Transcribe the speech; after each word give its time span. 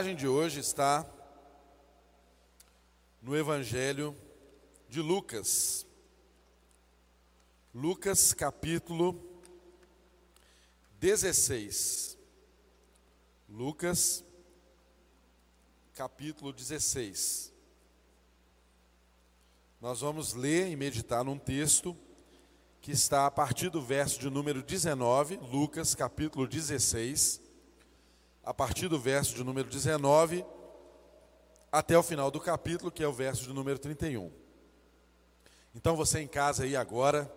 A 0.00 0.02
mensagem 0.02 0.16
de 0.16 0.26
hoje 0.26 0.60
está 0.60 1.06
no 3.20 3.36
Evangelho 3.36 4.16
de 4.88 5.02
Lucas. 5.02 5.86
Lucas 7.74 8.32
capítulo 8.32 9.22
16. 10.98 12.16
Lucas 13.46 14.24
capítulo 15.92 16.50
16. 16.50 17.52
Nós 19.82 20.00
vamos 20.00 20.32
ler 20.32 20.68
e 20.68 20.76
meditar 20.76 21.22
num 21.22 21.38
texto 21.38 21.94
que 22.80 22.92
está 22.92 23.26
a 23.26 23.30
partir 23.30 23.68
do 23.68 23.82
verso 23.82 24.18
de 24.18 24.30
número 24.30 24.62
19, 24.62 25.36
Lucas 25.52 25.94
capítulo 25.94 26.48
16 26.48 27.49
a 28.42 28.54
partir 28.54 28.88
do 28.88 28.98
verso 28.98 29.34
de 29.34 29.44
número 29.44 29.68
19 29.68 30.44
até 31.70 31.96
o 31.96 32.02
final 32.02 32.30
do 32.30 32.40
capítulo, 32.40 32.90
que 32.90 33.02
é 33.02 33.08
o 33.08 33.12
verso 33.12 33.44
de 33.44 33.52
número 33.52 33.78
31. 33.78 34.30
Então 35.74 35.94
você 35.94 36.20
em 36.20 36.26
casa 36.26 36.64
aí 36.64 36.74
agora, 36.74 37.32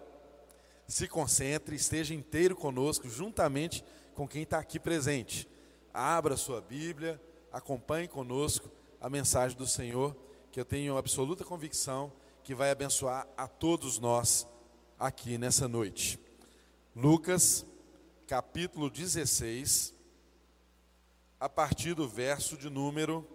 se 0.87 1.07
concentre, 1.07 1.75
esteja 1.75 2.13
inteiro 2.13 2.55
conosco, 2.55 3.07
juntamente 3.07 3.83
com 4.15 4.27
quem 4.27 4.43
está 4.43 4.57
aqui 4.57 4.79
presente. 4.79 5.47
Abra 5.93 6.35
sua 6.35 6.61
Bíblia, 6.61 7.21
acompanhe 7.51 8.07
conosco 8.07 8.71
a 8.99 9.09
mensagem 9.09 9.57
do 9.57 9.67
Senhor, 9.67 10.15
que 10.51 10.59
eu 10.59 10.65
tenho 10.65 10.97
absoluta 10.97 11.43
convicção 11.43 12.11
que 12.43 12.55
vai 12.55 12.71
abençoar 12.71 13.27
a 13.37 13.47
todos 13.47 13.99
nós 13.99 14.47
aqui 14.99 15.37
nessa 15.37 15.67
noite. 15.67 16.19
Lucas, 16.95 17.65
capítulo 18.27 18.89
16, 18.89 19.92
a 21.43 21.49
partir 21.49 21.93
do 21.93 22.07
verso 22.07 22.55
de 22.55 22.69
número 22.69 23.27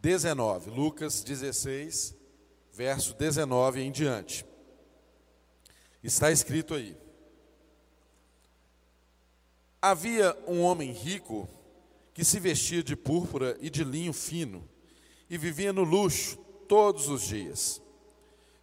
19. 0.00 0.70
Lucas 0.70 1.22
16, 1.22 2.16
verso 2.72 3.12
19 3.12 3.82
em 3.82 3.92
diante. 3.92 4.46
Está 6.02 6.32
escrito 6.32 6.72
aí: 6.72 6.96
Havia 9.82 10.34
um 10.46 10.62
homem 10.62 10.90
rico 10.90 11.46
que 12.14 12.24
se 12.24 12.40
vestia 12.40 12.82
de 12.82 12.96
púrpura 12.96 13.58
e 13.60 13.68
de 13.68 13.84
linho 13.84 14.14
fino 14.14 14.66
e 15.28 15.36
vivia 15.36 15.70
no 15.70 15.84
luxo 15.84 16.38
todos 16.66 17.08
os 17.08 17.20
dias. 17.20 17.82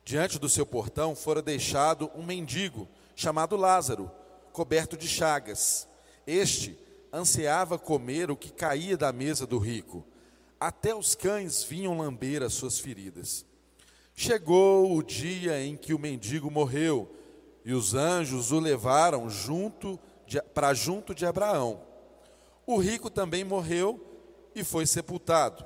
Diante 0.04 0.40
do 0.40 0.50
seu 0.50 0.66
portão 0.66 1.16
fora 1.16 1.44
deixado 1.44 2.10
um 2.16 2.26
mendigo 2.26 2.90
chamado 3.16 3.56
Lázaro, 3.56 4.10
coberto 4.52 4.98
de 4.98 5.08
chagas. 5.08 5.88
Este 6.26 6.89
ansiava 7.12 7.78
comer 7.78 8.30
o 8.30 8.38
que 8.38 8.52
caía 8.52 8.98
da 8.98 9.12
mesa 9.12 9.46
do 9.46 9.58
rico. 9.58 10.06
Até 10.60 10.94
os 10.94 11.16
cães 11.16 11.64
vinham 11.64 11.98
lamber 11.98 12.44
as 12.44 12.54
suas 12.54 12.80
feridas. 12.80 13.46
Chegou 14.14 14.96
o 14.96 15.02
dia 15.02 15.64
em 15.64 15.78
que 15.78 15.94
o 15.94 16.00
mendigo 16.00 16.52
morreu, 16.52 17.16
e 17.64 17.74
os 17.74 17.94
anjos 17.94 18.52
o 18.52 18.60
levaram 18.60 19.30
junto 19.30 20.00
para 20.54 20.74
junto 20.74 21.16
de 21.16 21.26
Abraão. 21.26 21.82
O 22.66 22.78
rico 22.78 23.10
também 23.10 23.44
morreu 23.44 24.00
e 24.54 24.64
foi 24.64 24.86
sepultado. 24.86 25.66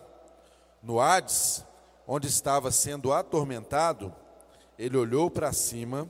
No 0.82 1.00
Hades, 1.00 1.66
onde 2.08 2.28
estava 2.28 2.72
sendo 2.72 3.12
atormentado, 3.12 4.14
ele 4.78 4.98
olhou 4.98 5.30
para 5.30 5.52
cima 5.52 6.10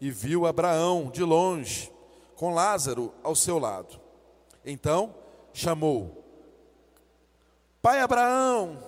e 0.00 0.10
viu 0.10 0.46
Abraão 0.46 1.10
de 1.10 1.22
longe, 1.22 1.92
com 2.34 2.52
Lázaro 2.52 3.14
ao 3.22 3.34
seu 3.34 3.58
lado. 3.58 4.03
Então 4.64 5.14
chamou: 5.52 6.24
Pai 7.82 8.00
Abraão, 8.00 8.78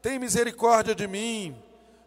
tem 0.00 0.18
misericórdia 0.18 0.94
de 0.94 1.06
mim. 1.06 1.54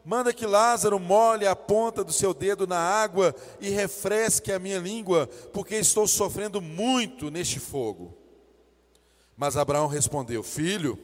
Manda 0.03 0.33
que 0.33 0.45
Lázaro 0.45 0.99
molhe 0.99 1.45
a 1.45 1.55
ponta 1.55 2.03
do 2.03 2.11
seu 2.13 2.33
dedo 2.33 2.65
na 2.65 2.79
água 2.79 3.35
e 3.59 3.69
refresque 3.69 4.51
a 4.51 4.57
minha 4.57 4.79
língua, 4.79 5.27
porque 5.53 5.75
estou 5.75 6.07
sofrendo 6.07 6.61
muito 6.61 7.29
neste 7.29 7.59
fogo. 7.59 8.17
Mas 9.37 9.55
Abraão 9.55 9.87
respondeu: 9.87 10.41
Filho, 10.41 10.97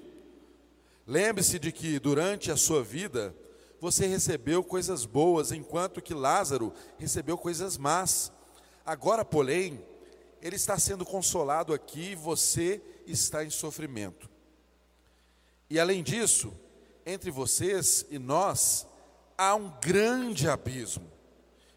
lembre-se 1.05 1.59
de 1.59 1.71
que 1.71 1.99
durante 1.99 2.51
a 2.51 2.57
sua 2.57 2.81
vida 2.81 3.35
você 3.79 4.07
recebeu 4.07 4.63
coisas 4.63 5.05
boas, 5.05 5.51
enquanto 5.51 6.01
que 6.01 6.13
Lázaro 6.13 6.73
recebeu 6.97 7.37
coisas 7.37 7.77
más. 7.77 8.31
Agora, 8.85 9.23
porém, 9.23 9.85
ele 10.45 10.57
está 10.57 10.77
sendo 10.77 11.03
consolado 11.03 11.73
aqui 11.73 12.13
você 12.13 12.79
está 13.07 13.43
em 13.43 13.49
sofrimento. 13.49 14.29
E 15.67 15.79
além 15.79 16.03
disso, 16.03 16.53
entre 17.03 17.31
vocês 17.31 18.05
e 18.11 18.19
nós 18.19 18.85
há 19.35 19.55
um 19.55 19.73
grande 19.81 20.47
abismo, 20.47 21.11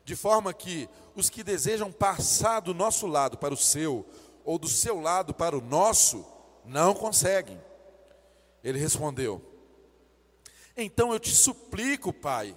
de 0.05 0.15
forma 0.15 0.53
que 0.53 0.87
os 1.17 1.31
que 1.31 1.43
desejam 1.43 1.91
passar 1.91 2.61
do 2.61 2.75
nosso 2.75 3.06
lado 3.06 3.39
para 3.39 3.55
o 3.55 3.56
seu, 3.56 4.05
ou 4.45 4.59
do 4.59 4.69
seu 4.69 5.00
lado 5.00 5.33
para 5.33 5.56
o 5.56 5.62
nosso, 5.62 6.27
não 6.62 6.93
conseguem. 6.93 7.59
Ele 8.62 8.79
respondeu: 8.79 9.41
Então 10.77 11.11
eu 11.15 11.19
te 11.19 11.35
suplico, 11.35 12.12
pai, 12.12 12.55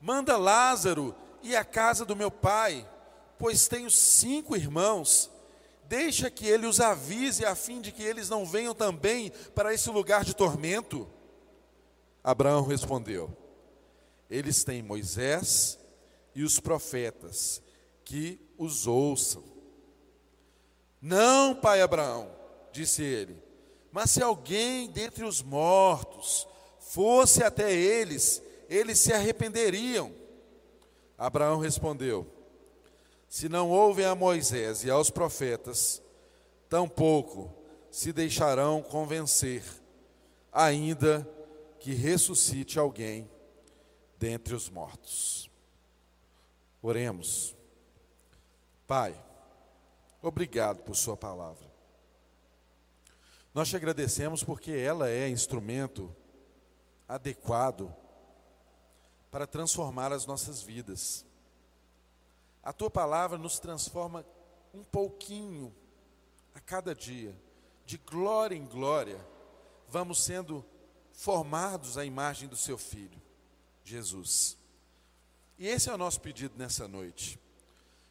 manda 0.00 0.36
Lázaro 0.36 1.14
ir 1.40 1.54
à 1.54 1.64
casa 1.64 2.04
do 2.04 2.16
meu 2.16 2.32
pai 2.32 2.84
pois 3.40 3.66
tenho 3.66 3.90
cinco 3.90 4.54
irmãos, 4.54 5.30
deixa 5.88 6.30
que 6.30 6.46
ele 6.46 6.66
os 6.66 6.78
avise, 6.78 7.46
a 7.46 7.54
fim 7.54 7.80
de 7.80 7.90
que 7.90 8.02
eles 8.02 8.28
não 8.28 8.44
venham 8.44 8.74
também 8.74 9.32
para 9.54 9.72
esse 9.72 9.88
lugar 9.88 10.26
de 10.26 10.36
tormento. 10.36 11.08
Abraão 12.22 12.66
respondeu: 12.66 13.34
Eles 14.28 14.62
têm 14.62 14.82
Moisés 14.82 15.78
e 16.34 16.42
os 16.42 16.60
profetas, 16.60 17.62
que 18.04 18.38
os 18.58 18.86
ouçam. 18.86 19.42
Não, 21.00 21.54
pai 21.54 21.80
Abraão, 21.80 22.30
disse 22.70 23.02
ele, 23.02 23.42
mas 23.90 24.10
se 24.10 24.22
alguém 24.22 24.90
dentre 24.90 25.24
os 25.24 25.40
mortos 25.40 26.46
fosse 26.78 27.42
até 27.42 27.72
eles, 27.74 28.42
eles 28.68 28.98
se 28.98 29.14
arrependeriam. 29.14 30.12
Abraão 31.16 31.58
respondeu: 31.58 32.39
se 33.30 33.48
não 33.48 33.70
ouvem 33.70 34.04
a 34.04 34.14
Moisés 34.16 34.82
e 34.82 34.90
aos 34.90 35.08
profetas, 35.08 36.02
tampouco 36.68 37.54
se 37.88 38.12
deixarão 38.12 38.82
convencer, 38.82 39.62
ainda 40.52 41.24
que 41.78 41.94
ressuscite 41.94 42.76
alguém 42.76 43.30
dentre 44.18 44.52
os 44.52 44.68
mortos. 44.68 45.48
Oremos. 46.82 47.54
Pai, 48.84 49.14
obrigado 50.20 50.82
por 50.82 50.96
Sua 50.96 51.16
palavra. 51.16 51.70
Nós 53.54 53.68
te 53.68 53.76
agradecemos 53.76 54.42
porque 54.42 54.72
ela 54.72 55.08
é 55.08 55.28
instrumento 55.28 56.14
adequado 57.06 57.94
para 59.30 59.46
transformar 59.46 60.12
as 60.12 60.26
nossas 60.26 60.60
vidas. 60.60 61.24
A 62.70 62.72
tua 62.72 62.88
palavra 62.88 63.36
nos 63.36 63.58
transforma 63.58 64.24
um 64.72 64.84
pouquinho 64.84 65.74
a 66.54 66.60
cada 66.60 66.94
dia, 66.94 67.36
de 67.84 67.98
glória 67.98 68.54
em 68.54 68.64
glória, 68.64 69.18
vamos 69.88 70.22
sendo 70.22 70.64
formados 71.12 71.98
à 71.98 72.04
imagem 72.04 72.48
do 72.48 72.54
seu 72.54 72.78
filho, 72.78 73.20
Jesus. 73.82 74.56
E 75.58 75.66
esse 75.66 75.90
é 75.90 75.92
o 75.92 75.98
nosso 75.98 76.20
pedido 76.20 76.56
nessa 76.56 76.86
noite. 76.86 77.40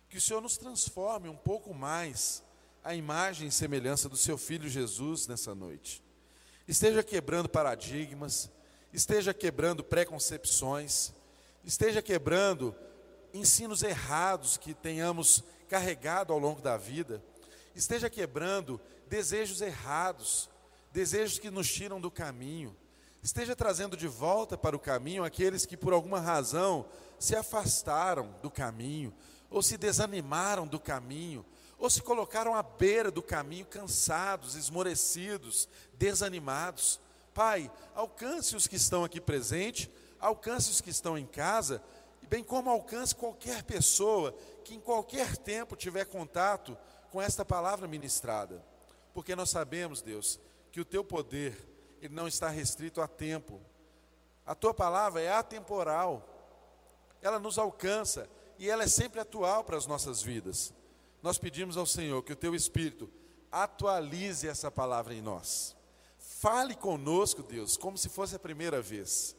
Que 0.09 0.17
o 0.17 0.21
Senhor 0.21 0.41
nos 0.41 0.57
transforme 0.57 1.29
um 1.29 1.37
pouco 1.37 1.73
mais 1.73 2.43
à 2.83 2.93
imagem 2.93 3.47
e 3.47 3.51
semelhança 3.53 4.09
do 4.09 4.17
seu 4.17 4.37
filho 4.37 4.67
Jesus 4.67 5.25
nessa 5.25 5.55
noite. 5.55 6.03
Esteja 6.67 7.01
quebrando 7.01 7.47
paradigmas, 7.47 8.51
esteja 8.91 9.33
quebrando 9.33 9.85
preconcepções, 9.85 11.13
esteja 11.63 12.01
quebrando 12.01 12.75
ensinos 13.33 13.83
errados 13.83 14.57
que 14.57 14.73
tenhamos 14.73 15.43
carregado 15.67 16.33
ao 16.33 16.39
longo 16.39 16.61
da 16.61 16.77
vida, 16.77 17.23
esteja 17.75 18.09
quebrando 18.09 18.79
desejos 19.07 19.61
errados, 19.61 20.49
desejos 20.91 21.39
que 21.39 21.49
nos 21.49 21.71
tiram 21.71 22.01
do 22.01 22.09
caminho, 22.09 22.75
esteja 23.21 23.55
trazendo 23.55 23.95
de 23.95 24.07
volta 24.07 24.57
para 24.57 24.75
o 24.75 24.79
caminho 24.79 25.23
aqueles 25.23 25.65
que 25.65 25.77
por 25.77 25.93
alguma 25.93 26.19
razão 26.19 26.85
se 27.19 27.35
afastaram 27.35 28.33
do 28.41 28.49
caminho, 28.49 29.13
ou 29.49 29.61
se 29.61 29.77
desanimaram 29.77 30.67
do 30.67 30.79
caminho, 30.79 31.45
ou 31.77 31.89
se 31.89 32.01
colocaram 32.01 32.53
à 32.55 32.61
beira 32.61 33.09
do 33.09 33.21
caminho, 33.21 33.65
cansados, 33.65 34.55
esmorecidos, 34.55 35.67
desanimados. 35.93 36.99
Pai, 37.33 37.71
alcance 37.95 38.55
os 38.55 38.67
que 38.67 38.75
estão 38.75 39.03
aqui 39.03 39.19
presentes, 39.19 39.89
alcance 40.19 40.69
os 40.69 40.81
que 40.81 40.89
estão 40.89 41.17
em 41.17 41.25
casa, 41.25 41.81
bem 42.29 42.43
como 42.43 42.69
alcance 42.69 43.15
qualquer 43.15 43.63
pessoa 43.63 44.33
que 44.63 44.75
em 44.75 44.79
qualquer 44.79 45.35
tempo 45.35 45.75
tiver 45.75 46.05
contato 46.05 46.77
com 47.11 47.21
esta 47.21 47.43
palavra 47.43 47.87
ministrada. 47.87 48.63
Porque 49.13 49.35
nós 49.35 49.49
sabemos, 49.49 50.01
Deus, 50.01 50.39
que 50.71 50.79
o 50.79 50.85
teu 50.85 51.03
poder 51.03 51.67
ele 52.01 52.13
não 52.13 52.27
está 52.27 52.49
restrito 52.49 53.01
a 53.01 53.07
tempo. 53.07 53.59
A 54.45 54.55
tua 54.55 54.73
palavra 54.73 55.21
é 55.21 55.31
atemporal. 55.31 56.25
Ela 57.21 57.39
nos 57.39 57.57
alcança 57.57 58.29
e 58.57 58.69
ela 58.69 58.83
é 58.83 58.87
sempre 58.87 59.19
atual 59.19 59.63
para 59.63 59.77
as 59.77 59.85
nossas 59.85 60.21
vidas. 60.21 60.73
Nós 61.21 61.37
pedimos 61.37 61.75
ao 61.75 61.85
Senhor 61.85 62.23
que 62.23 62.33
o 62.33 62.37
teu 62.37 62.55
espírito 62.55 63.09
atualize 63.51 64.47
essa 64.47 64.71
palavra 64.71 65.13
em 65.13 65.21
nós. 65.21 65.75
Fale 66.17 66.75
conosco, 66.75 67.43
Deus, 67.43 67.75
como 67.75 67.97
se 67.97 68.07
fosse 68.07 68.35
a 68.35 68.39
primeira 68.39 68.81
vez. 68.81 69.35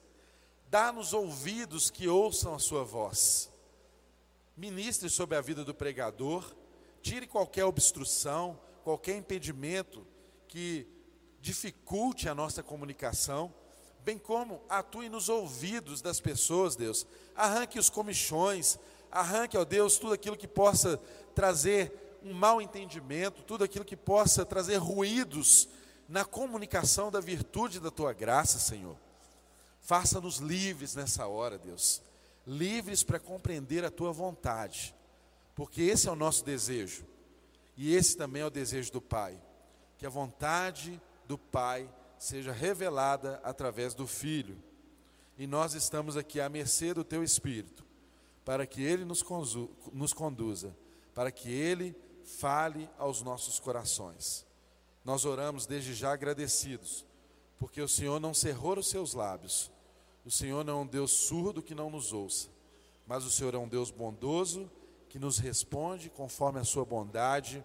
Dá-nos 0.70 1.12
ouvidos 1.12 1.90
que 1.90 2.06
ouçam 2.06 2.54
a 2.54 2.60
sua 2.60 2.84
voz. 2.84 3.50
Ministre 4.56 5.10
sobre 5.10 5.36
a 5.36 5.40
vida 5.40 5.64
do 5.64 5.74
pregador, 5.74 6.54
tire 7.02 7.26
qualquer 7.26 7.64
obstrução, 7.64 8.56
qualquer 8.84 9.16
impedimento 9.16 10.06
que 10.46 10.86
dificulte 11.40 12.28
a 12.28 12.36
nossa 12.36 12.62
comunicação, 12.62 13.52
bem 14.04 14.16
como 14.16 14.62
atue 14.68 15.08
nos 15.08 15.28
ouvidos 15.28 16.00
das 16.00 16.20
pessoas, 16.20 16.76
Deus. 16.76 17.04
Arranque 17.34 17.76
os 17.76 17.90
comichões, 17.90 18.78
arranque, 19.10 19.58
ó 19.58 19.64
Deus, 19.64 19.98
tudo 19.98 20.14
aquilo 20.14 20.36
que 20.36 20.46
possa 20.46 20.98
trazer 21.34 22.20
um 22.22 22.32
mau 22.32 22.62
entendimento, 22.62 23.42
tudo 23.42 23.64
aquilo 23.64 23.84
que 23.84 23.96
possa 23.96 24.44
trazer 24.44 24.76
ruídos 24.76 25.68
na 26.08 26.24
comunicação 26.24 27.10
da 27.10 27.18
virtude 27.18 27.80
da 27.80 27.90
tua 27.90 28.12
graça, 28.12 28.60
Senhor. 28.60 28.96
Faça-nos 29.80 30.38
livres 30.38 30.94
nessa 30.94 31.26
hora, 31.26 31.58
Deus. 31.58 32.02
Livres 32.46 33.02
para 33.02 33.18
compreender 33.18 33.84
a 33.84 33.90
tua 33.90 34.12
vontade, 34.12 34.94
porque 35.54 35.82
esse 35.82 36.08
é 36.08 36.12
o 36.12 36.16
nosso 36.16 36.44
desejo. 36.44 37.04
E 37.76 37.94
esse 37.94 38.16
também 38.16 38.42
é 38.42 38.46
o 38.46 38.50
desejo 38.50 38.92
do 38.92 39.00
Pai, 39.00 39.40
que 39.98 40.06
a 40.06 40.10
vontade 40.10 41.00
do 41.26 41.38
Pai 41.38 41.88
seja 42.18 42.52
revelada 42.52 43.40
através 43.42 43.94
do 43.94 44.06
Filho. 44.06 44.62
E 45.38 45.46
nós 45.46 45.72
estamos 45.72 46.16
aqui 46.16 46.40
à 46.40 46.48
mercê 46.48 46.92
do 46.92 47.02
Teu 47.02 47.24
Espírito, 47.24 47.84
para 48.44 48.66
que 48.66 48.82
Ele 48.82 49.04
nos, 49.04 49.22
conduza, 50.12 50.76
para 51.14 51.30
que 51.30 51.50
Ele 51.50 51.96
fale 52.38 52.88
aos 52.98 53.22
nossos 53.22 53.58
corações. 53.58 54.44
Nós 55.04 55.24
oramos 55.24 55.66
desde 55.66 55.94
já 55.94 56.12
agradecidos, 56.12 57.06
porque 57.60 57.80
o 57.80 57.88
Senhor 57.88 58.18
não 58.18 58.34
cerrou 58.34 58.76
os 58.76 58.88
seus 58.88 59.14
lábios, 59.14 59.70
o 60.24 60.30
Senhor 60.30 60.64
não 60.64 60.80
é 60.80 60.82
um 60.82 60.86
Deus 60.86 61.12
surdo 61.12 61.62
que 61.62 61.74
não 61.74 61.90
nos 61.90 62.12
ouça, 62.12 62.48
mas 63.06 63.24
o 63.24 63.30
Senhor 63.30 63.54
é 63.54 63.58
um 63.58 63.68
Deus 63.68 63.92
bondoso 63.92 64.68
que 65.08 65.18
nos 65.18 65.38
responde 65.38 66.10
conforme 66.10 66.58
a 66.58 66.64
sua 66.64 66.84
bondade 66.84 67.64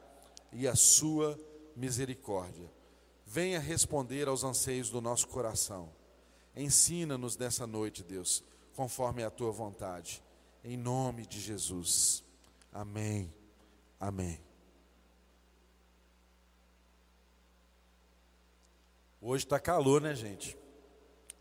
e 0.51 0.67
a 0.67 0.75
sua 0.75 1.39
misericórdia 1.75 2.69
venha 3.25 3.59
responder 3.59 4.27
aos 4.27 4.43
anseios 4.43 4.89
do 4.89 5.01
nosso 5.01 5.27
coração. 5.27 5.89
Ensina-nos 6.55 7.35
nessa 7.35 7.65
noite, 7.65 8.03
Deus, 8.03 8.43
conforme 8.75 9.23
a 9.23 9.31
tua 9.31 9.51
vontade. 9.51 10.23
Em 10.63 10.77
nome 10.77 11.25
de 11.25 11.39
Jesus. 11.39 12.23
Amém. 12.71 13.33
Amém. 13.99 14.39
Hoje 19.27 19.43
está 19.43 19.59
calor, 19.59 19.99
né, 20.03 20.13
gente? 20.13 20.55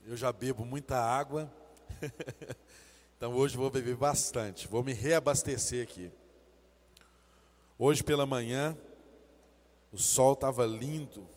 Eu 0.07 0.17
já 0.17 0.33
bebo 0.33 0.65
muita 0.65 0.97
água. 0.97 1.53
então 3.15 3.35
hoje 3.35 3.59
vou 3.59 3.69
beber 3.69 3.95
bastante. 3.95 4.67
Vou 4.67 4.83
me 4.83 4.95
reabastecer 4.95 5.83
aqui. 5.83 6.11
Hoje 7.79 8.03
pela 8.03 8.25
manhã, 8.25 8.75
o 9.93 9.99
sol 9.99 10.33
estava 10.33 10.65
lindo, 10.65 11.29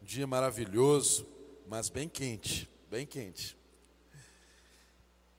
um 0.00 0.04
dia 0.04 0.28
maravilhoso, 0.28 1.26
mas 1.66 1.88
bem 1.88 2.08
quente, 2.08 2.70
bem 2.88 3.04
quente. 3.04 3.58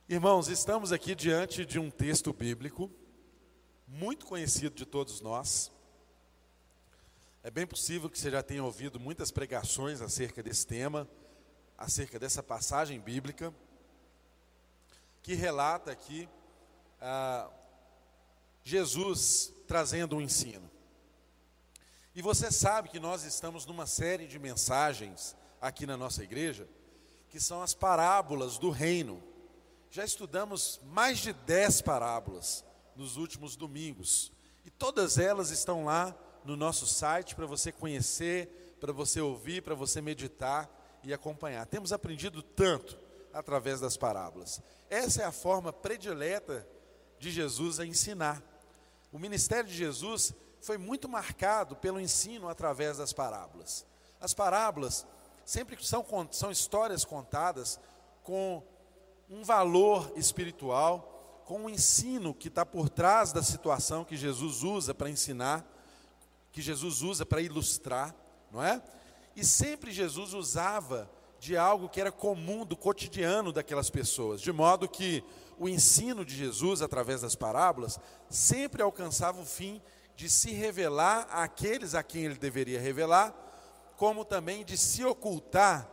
Irmãos, 0.06 0.48
estamos 0.48 0.92
aqui 0.92 1.14
diante 1.14 1.64
de 1.64 1.78
um 1.78 1.90
texto 1.90 2.30
bíblico 2.34 2.90
muito 3.88 4.26
conhecido 4.26 4.74
de 4.74 4.84
todos 4.84 5.22
nós. 5.22 5.72
É 7.46 7.50
bem 7.52 7.64
possível 7.64 8.10
que 8.10 8.18
você 8.18 8.28
já 8.28 8.42
tenha 8.42 8.64
ouvido 8.64 8.98
muitas 8.98 9.30
pregações 9.30 10.00
acerca 10.00 10.42
desse 10.42 10.66
tema, 10.66 11.08
acerca 11.78 12.18
dessa 12.18 12.42
passagem 12.42 12.98
bíblica, 12.98 13.54
que 15.22 15.32
relata 15.32 15.92
aqui 15.92 16.28
ah, 17.00 17.48
Jesus 18.64 19.52
trazendo 19.64 20.16
um 20.16 20.20
ensino. 20.20 20.68
E 22.16 22.20
você 22.20 22.50
sabe 22.50 22.88
que 22.88 22.98
nós 22.98 23.22
estamos 23.22 23.64
numa 23.64 23.86
série 23.86 24.26
de 24.26 24.40
mensagens 24.40 25.36
aqui 25.60 25.86
na 25.86 25.96
nossa 25.96 26.24
igreja, 26.24 26.68
que 27.30 27.38
são 27.38 27.62
as 27.62 27.72
parábolas 27.72 28.58
do 28.58 28.70
reino. 28.70 29.22
Já 29.88 30.04
estudamos 30.04 30.80
mais 30.82 31.18
de 31.18 31.32
dez 31.32 31.80
parábolas 31.80 32.64
nos 32.96 33.16
últimos 33.16 33.54
domingos. 33.54 34.32
E 34.64 34.70
todas 34.70 35.16
elas 35.16 35.50
estão 35.50 35.84
lá 35.84 36.12
no 36.46 36.56
nosso 36.56 36.86
site 36.86 37.34
para 37.34 37.46
você 37.46 37.72
conhecer, 37.72 38.76
para 38.80 38.92
você 38.92 39.20
ouvir, 39.20 39.62
para 39.62 39.74
você 39.74 40.00
meditar 40.00 40.70
e 41.02 41.12
acompanhar. 41.12 41.66
Temos 41.66 41.92
aprendido 41.92 42.42
tanto 42.42 42.98
através 43.32 43.80
das 43.80 43.96
parábolas. 43.96 44.62
Essa 44.88 45.22
é 45.22 45.24
a 45.24 45.32
forma 45.32 45.72
predileta 45.72 46.66
de 47.18 47.30
Jesus 47.30 47.80
a 47.80 47.86
ensinar. 47.86 48.42
O 49.12 49.18
ministério 49.18 49.68
de 49.68 49.76
Jesus 49.76 50.32
foi 50.60 50.78
muito 50.78 51.08
marcado 51.08 51.76
pelo 51.76 52.00
ensino 52.00 52.48
através 52.48 52.98
das 52.98 53.12
parábolas. 53.12 53.84
As 54.20 54.32
parábolas 54.32 55.06
sempre 55.44 55.76
são, 55.84 56.04
são 56.30 56.50
histórias 56.50 57.04
contadas 57.04 57.78
com 58.22 58.62
um 59.28 59.42
valor 59.44 60.12
espiritual, 60.16 61.42
com 61.44 61.62
um 61.62 61.70
ensino 61.70 62.34
que 62.34 62.48
está 62.48 62.64
por 62.66 62.88
trás 62.88 63.32
da 63.32 63.42
situação 63.42 64.04
que 64.04 64.16
Jesus 64.16 64.62
usa 64.62 64.94
para 64.94 65.10
ensinar, 65.10 65.64
que 66.56 66.62
Jesus 66.62 67.02
usa 67.02 67.26
para 67.26 67.42
ilustrar, 67.42 68.16
não 68.50 68.62
é? 68.62 68.82
E 69.36 69.44
sempre 69.44 69.92
Jesus 69.92 70.32
usava 70.32 71.06
de 71.38 71.54
algo 71.54 71.86
que 71.86 72.00
era 72.00 72.10
comum 72.10 72.64
do 72.64 72.74
cotidiano 72.74 73.52
daquelas 73.52 73.90
pessoas, 73.90 74.40
de 74.40 74.50
modo 74.50 74.88
que 74.88 75.22
o 75.58 75.68
ensino 75.68 76.24
de 76.24 76.34
Jesus 76.34 76.80
através 76.80 77.20
das 77.20 77.34
parábolas 77.34 78.00
sempre 78.30 78.80
alcançava 78.80 79.38
o 79.38 79.44
fim 79.44 79.82
de 80.16 80.30
se 80.30 80.50
revelar 80.50 81.28
àqueles 81.30 81.94
a 81.94 82.02
quem 82.02 82.24
ele 82.24 82.36
deveria 82.36 82.80
revelar, 82.80 83.34
como 83.98 84.24
também 84.24 84.64
de 84.64 84.78
se 84.78 85.04
ocultar 85.04 85.86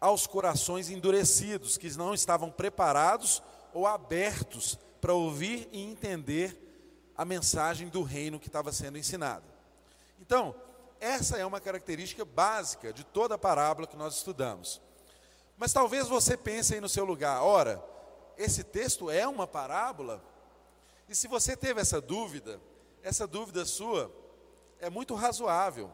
aos 0.00 0.26
corações 0.26 0.90
endurecidos, 0.90 1.78
que 1.78 1.88
não 1.96 2.12
estavam 2.12 2.50
preparados 2.50 3.40
ou 3.72 3.86
abertos 3.86 4.76
para 5.00 5.14
ouvir 5.14 5.68
e 5.70 5.80
entender 5.80 6.58
a 7.16 7.24
mensagem 7.24 7.86
do 7.86 8.02
reino 8.02 8.40
que 8.40 8.48
estava 8.48 8.72
sendo 8.72 8.98
ensinada. 8.98 9.51
Então, 10.32 10.54
essa 10.98 11.36
é 11.36 11.44
uma 11.44 11.60
característica 11.60 12.24
básica 12.24 12.90
de 12.90 13.04
toda 13.04 13.34
a 13.34 13.38
parábola 13.38 13.86
que 13.86 13.98
nós 13.98 14.16
estudamos. 14.16 14.80
Mas 15.58 15.74
talvez 15.74 16.08
você 16.08 16.38
pense 16.38 16.72
aí 16.72 16.80
no 16.80 16.88
seu 16.88 17.04
lugar, 17.04 17.42
ora, 17.42 17.84
esse 18.38 18.64
texto 18.64 19.10
é 19.10 19.28
uma 19.28 19.46
parábola? 19.46 20.24
E 21.06 21.14
se 21.14 21.28
você 21.28 21.54
teve 21.54 21.82
essa 21.82 22.00
dúvida, 22.00 22.58
essa 23.02 23.26
dúvida 23.26 23.66
sua 23.66 24.10
é 24.80 24.88
muito 24.88 25.14
razoável, 25.14 25.92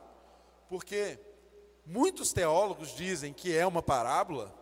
porque 0.69 1.19
muitos 1.85 2.33
teólogos 2.33 2.95
dizem 2.95 3.33
que 3.33 3.57
é 3.57 3.67
uma 3.67 3.83
parábola 3.83 4.55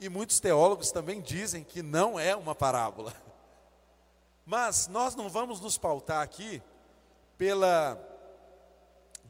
e 0.00 0.08
muitos 0.08 0.40
teólogos 0.40 0.90
também 0.90 1.20
dizem 1.20 1.62
que 1.62 1.80
não 1.80 2.18
é 2.18 2.34
uma 2.34 2.56
parábola. 2.56 3.14
Mas 4.44 4.88
nós 4.88 5.14
não 5.14 5.28
vamos 5.30 5.60
nos 5.60 5.78
pautar 5.78 6.22
aqui 6.22 6.60
pela 7.38 8.11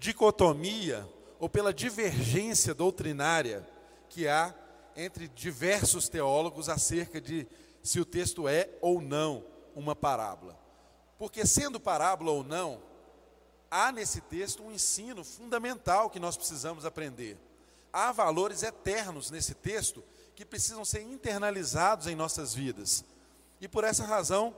dicotomia 0.03 1.09
ou 1.39 1.49
pela 1.49 1.73
divergência 1.73 2.75
doutrinária 2.75 3.65
que 4.09 4.27
há 4.27 4.53
entre 4.97 5.29
diversos 5.29 6.09
teólogos 6.09 6.69
acerca 6.69 7.21
de 7.21 7.47
se 7.85 8.01
o 8.01 8.05
texto 8.05 8.49
é 8.49 8.69
ou 8.81 9.01
não 9.01 9.45
uma 9.77 9.95
parábola. 9.95 10.59
Porque, 11.17 11.47
sendo 11.47 11.79
parábola 11.79 12.33
ou 12.33 12.43
não, 12.43 12.83
há 13.71 13.93
nesse 13.93 14.21
texto 14.23 14.65
um 14.65 14.73
ensino 14.73 15.23
fundamental 15.23 16.11
que 16.11 16.19
nós 16.19 16.37
precisamos 16.37 16.85
aprender. 16.85 17.39
Há 17.93 18.11
valores 18.11 18.65
eternos 18.65 19.31
nesse 19.31 19.55
texto 19.55 20.03
que 20.35 20.45
precisam 20.45 20.85
ser 20.85 21.03
internalizados 21.03 22.09
em 22.09 22.17
nossas 22.17 22.53
vidas. 22.53 23.05
E 23.61 23.69
por 23.69 23.85
essa 23.85 24.05
razão, 24.05 24.53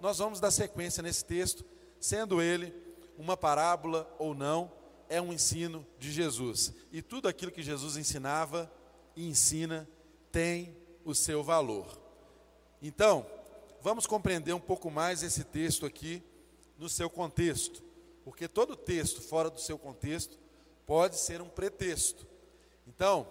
nós 0.00 0.18
vamos 0.18 0.40
dar 0.40 0.50
sequência 0.50 1.04
nesse 1.04 1.24
texto, 1.24 1.64
sendo 2.00 2.42
ele 2.42 2.74
uma 3.16 3.36
parábola 3.36 4.12
ou 4.18 4.34
não, 4.34 4.77
é 5.08 5.20
um 5.20 5.32
ensino 5.32 5.86
de 5.98 6.12
Jesus. 6.12 6.72
E 6.92 7.02
tudo 7.02 7.28
aquilo 7.28 7.52
que 7.52 7.62
Jesus 7.62 7.96
ensinava 7.96 8.70
e 9.16 9.26
ensina 9.28 9.88
tem 10.30 10.76
o 11.04 11.14
seu 11.14 11.42
valor. 11.42 12.00
Então, 12.80 13.26
vamos 13.80 14.06
compreender 14.06 14.52
um 14.52 14.60
pouco 14.60 14.90
mais 14.90 15.22
esse 15.22 15.44
texto 15.44 15.86
aqui 15.86 16.22
no 16.76 16.88
seu 16.88 17.10
contexto, 17.10 17.82
porque 18.22 18.46
todo 18.46 18.76
texto 18.76 19.20
fora 19.20 19.50
do 19.50 19.60
seu 19.60 19.78
contexto 19.78 20.38
pode 20.86 21.18
ser 21.18 21.42
um 21.42 21.48
pretexto 21.48 22.26
Então, 22.86 23.26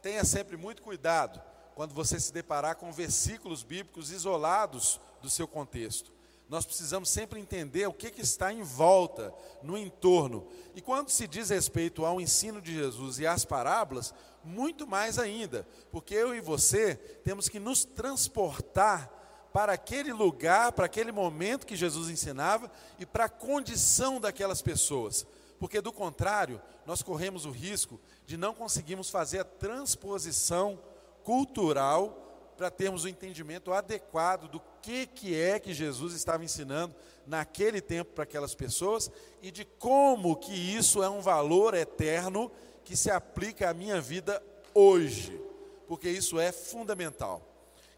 tenha 0.00 0.24
sempre 0.24 0.56
muito 0.56 0.82
cuidado 0.82 1.42
quando 1.74 1.94
você 1.94 2.20
se 2.20 2.32
deparar 2.32 2.76
com 2.76 2.92
versículos 2.92 3.62
bíblicos 3.62 4.10
isolados 4.10 5.00
do 5.22 5.30
seu 5.30 5.48
contexto. 5.48 6.12
Nós 6.50 6.66
precisamos 6.66 7.08
sempre 7.08 7.38
entender 7.38 7.86
o 7.86 7.92
que, 7.92 8.10
que 8.10 8.22
está 8.22 8.52
em 8.52 8.64
volta, 8.64 9.32
no 9.62 9.78
entorno. 9.78 10.48
E 10.74 10.80
quando 10.80 11.08
se 11.08 11.28
diz 11.28 11.48
respeito 11.48 12.04
ao 12.04 12.20
ensino 12.20 12.60
de 12.60 12.74
Jesus 12.74 13.20
e 13.20 13.26
às 13.26 13.44
parábolas, 13.44 14.12
muito 14.42 14.84
mais 14.84 15.16
ainda, 15.16 15.64
porque 15.92 16.12
eu 16.12 16.34
e 16.34 16.40
você 16.40 16.96
temos 17.22 17.48
que 17.48 17.60
nos 17.60 17.84
transportar 17.84 19.08
para 19.52 19.74
aquele 19.74 20.12
lugar, 20.12 20.72
para 20.72 20.86
aquele 20.86 21.12
momento 21.12 21.64
que 21.64 21.76
Jesus 21.76 22.10
ensinava 22.10 22.68
e 22.98 23.06
para 23.06 23.26
a 23.26 23.28
condição 23.28 24.20
daquelas 24.20 24.60
pessoas. 24.60 25.24
Porque 25.60 25.80
do 25.80 25.92
contrário, 25.92 26.60
nós 26.84 27.00
corremos 27.00 27.44
o 27.44 27.50
risco 27.52 28.00
de 28.26 28.36
não 28.36 28.54
conseguirmos 28.54 29.08
fazer 29.08 29.38
a 29.38 29.44
transposição 29.44 30.80
cultural 31.22 32.29
para 32.60 32.70
termos 32.70 33.04
o 33.04 33.06
um 33.06 33.08
entendimento 33.08 33.72
adequado 33.72 34.46
do 34.46 34.60
que, 34.82 35.06
que 35.06 35.34
é 35.34 35.58
que 35.58 35.72
Jesus 35.72 36.12
estava 36.12 36.44
ensinando 36.44 36.94
naquele 37.26 37.80
tempo 37.80 38.12
para 38.12 38.24
aquelas 38.24 38.54
pessoas 38.54 39.10
e 39.40 39.50
de 39.50 39.64
como 39.64 40.36
que 40.36 40.52
isso 40.52 41.02
é 41.02 41.08
um 41.08 41.22
valor 41.22 41.72
eterno 41.72 42.52
que 42.84 42.94
se 42.94 43.10
aplica 43.10 43.70
à 43.70 43.72
minha 43.72 43.98
vida 43.98 44.42
hoje, 44.74 45.40
porque 45.88 46.10
isso 46.10 46.38
é 46.38 46.52
fundamental. 46.52 47.40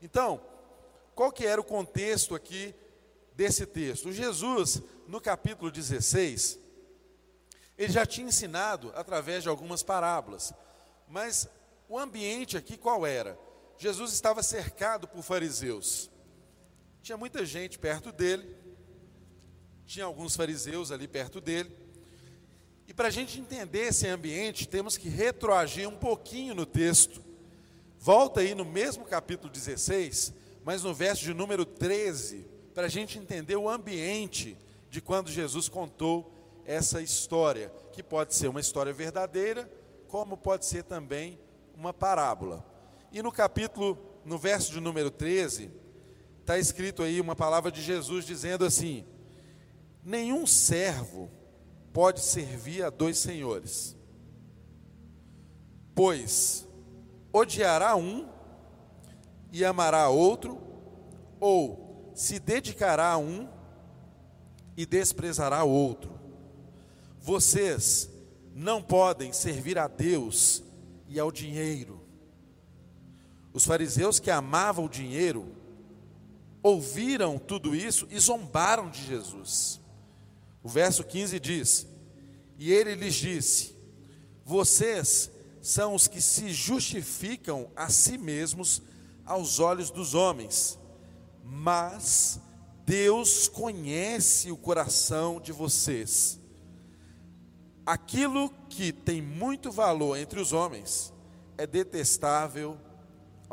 Então, 0.01 0.41
qual 1.13 1.33
que 1.33 1.45
era 1.45 1.61
o 1.61 1.65
contexto 1.65 2.33
aqui 2.33 2.73
desse 3.35 3.67
texto? 3.67 4.13
Jesus, 4.13 4.81
no 5.09 5.21
capítulo 5.21 5.73
16, 5.73 6.57
ele 7.77 7.93
já 7.93 8.07
tinha 8.07 8.29
ensinado 8.29 8.93
através 8.95 9.43
de 9.43 9.49
algumas 9.49 9.83
parábolas, 9.83 10.55
mas 11.09 11.49
o 11.89 11.99
ambiente 11.99 12.57
aqui 12.57 12.77
qual 12.77 13.05
era? 13.05 13.37
Jesus 13.83 14.13
estava 14.13 14.45
cercado 14.45 15.09
por 15.09 15.25
fariseus. 15.25 16.09
Tinha 17.03 17.19
muita 17.19 17.45
gente 17.45 17.81
perto 17.81 18.13
dele, 18.13 18.57
tinha 19.85 20.05
alguns 20.05 20.37
fariseus 20.37 20.93
ali 20.93 21.09
perto 21.09 21.41
dele. 21.41 21.77
E 22.87 22.95
para 22.95 23.09
a 23.09 23.11
gente 23.11 23.41
entender 23.41 23.89
esse 23.89 24.07
ambiente, 24.07 24.69
temos 24.69 24.97
que 24.97 25.09
retroagir 25.09 25.89
um 25.89 25.97
pouquinho 25.97 26.55
no 26.55 26.65
texto. 26.65 27.25
Volta 27.99 28.39
aí 28.39 28.55
no 28.55 28.65
mesmo 28.65 29.05
capítulo 29.05 29.53
16, 29.53 30.33
mas 30.63 30.85
no 30.85 30.95
verso 30.95 31.25
de 31.25 31.35
número 31.35 31.65
13, 31.65 32.47
para 32.73 32.87
a 32.87 32.89
gente 32.89 33.19
entender 33.19 33.57
o 33.57 33.69
ambiente 33.69 34.57
de 34.89 35.01
quando 35.01 35.29
Jesus 35.29 35.69
contou 35.69 36.33
essa 36.65 37.03
história, 37.03 37.69
que 37.93 38.01
pode 38.01 38.33
ser 38.33 38.47
uma 38.47 38.61
história 38.61 38.93
verdadeira, 38.93 39.69
como 40.07 40.37
pode 40.37 40.67
ser 40.67 40.85
também 40.85 41.37
uma 41.75 41.93
parábola. 41.93 42.71
E 43.13 43.21
no 43.21 43.31
capítulo, 43.31 43.99
no 44.25 44.39
verso 44.39 44.73
de 44.73 44.81
número 44.81 45.11
13, 45.11 45.71
está 46.41 46.59
escrito 46.59 47.03
aí 47.03 47.21
uma 47.21 47.37
palavra 47.37 47.71
de 47.71 47.83
Jesus 47.83 48.25
dizendo 48.25 48.65
assim: 48.65 49.05
Nenhum 50.03 50.47
servo 50.47 51.31
pode 51.93 52.21
servir 52.21 52.83
a 52.83 52.89
dois 52.89 53.19
senhores, 53.19 53.95
pois 55.95 56.67
odiará 57.31 57.95
um 57.97 58.27
e 59.53 59.63
amará 59.63 60.09
outro, 60.09 60.59
ou 61.39 62.13
se 62.15 62.41
dedicará 62.41 63.11
a 63.11 63.19
um 63.19 63.47
e 64.75 64.87
desprezará 64.87 65.63
outro. 65.65 66.19
Vocês 67.21 68.09
não 68.55 68.83
podem 68.83 69.35
servir 69.35 69.79
a 69.79 69.87
Deus 69.87 70.63
e 71.07 71.21
ao 71.21 71.31
dinheiro. 71.31 72.02
Os 73.53 73.65
fariseus 73.65 74.19
que 74.19 74.31
amavam 74.31 74.85
o 74.85 74.89
dinheiro 74.89 75.47
ouviram 76.63 77.39
tudo 77.39 77.75
isso 77.75 78.07
e 78.11 78.19
zombaram 78.19 78.91
de 78.91 79.05
Jesus. 79.05 79.81
O 80.63 80.69
verso 80.69 81.05
15 81.05 81.39
diz: 81.41 81.87
E 82.59 82.73
ele 82.73 82.95
lhes 82.95 83.15
disse: 83.15 83.77
Vocês 84.45 85.31
são 85.61 85.95
os 85.95 86.09
que 86.09 86.21
se 86.21 86.53
justificam 86.53 87.71
a 87.77 87.89
si 87.89 88.17
mesmos 88.17 88.83
aos 89.25 89.61
olhos 89.61 89.91
dos 89.91 90.15
homens, 90.15 90.79
mas 91.45 92.41
Deus 92.85 93.49
conhece 93.49 94.51
o 94.51 94.57
coração 94.57 95.41
de 95.41 95.53
vocês 95.53 96.41
Aquilo 97.85 98.49
que 98.69 98.93
tem 98.93 99.21
muito 99.21 99.71
valor 99.73 100.17
entre 100.17 100.41
os 100.41 100.53
homens 100.53 101.13
é 101.59 101.67
detestável 101.67 102.79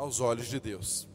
aos 0.00 0.18
olhos 0.18 0.46
de 0.46 0.58
Deus. 0.58 1.06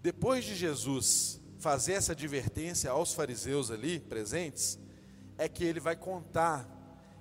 Depois 0.00 0.42
de 0.42 0.54
Jesus 0.54 1.38
fazer 1.58 1.92
essa 1.92 2.12
advertência 2.12 2.90
aos 2.90 3.12
fariseus 3.12 3.70
ali 3.70 4.00
presentes, 4.00 4.78
é 5.36 5.46
que 5.46 5.62
ele 5.62 5.78
vai 5.78 5.94
contar 5.94 6.66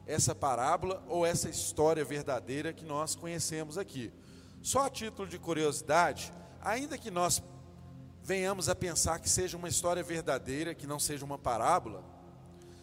essa 0.08 0.34
parábola 0.34 1.04
ou 1.10 1.26
essa 1.26 1.50
história 1.50 2.06
verdadeira 2.06 2.72
que 2.72 2.86
nós 2.86 3.14
conhecemos 3.14 3.78
aqui. 3.78 4.10
Só 4.62 4.86
a 4.86 4.90
título 4.90 5.28
de 5.28 5.38
curiosidade, 5.38 6.32
ainda 6.62 6.98
que 6.98 7.12
nós 7.12 7.44
venhamos 8.24 8.70
a 8.70 8.76
pensar 8.76 9.20
que 9.20 9.30
seja 9.30 9.58
uma 9.58 9.68
história 9.68 10.02
verdadeira, 10.02 10.74
que 10.74 10.88
não 10.88 11.00
seja 11.00 11.26
uma 11.26 11.38
parábola, 11.38 12.06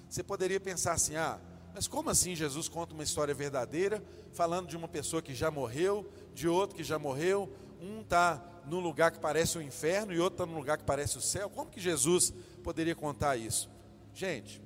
você 0.07 0.23
poderia 0.23 0.61
pensar 0.61 0.93
assim: 0.93 1.17
ah, 1.17 1.41
mas 1.75 1.89
como 1.89 2.11
assim 2.11 2.35
Jesus 2.35 2.69
conta 2.69 2.93
uma 2.93 3.03
história 3.03 3.33
verdadeira, 3.33 4.05
falando 4.33 4.69
de 4.69 4.77
uma 4.77 4.89
pessoa 4.89 5.23
que 5.23 5.35
já 5.35 5.51
morreu, 5.51 6.13
de 6.35 6.49
outro 6.49 6.77
que 6.77 6.85
já 6.85 6.99
morreu, 6.99 7.53
um 7.81 8.01
está 8.01 8.43
num 8.67 8.81
lugar 8.81 9.11
que 9.11 9.19
parece 9.19 9.59
o 9.59 9.63
inferno 9.63 10.13
e 10.13 10.21
outro 10.21 10.43
está 10.43 10.47
num 10.47 10.59
lugar 10.59 10.79
que 10.79 10.85
parece 10.85 11.19
o 11.19 11.21
céu? 11.21 11.51
Como 11.51 11.71
que 11.71 11.81
Jesus 11.81 12.33
poderia 12.63 12.95
contar 12.95 13.37
isso? 13.37 13.71
Gente, 14.15 14.63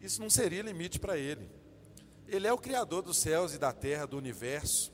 isso 0.00 0.20
não 0.20 0.30
seria 0.30 0.62
limite 0.62 0.98
para 0.98 1.16
ele. 1.16 1.50
Ele 2.26 2.46
é 2.46 2.52
o 2.52 2.58
Criador 2.58 3.02
dos 3.02 3.18
céus 3.18 3.54
e 3.54 3.58
da 3.58 3.72
terra, 3.72 4.06
do 4.06 4.16
universo. 4.16 4.92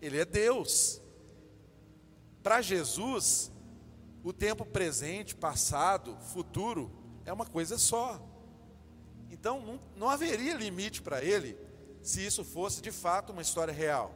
Ele 0.00 0.18
é 0.18 0.24
Deus. 0.24 1.00
Para 2.42 2.60
Jesus, 2.60 3.50
o 4.22 4.32
tempo 4.32 4.64
presente, 4.64 5.34
passado, 5.34 6.16
futuro 6.32 6.92
é 7.24 7.32
uma 7.32 7.46
coisa 7.46 7.78
só. 7.78 8.20
Então 9.30 9.60
não, 9.60 9.80
não 9.96 10.08
haveria 10.08 10.54
limite 10.54 11.02
para 11.02 11.24
ele 11.24 11.56
se 12.02 12.24
isso 12.24 12.44
fosse 12.44 12.80
de 12.80 12.92
fato 12.92 13.32
uma 13.32 13.42
história 13.42 13.72
real. 13.72 14.14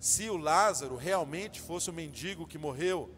Se 0.00 0.28
o 0.30 0.36
Lázaro 0.36 0.96
realmente 0.96 1.60
fosse 1.60 1.90
um 1.90 1.94
mendigo 1.94 2.46
que 2.46 2.58
morreu, 2.58 3.10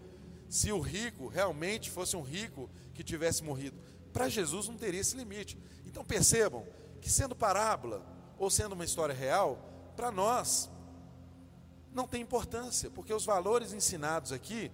se 0.49 0.73
o 0.73 0.81
rico 0.81 1.29
realmente 1.29 1.91
fosse 1.91 2.17
um 2.17 2.23
rico 2.23 2.69
que 2.95 3.05
tivesse 3.05 3.43
morrido. 3.43 3.79
Para 4.13 4.29
Jesus 4.29 4.69
não 4.69 4.77
teria 4.77 5.01
esse 5.01 5.17
limite. 5.17 5.59
Então 5.87 6.05
percebam 6.05 6.67
que 7.01 7.11
sendo 7.11 7.37
parábola 7.37 8.05
ou 8.39 8.51
sendo 8.51 8.73
uma 8.73 8.85
história 8.85 9.15
real, 9.15 9.93
para 9.95 10.11
nós 10.11 10.71
não 11.93 12.07
tem 12.07 12.23
importância, 12.23 12.91
porque 12.91 13.13
os 13.13 13.25
valores 13.25 13.73
ensinados 13.73 14.33
aqui 14.33 14.71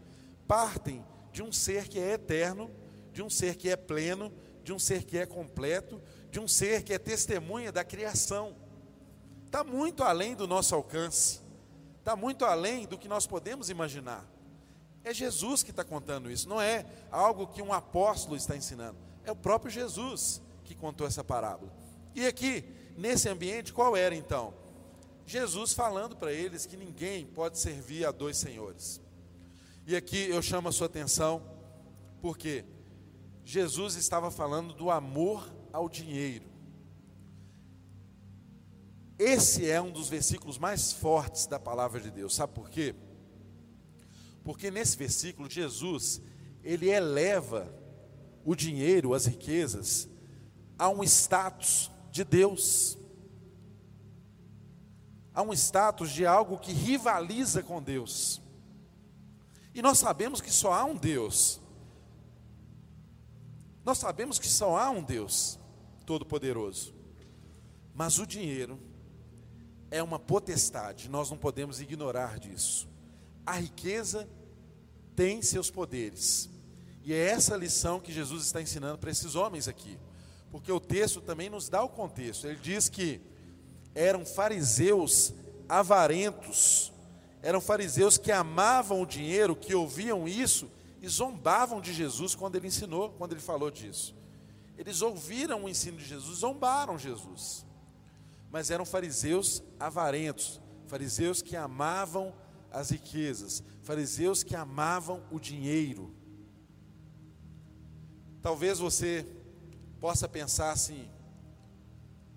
partem 0.47 1.05
de 1.33 1.43
um 1.43 1.53
ser 1.53 1.89
que 1.89 1.99
é 1.99 2.13
eterno, 2.13 2.71
de 3.13 3.23
um 3.23 3.31
ser 3.31 3.57
que 3.57 3.69
é 3.69 3.77
pleno, 3.77 4.33
de 4.63 4.73
um 4.73 4.79
ser 4.79 5.05
que 5.05 5.19
é 5.19 5.27
completo, 5.27 6.01
de 6.31 6.41
um 6.41 6.47
ser 6.47 6.83
que 6.83 6.93
é 6.93 6.99
testemunha 6.99 7.73
da 7.73 7.85
criação. 7.85 8.57
Está 9.45 9.63
muito 9.65 10.03
além 10.03 10.35
do 10.35 10.47
nosso 10.47 10.75
alcance, 10.75 11.41
está 12.07 12.15
muito 12.15 12.45
além 12.45 12.87
do 12.87 12.97
que 12.97 13.09
nós 13.09 13.27
podemos 13.27 13.69
imaginar. 13.69 14.25
É 15.03 15.13
Jesus 15.13 15.65
que 15.65 15.73
está 15.73 15.83
contando 15.83 16.31
isso, 16.31 16.49
não 16.49 16.61
é 16.61 16.87
algo 17.11 17.49
que 17.49 17.61
um 17.61 17.73
apóstolo 17.73 18.37
está 18.37 18.57
ensinando, 18.57 18.97
é 19.25 19.33
o 19.33 19.35
próprio 19.35 19.73
Jesus 19.73 20.41
que 20.63 20.73
contou 20.73 21.05
essa 21.05 21.25
parábola. 21.25 21.73
E 22.15 22.25
aqui, 22.25 22.65
nesse 22.97 23.29
ambiente, 23.29 23.73
qual 23.73 23.97
era 23.97 24.15
então? 24.15 24.55
Jesus 25.27 25.73
falando 25.73 26.15
para 26.15 26.33
eles 26.33 26.65
que 26.65 26.77
ninguém 26.77 27.27
pode 27.27 27.59
servir 27.59 28.07
a 28.07 28.13
dois 28.13 28.37
senhores. 28.37 29.01
E 29.85 29.97
aqui 29.97 30.31
eu 30.31 30.41
chamo 30.41 30.69
a 30.69 30.73
sua 30.73 30.87
atenção, 30.87 31.43
porque 32.23 32.65
Jesus 33.45 33.97
estava 33.97 34.31
falando 34.31 34.73
do 34.75 34.93
amor 34.93 35.53
ao 35.73 35.89
dinheiro. 35.89 36.45
Esse 39.19 39.71
é 39.71 39.81
um 39.81 39.91
dos 39.91 40.09
versículos 40.09 40.59
mais 40.59 40.93
fortes 40.93 41.47
da 41.47 41.59
palavra 41.59 42.01
de 42.01 42.11
Deus. 42.11 42.35
Sabe 42.35 42.53
por 42.53 42.69
quê? 42.69 42.95
Porque 44.45 44.71
nesse 44.71 44.97
versículo 44.97 45.51
Jesus, 45.51 46.21
ele 46.63 46.91
eleva 46.91 47.73
o 48.45 48.55
dinheiro, 48.55 49.15
as 49.15 49.27
riquezas, 49.27 50.09
a 50.79 50.89
um 50.89 51.03
status 51.03 51.91
de 52.13 52.25
Deus. 52.25 52.99
A 55.33 55.43
um 55.43 55.53
status 55.53 56.11
de 56.11 56.27
algo 56.27 56.59
que 56.59 56.73
rivaliza 56.73 57.63
com 57.63 57.83
Deus. 57.83 58.43
E 59.75 59.81
nós 59.81 59.99
sabemos 59.99 60.41
que 60.41 60.51
só 60.51 60.73
há 60.73 60.85
um 60.85 60.97
Deus. 60.97 61.61
Nós 63.85 63.99
sabemos 63.99 64.39
que 64.39 64.49
só 64.49 64.77
há 64.77 64.91
um 64.91 65.03
Deus. 65.03 65.59
Todo-Poderoso. 66.05 66.95
Mas 67.95 68.19
o 68.19 68.27
dinheiro 68.27 68.79
é 69.91 70.03
uma 70.03 70.19
potestade, 70.19 71.09
nós 71.09 71.31
não 71.31 71.37
podemos 71.37 71.81
ignorar 71.81 72.39
disso. 72.39 72.89
A 73.45 73.53
riqueza 73.53 74.29
tem 75.15 75.41
seus 75.43 75.71
poderes. 75.71 76.51
E 77.05 77.13
é 77.13 77.29
essa 77.31 77.57
lição 77.57 78.01
que 78.01 78.13
Jesus 78.13 78.45
está 78.45 78.61
ensinando 78.61 78.99
para 78.99 79.11
esses 79.11 79.35
homens 79.35 79.69
aqui. 79.69 79.99
Porque 80.51 80.71
o 80.73 80.81
texto 80.81 81.21
também 81.21 81.49
nos 81.49 81.69
dá 81.69 81.83
o 81.83 81.89
contexto. 81.89 82.47
Ele 82.47 82.59
diz 82.61 82.89
que 82.89 83.21
eram 83.95 84.27
fariseus 84.27 85.33
avarentos, 85.69 86.93
eram 87.43 87.61
fariseus 87.61 88.19
que 88.19 88.33
amavam 88.33 89.03
o 89.03 89.07
dinheiro, 89.07 89.55
que 89.55 89.75
ouviam 89.75 90.27
isso 90.27 90.71
e 91.01 91.09
zombavam 91.09 91.81
de 91.81 91.93
Jesus 91.93 92.35
quando 92.35 92.57
ele 92.57 92.69
ensinou, 92.69 93.11
quando 93.11 93.33
ele 93.33 93.41
falou 93.41 93.71
disso. 93.71 94.15
Eles 94.79 95.03
ouviram 95.03 95.65
o 95.65 95.69
ensino 95.69 95.97
de 95.97 96.05
Jesus, 96.05 96.39
zombaram 96.39 96.99
Jesus. 96.99 97.66
Mas 98.57 98.71
eram 98.71 98.87
fariseus 98.87 99.63
avarentos, 99.79 100.63
fariseus 100.87 101.43
que 101.43 101.55
amavam 101.55 102.35
as 102.71 102.89
riquezas, 102.89 103.63
fariseus 103.83 104.43
que 104.43 104.57
amavam 104.57 105.23
o 105.31 105.39
dinheiro. 105.39 106.15
Talvez 108.41 108.79
você 108.79 109.27
possa 110.01 110.27
pensar 110.27 110.71
assim: 110.71 111.07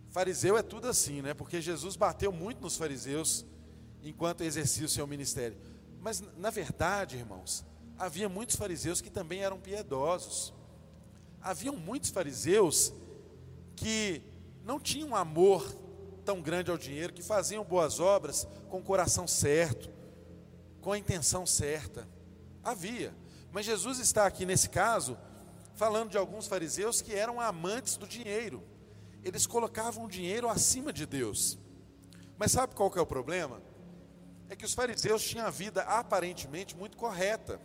fariseu 0.10 0.58
é 0.58 0.62
tudo 0.62 0.90
assim, 0.90 1.22
né? 1.22 1.34
Porque 1.34 1.62
Jesus 1.62 1.96
bateu 1.96 2.34
muito 2.34 2.60
nos 2.60 2.76
fariseus 2.76 3.46
enquanto 4.04 4.42
exercia 4.42 4.88
o 4.88 4.90
seu 4.90 5.08
ministério. 5.08 5.58
Mas, 6.02 6.22
na 6.36 6.50
verdade, 6.50 7.16
irmãos, 7.16 7.64
havia 7.98 8.28
muitos 8.28 8.58
fariseus 8.58 9.00
que 9.00 9.10
também 9.10 9.40
eram 9.40 9.58
piedosos. 9.58 10.54
Haviam 11.42 11.78
muitos 11.78 12.10
fariseus 12.10 12.92
que 13.74 14.22
não 14.66 14.82
tinham 14.82 15.16
amor 15.16 15.88
tão 16.30 16.42
grande 16.44 16.70
ao 16.70 16.78
dinheiro, 16.78 17.12
que 17.12 17.24
faziam 17.24 17.64
boas 17.64 18.00
obras 18.00 18.48
com 18.70 18.78
o 18.78 18.84
coração 18.84 19.28
certo, 19.28 19.90
com 20.80 20.92
a 20.92 20.98
intenção 21.00 21.44
certa. 21.44 22.08
Havia. 22.64 23.16
Mas 23.52 23.66
Jesus 23.66 23.98
está 23.98 24.28
aqui 24.28 24.46
nesse 24.46 24.70
caso 24.70 25.18
falando 25.74 26.12
de 26.12 26.20
alguns 26.20 26.46
fariseus 26.46 27.02
que 27.02 27.16
eram 27.16 27.42
amantes 27.42 27.98
do 27.98 28.08
dinheiro. 28.08 28.64
Eles 29.24 29.48
colocavam 29.48 30.06
o 30.06 30.08
dinheiro 30.08 30.48
acima 30.48 30.94
de 30.94 31.08
Deus. 31.08 31.58
Mas 32.38 32.52
sabe 32.52 32.76
qual 32.76 32.92
que 32.92 33.00
é 33.00 33.02
o 33.02 33.08
problema? 33.08 33.60
É 34.50 34.56
que 34.56 34.66
os 34.66 34.76
fariseus 34.76 35.24
tinham 35.24 35.48
a 35.48 35.50
vida 35.50 35.82
aparentemente 35.82 36.78
muito 36.78 36.96
correta. 36.96 37.60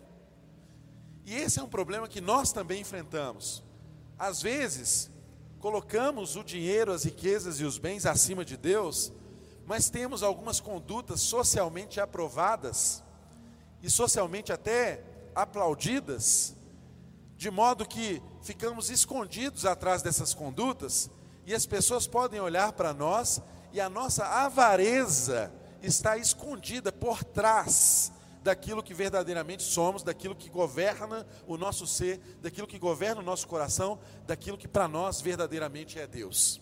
E 1.27 1.35
esse 1.35 1.61
é 1.61 1.63
um 1.63 1.69
problema 1.69 2.09
que 2.09 2.23
nós 2.23 2.51
também 2.51 2.81
enfrentamos. 2.81 3.63
Às 4.19 4.41
vezes, 4.41 5.11
colocamos 5.65 6.37
o 6.37 6.45
dinheiro, 6.45 6.93
as 6.93 7.05
riquezas 7.05 7.59
e 7.59 7.65
os 7.65 7.79
bens 7.79 8.05
acima 8.05 8.45
de 8.45 8.55
Deus, 8.55 9.11
mas 9.65 9.89
temos 9.89 10.23
algumas 10.23 10.61
condutas 10.61 11.23
socialmente 11.23 11.99
aprovadas 11.99 13.03
e 13.83 13.89
socialmente 13.89 14.53
até 14.53 15.03
aplaudidas, 15.35 16.55
de 17.35 17.51
modo 17.51 17.89
que 17.89 18.21
ficamos 18.43 18.91
escondidos 18.91 19.65
atrás 19.65 20.03
dessas 20.03 20.35
condutas 20.35 21.09
e 21.47 21.55
as 21.55 21.65
pessoas 21.65 22.07
podem 22.07 22.41
olhar 22.41 22.75
para 22.75 22.93
nós 22.93 23.41
e 23.73 23.81
a 23.81 23.89
nossa 23.89 24.27
avareza 24.27 25.51
está 25.81 26.19
escondida 26.19 26.93
por 26.93 27.25
trás 27.25 28.13
daquilo 28.45 28.83
que 28.83 28.93
verdadeiramente 28.93 29.63
somos, 29.63 30.03
daquilo 30.03 30.37
que 30.37 30.51
governa 30.51 31.27
o 31.47 31.57
nosso 31.57 31.87
ser, 31.87 32.21
daquilo 32.43 32.67
que 32.67 32.79
governa 32.79 33.23
o 33.23 33.25
nosso 33.25 33.49
coração, 33.49 33.99
daquilo 34.27 34.59
que 34.59 34.69
para 34.69 34.87
nós 34.87 35.23
verdadeiramente 35.23 35.99
é 35.99 36.07
Deus. 36.07 36.61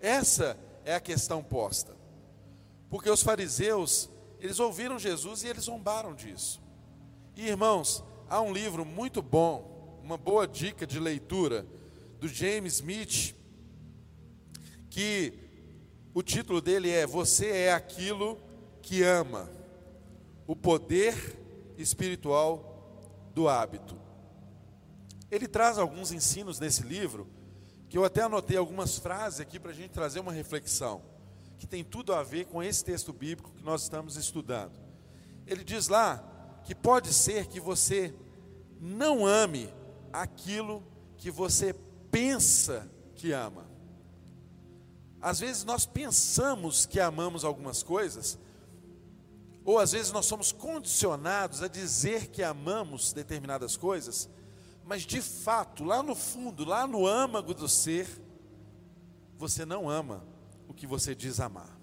Essa 0.00 0.58
é 0.84 0.96
a 0.96 1.00
questão 1.00 1.40
posta. 1.40 1.96
Porque 2.90 3.08
os 3.08 3.22
fariseus, 3.22 4.10
eles 4.40 4.58
ouviram 4.58 4.98
Jesus 4.98 5.44
e 5.44 5.46
eles 5.46 5.64
zombaram 5.64 6.12
disso. 6.16 6.60
E 7.36 7.46
irmãos, 7.46 8.02
há 8.28 8.40
um 8.40 8.52
livro 8.52 8.84
muito 8.84 9.22
bom, 9.22 10.00
uma 10.02 10.18
boa 10.18 10.48
dica 10.48 10.84
de 10.84 10.98
leitura 10.98 11.64
do 12.18 12.26
James 12.26 12.74
Smith, 12.74 13.36
que 14.90 15.32
o 16.12 16.24
título 16.24 16.60
dele 16.60 16.90
é 16.90 17.06
Você 17.06 17.50
é 17.50 17.72
aquilo 17.72 18.36
que 18.82 19.04
ama 19.04 19.55
o 20.46 20.54
poder 20.54 21.14
espiritual 21.76 23.30
do 23.34 23.48
hábito. 23.48 23.96
Ele 25.30 25.48
traz 25.48 25.78
alguns 25.78 26.12
ensinos 26.12 26.60
nesse 26.60 26.82
livro, 26.82 27.26
que 27.88 27.98
eu 27.98 28.04
até 28.04 28.22
anotei 28.22 28.56
algumas 28.56 28.98
frases 28.98 29.40
aqui 29.40 29.58
para 29.58 29.70
a 29.70 29.74
gente 29.74 29.90
trazer 29.90 30.20
uma 30.20 30.32
reflexão, 30.32 31.02
que 31.58 31.66
tem 31.66 31.84
tudo 31.84 32.14
a 32.14 32.22
ver 32.22 32.46
com 32.46 32.62
esse 32.62 32.84
texto 32.84 33.12
bíblico 33.12 33.52
que 33.52 33.64
nós 33.64 33.82
estamos 33.82 34.16
estudando. 34.16 34.78
Ele 35.46 35.64
diz 35.64 35.88
lá 35.88 36.24
que 36.64 36.74
pode 36.74 37.12
ser 37.12 37.46
que 37.46 37.60
você 37.60 38.14
não 38.80 39.24
ame 39.26 39.72
aquilo 40.12 40.82
que 41.16 41.30
você 41.30 41.74
pensa 42.10 42.88
que 43.14 43.32
ama. 43.32 43.66
Às 45.20 45.40
vezes 45.40 45.64
nós 45.64 45.86
pensamos 45.86 46.86
que 46.86 47.00
amamos 47.00 47.44
algumas 47.44 47.82
coisas, 47.82 48.38
ou 49.66 49.80
às 49.80 49.90
vezes 49.90 50.12
nós 50.12 50.26
somos 50.26 50.52
condicionados 50.52 51.60
a 51.60 51.66
dizer 51.66 52.28
que 52.28 52.40
amamos 52.40 53.12
determinadas 53.12 53.76
coisas, 53.76 54.28
mas 54.84 55.02
de 55.02 55.20
fato, 55.20 55.82
lá 55.82 56.04
no 56.04 56.14
fundo, 56.14 56.64
lá 56.64 56.86
no 56.86 57.04
âmago 57.04 57.52
do 57.52 57.68
ser, 57.68 58.08
você 59.36 59.66
não 59.66 59.90
ama 59.90 60.24
o 60.68 60.72
que 60.72 60.86
você 60.86 61.16
diz 61.16 61.40
amar. 61.40 61.76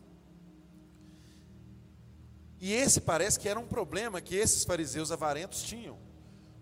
E 2.57 2.71
esse 2.71 3.01
parece 3.01 3.37
que 3.37 3.49
era 3.49 3.59
um 3.59 3.67
problema 3.67 4.21
que 4.21 4.33
esses 4.33 4.63
fariseus 4.63 5.11
avarentos 5.11 5.61
tinham, 5.61 5.97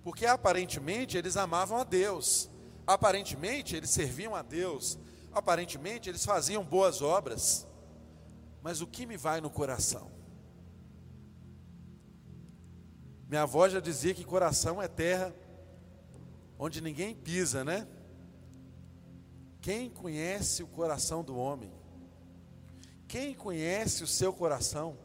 porque 0.04 0.26
aparentemente 0.26 1.20
eles 1.20 1.38
amavam 1.38 1.78
a 1.78 1.84
Deus, 1.84 2.50
aparentemente 2.88 3.76
eles 3.76 3.92
serviam 3.92 4.36
a 4.36 4.42
Deus, 4.42 4.98
aparentemente 5.32 6.10
eles 6.10 6.26
faziam 6.26 6.64
boas 6.64 7.00
obras, 7.00 7.68
mas 8.64 8.82
o 8.82 8.88
que 8.88 9.06
me 9.06 9.18
vai 9.18 9.40
no 9.40 9.52
coração? 9.52 10.21
Minha 13.32 13.44
avó 13.44 13.70
já 13.70 13.80
dizia 13.80 14.14
que 14.14 14.26
coração 14.26 14.82
é 14.82 14.90
terra 14.90 15.34
onde 16.60 16.82
ninguém 16.82 17.16
pisa, 17.16 17.64
né? 17.64 17.88
Quem 19.62 19.90
conhece 19.90 20.62
o 20.62 20.68
coração 20.68 21.24
do 21.24 21.38
homem? 21.38 21.72
Quem 23.08 23.34
conhece 23.34 24.04
o 24.04 24.08
seu 24.08 24.34
coração? 24.34 24.98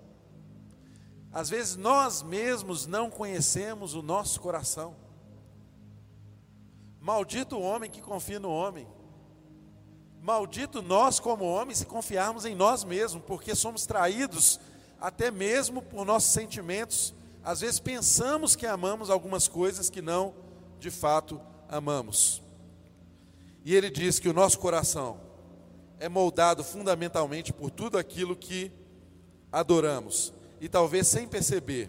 Às 1.32 1.48
vezes 1.48 1.76
nós 1.76 2.20
mesmos 2.20 2.84
não 2.84 3.08
conhecemos 3.08 3.94
o 3.94 4.02
nosso 4.02 4.40
coração. 4.40 4.96
Maldito 7.00 7.54
o 7.54 7.62
homem 7.62 7.88
que 7.88 8.02
confia 8.02 8.40
no 8.40 8.50
homem. 8.50 8.88
Maldito 10.20 10.82
nós, 10.82 11.20
como 11.20 11.44
homens, 11.44 11.78
se 11.78 11.86
confiarmos 11.86 12.44
em 12.44 12.56
nós 12.56 12.82
mesmos, 12.82 13.22
porque 13.24 13.54
somos 13.54 13.86
traídos 13.86 14.58
até 15.00 15.30
mesmo 15.30 15.80
por 15.80 16.04
nossos 16.04 16.32
sentimentos 16.32 17.14
às 17.46 17.61
vezes 17.61 17.78
pensamos 17.78 18.56
que 18.56 18.66
amamos 18.66 19.09
algumas 19.09 19.46
coisas 19.46 19.88
que 19.88 20.02
não, 20.02 20.35
de 20.80 20.90
fato, 20.90 21.40
amamos. 21.68 22.42
E 23.64 23.72
ele 23.72 23.88
diz 23.88 24.18
que 24.18 24.28
o 24.28 24.32
nosso 24.32 24.59
coração 24.59 25.20
é 26.00 26.09
moldado 26.09 26.64
fundamentalmente 26.64 27.52
por 27.52 27.70
tudo 27.70 27.98
aquilo 27.98 28.35
que 28.35 28.72
adoramos. 29.52 30.35
E 30.61 30.68
talvez 30.68 31.06
sem 31.06 31.28
perceber, 31.28 31.88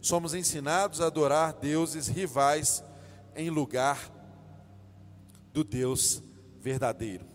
somos 0.00 0.32
ensinados 0.32 1.02
a 1.02 1.06
adorar 1.08 1.52
deuses 1.52 2.08
rivais 2.08 2.82
em 3.36 3.50
lugar 3.50 4.10
do 5.52 5.62
Deus 5.62 6.22
verdadeiro. 6.62 7.26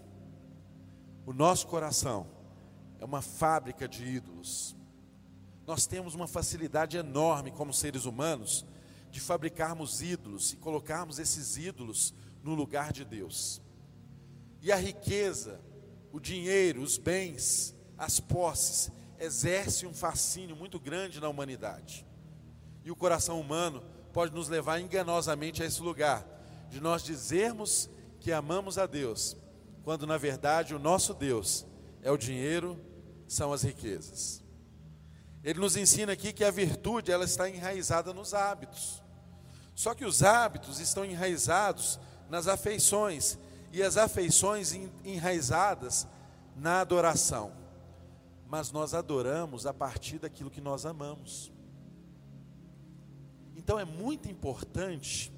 O 1.24 1.34
nosso 1.34 1.68
coração 1.68 2.26
é 3.00 3.06
uma 3.06 3.22
fábrica 3.22 3.88
de 3.88 4.04
ídolos 4.04 4.76
nós 5.70 5.86
temos 5.86 6.16
uma 6.16 6.28
facilidade 6.28 6.98
enorme 6.98 7.52
como 7.52 7.72
seres 7.72 8.06
humanos 8.06 8.66
de 9.12 9.20
fabricarmos 9.20 10.02
ídolos 10.02 10.52
e 10.52 10.58
colocarmos 10.58 11.20
esses 11.20 11.58
ídolos 11.58 12.12
no 12.42 12.56
lugar 12.56 12.92
de 12.92 13.06
Deus. 13.06 13.62
E 14.64 14.72
a 14.72 14.76
riqueza, 14.76 15.62
o 16.12 16.20
dinheiro, 16.20 16.82
os 16.82 16.98
bens, 16.98 17.76
as 18.00 18.20
posses, 18.20 18.92
exerce 19.20 19.86
um 19.86 19.94
fascínio 19.94 20.56
muito 20.56 20.80
grande 20.80 21.22
na 21.22 21.30
humanidade. 21.30 22.04
E 22.84 22.90
o 22.90 22.96
coração 22.96 23.40
humano 23.40 23.84
pode 24.12 24.34
nos 24.34 24.50
levar 24.50 24.80
enganosamente 24.80 25.62
a 25.62 25.68
esse 25.68 25.84
lugar, 25.84 26.26
de 26.72 26.82
nós 26.82 27.04
dizermos 27.04 27.88
que 28.20 28.32
amamos 28.32 28.80
a 28.80 28.88
Deus, 28.88 29.38
quando 29.84 30.08
na 30.08 30.18
verdade 30.18 30.74
o 30.74 30.80
nosso 30.80 31.14
Deus 31.14 31.64
é 32.02 32.10
o 32.10 32.18
dinheiro, 32.18 32.76
são 33.28 33.54
as 33.54 33.62
riquezas. 33.62 34.49
Ele 35.44 35.60
nos 35.60 35.76
ensina 35.76 36.14
aqui 36.14 36.34
que 36.34 36.44
a 36.44 36.52
virtude 36.52 37.12
ela 37.12 37.24
está 37.26 37.50
enraizada 37.50 38.14
nos 38.14 38.34
hábitos. 38.34 39.02
Só 39.74 39.94
que 39.94 40.04
os 40.04 40.22
hábitos 40.24 40.80
estão 40.80 41.06
enraizados 41.06 42.00
nas 42.30 42.48
afeições 42.48 43.38
e 43.72 43.82
as 43.82 43.98
afeições 43.98 44.74
enraizadas 45.06 46.08
na 46.56 46.82
adoração. 46.82 47.54
mas 48.50 48.72
nós 48.72 48.96
adoramos 48.96 49.68
a 49.68 49.74
partir 49.74 50.18
daquilo 50.18 50.50
que 50.50 50.60
nós 50.60 50.84
amamos. 50.84 51.52
Então 53.56 53.80
é 53.80 53.86
muito 53.86 54.28
importante 54.28 55.32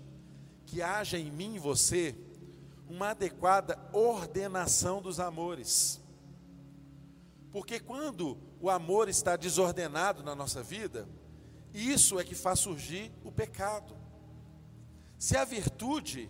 que 0.65 0.81
haja 0.81 1.19
em 1.19 1.29
mim 1.29 1.55
e 1.55 1.59
você 1.59 2.15
uma 2.87 3.09
adequada 3.09 3.77
ordenação 3.91 5.01
dos 5.01 5.19
amores. 5.19 5.99
Porque 7.51 7.79
quando 7.79 8.37
o 8.59 8.69
amor 8.69 9.09
está 9.09 9.35
desordenado 9.35 10.23
na 10.23 10.33
nossa 10.33 10.63
vida, 10.63 11.07
isso 11.73 12.19
é 12.19 12.23
que 12.23 12.35
faz 12.35 12.59
surgir 12.59 13.11
o 13.23 13.31
pecado. 13.31 13.95
Se 15.17 15.37
a 15.37 15.43
virtude 15.43 16.29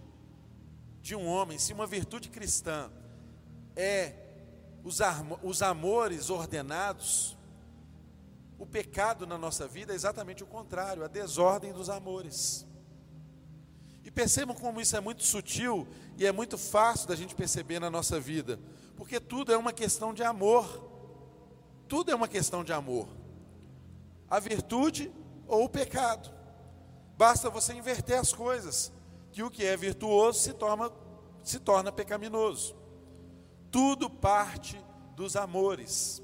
de 1.01 1.15
um 1.15 1.27
homem, 1.27 1.57
se 1.57 1.73
uma 1.73 1.87
virtude 1.87 2.29
cristã 2.29 2.91
é 3.75 4.13
os, 4.83 4.99
os 5.43 5.61
amores 5.61 6.29
ordenados, 6.29 7.37
o 8.57 8.65
pecado 8.65 9.25
na 9.25 9.37
nossa 9.37 9.67
vida 9.67 9.93
é 9.93 9.95
exatamente 9.95 10.43
o 10.43 10.47
contrário, 10.47 11.03
a 11.03 11.07
desordem 11.07 11.73
dos 11.73 11.89
amores. 11.89 12.65
E 14.03 14.11
percebam 14.11 14.55
como 14.55 14.81
isso 14.81 14.95
é 14.95 14.99
muito 14.99 15.23
sutil 15.23 15.87
e 16.17 16.25
é 16.25 16.31
muito 16.31 16.57
fácil 16.57 17.07
da 17.07 17.15
gente 17.15 17.33
perceber 17.33 17.79
na 17.79 17.89
nossa 17.89 18.19
vida, 18.19 18.59
porque 18.95 19.19
tudo 19.19 19.51
é 19.51 19.57
uma 19.57 19.73
questão 19.73 20.13
de 20.13 20.23
amor. 20.23 20.89
Tudo 21.91 22.09
é 22.09 22.15
uma 22.15 22.29
questão 22.29 22.63
de 22.63 22.71
amor. 22.71 23.05
A 24.29 24.39
virtude 24.39 25.11
ou 25.45 25.65
o 25.65 25.69
pecado. 25.69 26.31
Basta 27.17 27.49
você 27.49 27.73
inverter 27.73 28.17
as 28.17 28.31
coisas, 28.31 28.93
que 29.29 29.43
o 29.43 29.51
que 29.51 29.65
é 29.65 29.75
virtuoso 29.75 30.39
se 30.39 30.53
torna, 30.53 30.89
se 31.43 31.59
torna 31.59 31.91
pecaminoso. 31.91 32.77
Tudo 33.69 34.09
parte 34.09 34.81
dos 35.17 35.35
amores. 35.35 36.23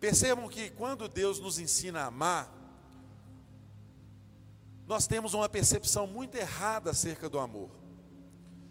Percebam 0.00 0.48
que 0.48 0.68
quando 0.70 1.08
Deus 1.08 1.38
nos 1.38 1.60
ensina 1.60 2.00
a 2.00 2.06
amar, 2.06 2.52
nós 4.84 5.06
temos 5.06 5.32
uma 5.32 5.48
percepção 5.48 6.08
muito 6.08 6.34
errada 6.34 6.90
acerca 6.90 7.28
do 7.28 7.38
amor. 7.38 7.70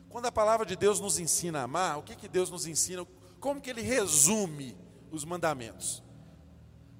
Quando 0.09 0.25
a 0.25 0.31
palavra 0.31 0.65
de 0.65 0.75
Deus 0.75 0.99
nos 0.99 1.19
ensina 1.19 1.61
a 1.61 1.63
amar, 1.63 1.99
o 1.99 2.03
que, 2.03 2.17
que 2.17 2.27
Deus 2.27 2.49
nos 2.49 2.67
ensina? 2.67 3.07
Como 3.39 3.61
que 3.61 3.69
Ele 3.69 3.81
resume 3.81 4.83
os 5.15 5.25
mandamentos? 5.25 6.03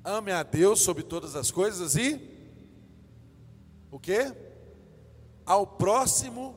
Ame 0.04 0.32
a 0.32 0.44
Deus 0.44 0.82
sobre 0.82 1.04
todas 1.04 1.36
as 1.36 1.52
coisas 1.52 1.96
e 1.96 2.20
o 3.92 4.00
que? 4.00 4.34
Ao 5.46 5.66
próximo 5.66 6.56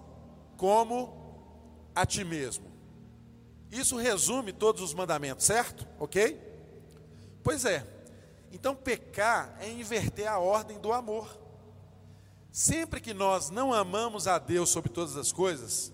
como 0.56 1.90
a 1.94 2.04
ti 2.04 2.24
mesmo. 2.24 2.66
Isso 3.70 3.96
resume 3.96 4.52
todos 4.52 4.82
os 4.82 4.94
mandamentos, 4.94 5.44
certo? 5.44 5.86
Ok? 5.98 6.40
Pois 7.42 7.64
é. 7.64 7.86
Então, 8.52 8.74
pecar 8.74 9.56
é 9.60 9.70
inverter 9.70 10.26
a 10.26 10.38
ordem 10.38 10.78
do 10.78 10.92
amor. 10.92 11.38
Sempre 12.50 13.00
que 13.00 13.12
nós 13.12 13.50
não 13.50 13.72
amamos 13.72 14.26
a 14.26 14.38
Deus 14.38 14.70
sobre 14.70 14.90
todas 14.90 15.16
as 15.16 15.30
coisas, 15.30 15.92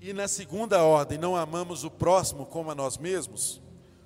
e 0.00 0.12
na 0.12 0.26
segunda 0.26 0.82
ordem 0.82 1.16
não 1.16 1.36
amamos 1.36 1.84
o 1.84 1.90
próximo 1.90 2.44
como 2.44 2.72
a 2.72 2.74
nós 2.74 2.98
mesmos, 2.98 3.61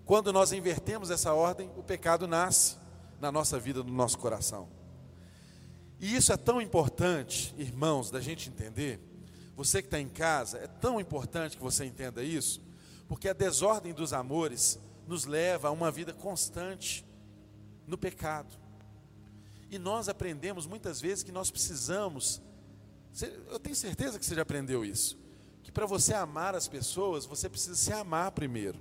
quando 0.07 0.33
nós 0.33 0.53
invertemos 0.53 1.11
essa 1.11 1.35
ordem, 1.35 1.69
o 1.77 1.83
pecado 1.83 2.29
nasce 2.29 2.77
na 3.21 3.33
nossa 3.33 3.59
vida, 3.59 3.83
no 3.83 3.92
nosso 3.92 4.16
coração. 4.16 4.69
E 5.99 6.14
isso 6.14 6.33
é 6.33 6.37
tão 6.37 6.62
importante, 6.62 7.53
irmãos, 7.59 8.09
da 8.09 8.21
gente 8.21 8.49
entender. 8.49 9.01
Você 9.57 9.83
que 9.83 9.88
está 9.88 9.99
em 9.99 10.09
casa, 10.09 10.59
é 10.59 10.69
tão 10.69 11.01
importante 11.01 11.57
que 11.57 11.62
você 11.62 11.85
entenda 11.85 12.23
isso, 12.23 12.62
porque 13.09 13.29
a 13.29 13.33
desordem 13.33 13.92
dos 13.92 14.12
amores 14.12 14.79
nos 15.09 15.25
leva 15.25 15.69
a 15.69 15.71
uma 15.73 15.90
vida 15.90 16.12
constante 16.12 17.05
no 17.85 17.99
pecado. 17.99 18.57
E 19.69 19.77
nós 19.77 20.09
aprendemos 20.09 20.69
muitas 20.69 21.01
vezes 21.01 21.25
que 21.25 21.33
nós 21.33 21.51
precisamos, 21.51 22.40
eu 23.49 23.59
tenho 23.59 23.75
certeza 23.75 24.21
que 24.21 24.25
você 24.25 24.37
já 24.37 24.42
aprendeu 24.42 24.85
isso, 24.85 25.19
que 25.64 25.73
para 25.73 25.85
você 25.85 26.14
amar 26.14 26.55
as 26.55 26.69
pessoas, 26.69 27.27
você 27.27 27.49
precisa 27.49 27.75
se 27.75 27.92
amar 27.92 28.31
primeiro. 28.31 28.79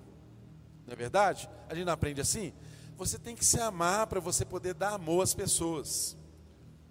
Não 0.86 0.94
é 0.94 0.96
verdade? 0.96 1.50
A 1.68 1.74
gente 1.74 1.86
não 1.86 1.94
aprende 1.94 2.22
assim? 2.22 2.54
Você 2.98 3.20
tem 3.20 3.36
que 3.36 3.44
se 3.44 3.60
amar 3.60 4.08
para 4.08 4.20
você 4.20 4.46
poder 4.46 4.74
dar 4.74 4.94
amor 4.94 5.22
às 5.22 5.34
pessoas. 5.34 6.18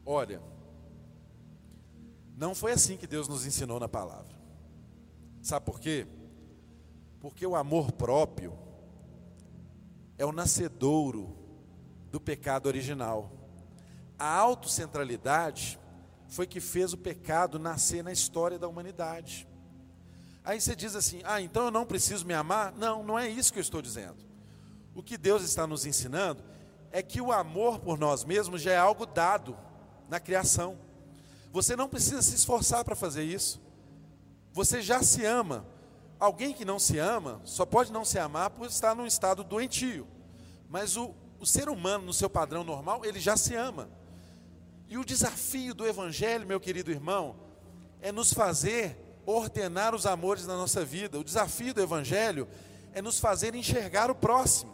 Olha, 0.05 0.43
não 2.37 2.55
foi 2.55 2.73
assim 2.73 2.97
que 2.97 3.07
Deus 3.07 3.29
nos 3.29 3.47
ensinou 3.47 3.81
na 3.81 3.89
palavra. 3.89 4.35
Sabe 5.41 5.65
por 5.65 5.79
quê? 5.79 6.07
Porque 7.21 7.47
o 7.47 7.57
amor 7.57 7.93
próprio 7.93 8.59
é 10.19 10.25
o 10.25 10.33
nascedouro 10.33 11.37
do 12.11 12.21
pecado 12.21 12.67
original. 12.67 13.33
A 14.19 14.29
autocentralidade 14.29 15.79
foi 16.29 16.47
que 16.47 16.61
fez 16.61 16.93
o 16.93 16.99
pecado 16.99 17.59
nascer 17.59 18.03
na 18.03 18.13
história 18.13 18.59
da 18.59 18.69
humanidade. 18.69 19.49
Aí 20.45 20.61
você 20.61 20.77
diz 20.77 20.95
assim: 20.95 21.23
ah, 21.25 21.41
então 21.41 21.65
eu 21.65 21.71
não 21.71 21.87
preciso 21.87 22.27
me 22.27 22.35
amar? 22.35 22.73
Não, 22.73 23.03
não 23.03 23.19
é 23.19 23.29
isso 23.29 23.53
que 23.53 23.59
eu 23.59 23.63
estou 23.63 23.81
dizendo. 23.81 24.19
O 24.95 25.03
que 25.03 25.17
Deus 25.17 25.43
está 25.43 25.67
nos 25.67 25.87
ensinando 25.87 26.45
é 26.93 27.03
que 27.03 27.21
o 27.21 27.33
amor 27.33 27.81
por 27.81 27.99
nós 27.99 28.25
mesmos 28.25 28.61
já 28.61 28.73
é 28.73 28.77
algo 28.77 29.07
dado 29.07 29.57
na 30.09 30.21
criação. 30.21 30.79
Você 31.51 31.75
não 31.75 31.89
precisa 31.89 32.21
se 32.21 32.35
esforçar 32.35 32.85
para 32.85 32.95
fazer 32.95 33.25
isso. 33.25 33.61
Você 34.53 34.83
já 34.83 35.03
se 35.03 35.25
ama. 35.25 35.67
Alguém 36.21 36.53
que 36.55 36.65
não 36.65 36.79
se 36.79 36.99
ama 36.99 37.41
só 37.45 37.67
pode 37.67 37.91
não 37.91 38.05
se 38.05 38.19
amar 38.19 38.51
por 38.51 38.69
estar 38.69 38.95
num 38.95 39.07
estado 39.07 39.43
doentio. 39.43 40.07
Mas 40.69 40.97
o, 40.97 41.15
o 41.41 41.47
ser 41.47 41.69
humano, 41.69 42.07
no 42.07 42.13
seu 42.13 42.31
padrão 42.31 42.63
normal, 42.63 43.05
ele 43.05 43.19
já 43.19 43.37
se 43.37 43.55
ama. 43.55 43.89
E 44.89 44.97
o 44.97 45.05
desafio 45.05 45.75
do 45.75 45.87
Evangelho, 45.87 46.47
meu 46.47 46.61
querido 46.61 46.91
irmão, 46.91 47.37
é 48.01 48.13
nos 48.13 48.33
fazer 48.33 49.04
ordenar 49.27 49.95
os 49.95 50.07
amores 50.07 50.47
na 50.47 50.57
nossa 50.57 50.85
vida. 50.85 51.19
O 51.19 51.25
desafio 51.25 51.75
do 51.75 51.81
Evangelho 51.81 52.49
é 52.93 53.03
nos 53.03 53.19
fazer 53.19 53.55
enxergar 53.55 54.11
o 54.11 54.15
próximo. 54.15 54.73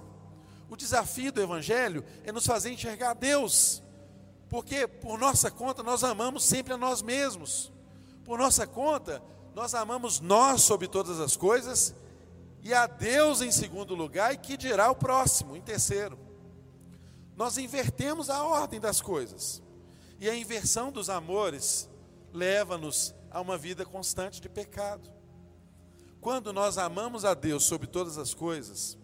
O 0.69 0.77
desafio 0.77 1.33
do 1.33 1.41
Evangelho 1.41 2.05
é 2.25 2.31
nos 2.31 2.47
fazer 2.47 2.71
enxergar 2.73 3.15
Deus. 3.15 3.83
Porque 4.49 4.87
por 4.87 5.19
nossa 5.19 5.51
conta 5.51 5.83
nós 5.83 6.05
amamos 6.05 6.45
sempre 6.45 6.73
a 6.73 6.77
nós 6.77 7.03
mesmos. 7.03 7.73
Por 8.25 8.39
nossa 8.39 8.67
conta, 8.67 9.23
nós 9.55 9.75
amamos 9.75 10.21
nós 10.21 10.63
sobre 10.63 10.87
todas 10.87 11.19
as 11.21 11.37
coisas 11.37 11.95
e 12.63 12.75
a 12.75 12.87
Deus 12.87 13.41
em 13.41 13.51
segundo 13.51 13.95
lugar 13.95 14.35
e 14.35 14.39
que 14.39 14.57
dirá 14.57 14.91
o 14.91 14.95
próximo 14.95 15.57
em 15.57 15.61
terceiro. 15.61 16.19
Nós 17.37 17.57
invertemos 17.57 18.29
a 18.29 18.45
ordem 18.45 18.79
das 18.79 19.01
coisas. 19.01 19.63
E 20.19 20.29
a 20.29 20.37
inversão 20.37 20.93
dos 20.93 21.09
amores 21.09 21.89
leva-nos 22.33 23.15
a 23.31 23.41
uma 23.41 23.57
vida 23.57 23.85
constante 23.85 24.41
de 24.41 24.49
pecado. 24.49 25.11
Quando 26.21 26.53
nós 26.53 26.77
amamos 26.77 27.25
a 27.25 27.33
Deus 27.33 27.65
sobre 27.65 27.87
todas 27.87 28.19
as 28.19 28.35
coisas 28.35 28.99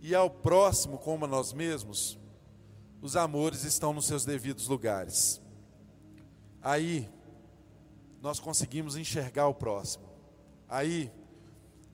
e 0.00 0.14
ao 0.14 0.30
próximo 0.30 0.98
como 0.98 1.24
a 1.24 1.28
nós 1.28 1.52
mesmos, 1.52 2.18
os 3.00 3.16
amores 3.16 3.64
estão 3.64 3.92
nos 3.92 4.06
seus 4.06 4.24
devidos 4.24 4.68
lugares. 4.68 5.40
Aí 6.62 7.10
nós 8.20 8.38
conseguimos 8.38 8.94
enxergar 8.96 9.48
o 9.48 9.54
próximo. 9.54 10.04
Aí 10.68 11.10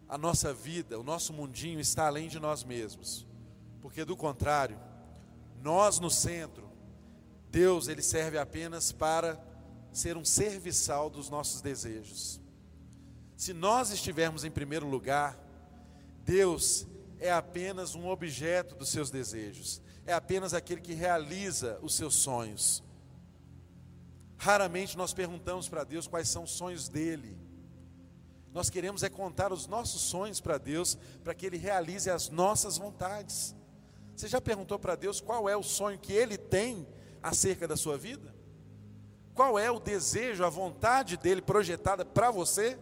a 0.06 0.18
nossa 0.18 0.52
vida, 0.52 0.98
o 0.98 1.02
nosso 1.02 1.32
mundinho 1.32 1.80
está 1.80 2.06
além 2.06 2.28
de 2.28 2.38
nós 2.38 2.64
mesmos. 2.64 3.26
Porque 3.80 4.04
do 4.04 4.16
contrário, 4.16 4.78
nós 5.62 5.98
no 5.98 6.10
centro, 6.10 6.68
Deus 7.50 7.88
ele 7.88 8.02
serve 8.02 8.36
apenas 8.36 8.92
para 8.92 9.47
ser 9.92 10.16
um 10.16 10.24
serviçal 10.24 11.08
dos 11.08 11.28
nossos 11.28 11.60
desejos. 11.60 12.40
Se 13.36 13.52
nós 13.52 13.90
estivermos 13.90 14.44
em 14.44 14.50
primeiro 14.50 14.86
lugar, 14.88 15.38
Deus 16.24 16.86
é 17.20 17.30
apenas 17.30 17.94
um 17.94 18.08
objeto 18.08 18.74
dos 18.74 18.88
seus 18.88 19.10
desejos, 19.10 19.80
é 20.06 20.12
apenas 20.12 20.54
aquele 20.54 20.80
que 20.80 20.92
realiza 20.92 21.78
os 21.82 21.94
seus 21.94 22.14
sonhos. 22.14 22.82
Raramente 24.36 24.96
nós 24.96 25.12
perguntamos 25.12 25.68
para 25.68 25.84
Deus 25.84 26.06
quais 26.06 26.28
são 26.28 26.44
os 26.44 26.52
sonhos 26.52 26.88
dele. 26.88 27.36
Nós 28.52 28.70
queremos 28.70 29.02
é 29.02 29.08
contar 29.08 29.52
os 29.52 29.66
nossos 29.66 30.02
sonhos 30.02 30.40
para 30.40 30.58
Deus, 30.58 30.96
para 31.22 31.34
que 31.34 31.44
ele 31.44 31.56
realize 31.56 32.08
as 32.08 32.30
nossas 32.30 32.78
vontades. 32.78 33.54
Você 34.16 34.26
já 34.26 34.40
perguntou 34.40 34.78
para 34.78 34.96
Deus 34.96 35.20
qual 35.20 35.48
é 35.48 35.56
o 35.56 35.62
sonho 35.62 35.98
que 35.98 36.12
ele 36.12 36.36
tem 36.36 36.88
acerca 37.22 37.68
da 37.68 37.76
sua 37.76 37.98
vida? 37.98 38.34
Qual 39.38 39.56
é 39.56 39.70
o 39.70 39.78
desejo, 39.78 40.44
a 40.44 40.48
vontade 40.48 41.16
dele 41.16 41.40
projetada 41.40 42.04
para 42.04 42.28
você? 42.28 42.76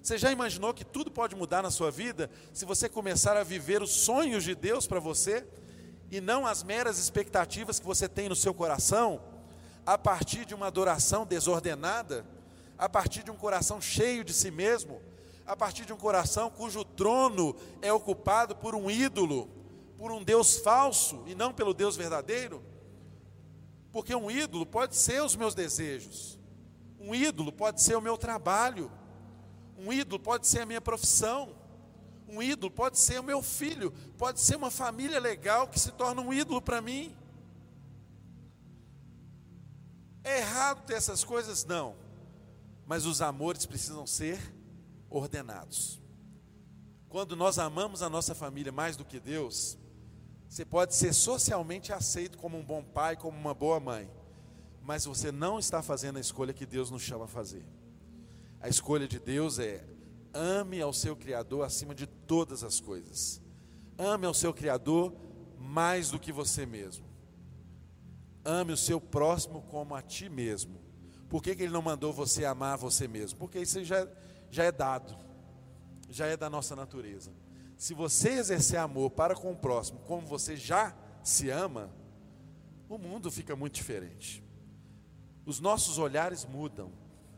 Você 0.00 0.16
já 0.16 0.30
imaginou 0.30 0.72
que 0.72 0.84
tudo 0.84 1.10
pode 1.10 1.34
mudar 1.34 1.64
na 1.64 1.70
sua 1.72 1.90
vida 1.90 2.30
se 2.52 2.64
você 2.64 2.88
começar 2.88 3.36
a 3.36 3.42
viver 3.42 3.82
os 3.82 3.90
sonhos 3.90 4.44
de 4.44 4.54
Deus 4.54 4.86
para 4.86 5.00
você 5.00 5.44
e 6.12 6.20
não 6.20 6.46
as 6.46 6.62
meras 6.62 6.96
expectativas 6.96 7.80
que 7.80 7.86
você 7.86 8.08
tem 8.08 8.28
no 8.28 8.36
seu 8.36 8.54
coração, 8.54 9.20
a 9.84 9.98
partir 9.98 10.44
de 10.44 10.54
uma 10.54 10.68
adoração 10.68 11.26
desordenada, 11.26 12.24
a 12.78 12.88
partir 12.88 13.24
de 13.24 13.30
um 13.32 13.36
coração 13.36 13.80
cheio 13.80 14.22
de 14.22 14.32
si 14.32 14.52
mesmo, 14.52 15.02
a 15.44 15.56
partir 15.56 15.84
de 15.84 15.92
um 15.92 15.96
coração 15.96 16.50
cujo 16.50 16.84
trono 16.84 17.56
é 17.82 17.92
ocupado 17.92 18.54
por 18.54 18.76
um 18.76 18.88
ídolo, 18.88 19.50
por 19.98 20.12
um 20.12 20.22
Deus 20.22 20.58
falso 20.58 21.24
e 21.26 21.34
não 21.34 21.52
pelo 21.52 21.74
Deus 21.74 21.96
verdadeiro? 21.96 22.62
Porque 23.98 24.14
um 24.14 24.30
ídolo 24.30 24.64
pode 24.64 24.94
ser 24.94 25.20
os 25.24 25.34
meus 25.34 25.56
desejos, 25.56 26.38
um 27.00 27.12
ídolo 27.12 27.50
pode 27.50 27.82
ser 27.82 27.96
o 27.96 28.00
meu 28.00 28.16
trabalho, 28.16 28.88
um 29.76 29.92
ídolo 29.92 30.22
pode 30.22 30.46
ser 30.46 30.60
a 30.60 30.66
minha 30.66 30.80
profissão, 30.80 31.52
um 32.28 32.40
ídolo 32.40 32.70
pode 32.70 32.96
ser 32.96 33.18
o 33.18 33.24
meu 33.24 33.42
filho, 33.42 33.90
pode 34.16 34.38
ser 34.38 34.54
uma 34.54 34.70
família 34.70 35.18
legal 35.18 35.66
que 35.66 35.80
se 35.80 35.90
torna 35.90 36.22
um 36.22 36.32
ídolo 36.32 36.62
para 36.62 36.80
mim. 36.80 37.12
É 40.22 40.38
errado 40.38 40.86
ter 40.86 40.94
essas 40.94 41.24
coisas? 41.24 41.64
Não. 41.64 41.96
Mas 42.86 43.04
os 43.04 43.20
amores 43.20 43.66
precisam 43.66 44.06
ser 44.06 44.38
ordenados. 45.10 46.00
Quando 47.08 47.34
nós 47.34 47.58
amamos 47.58 48.00
a 48.00 48.08
nossa 48.08 48.32
família 48.32 48.70
mais 48.70 48.96
do 48.96 49.04
que 49.04 49.18
Deus, 49.18 49.76
você 50.48 50.64
pode 50.64 50.94
ser 50.94 51.12
socialmente 51.12 51.92
aceito 51.92 52.38
como 52.38 52.58
um 52.58 52.64
bom 52.64 52.82
pai, 52.82 53.16
como 53.16 53.36
uma 53.36 53.52
boa 53.52 53.78
mãe, 53.78 54.10
mas 54.82 55.04
você 55.04 55.30
não 55.30 55.58
está 55.58 55.82
fazendo 55.82 56.16
a 56.16 56.20
escolha 56.20 56.54
que 56.54 56.64
Deus 56.64 56.90
nos 56.90 57.02
chama 57.02 57.26
a 57.26 57.28
fazer. 57.28 57.64
A 58.60 58.68
escolha 58.68 59.06
de 59.06 59.18
Deus 59.18 59.58
é 59.58 59.84
ame 60.32 60.80
ao 60.80 60.92
seu 60.92 61.14
Criador 61.14 61.64
acima 61.64 61.94
de 61.94 62.06
todas 62.06 62.64
as 62.64 62.80
coisas. 62.80 63.42
Ame 63.98 64.26
ao 64.26 64.32
seu 64.32 64.54
Criador 64.54 65.14
mais 65.58 66.10
do 66.10 66.18
que 66.18 66.32
você 66.32 66.64
mesmo. 66.64 67.04
Ame 68.44 68.72
o 68.72 68.76
seu 68.76 68.98
próximo 68.98 69.62
como 69.62 69.94
a 69.94 70.00
ti 70.00 70.30
mesmo. 70.30 70.80
Por 71.28 71.42
que, 71.42 71.54
que 71.54 71.64
ele 71.64 71.72
não 71.72 71.82
mandou 71.82 72.10
você 72.10 72.46
amar 72.46 72.78
você 72.78 73.06
mesmo? 73.06 73.38
Porque 73.38 73.58
isso 73.60 73.84
já, 73.84 74.08
já 74.50 74.64
é 74.64 74.72
dado, 74.72 75.14
já 76.08 76.26
é 76.26 76.36
da 76.36 76.48
nossa 76.48 76.74
natureza. 76.74 77.30
Se 77.78 77.94
você 77.94 78.30
exercer 78.30 78.80
amor 78.80 79.10
para 79.10 79.36
com 79.36 79.52
o 79.52 79.56
próximo 79.56 80.00
como 80.00 80.26
você 80.26 80.56
já 80.56 80.92
se 81.22 81.48
ama, 81.48 81.88
o 82.88 82.98
mundo 82.98 83.30
fica 83.30 83.54
muito 83.54 83.74
diferente. 83.74 84.42
Os 85.46 85.60
nossos 85.60 85.96
olhares 85.96 86.44
mudam, 86.44 86.90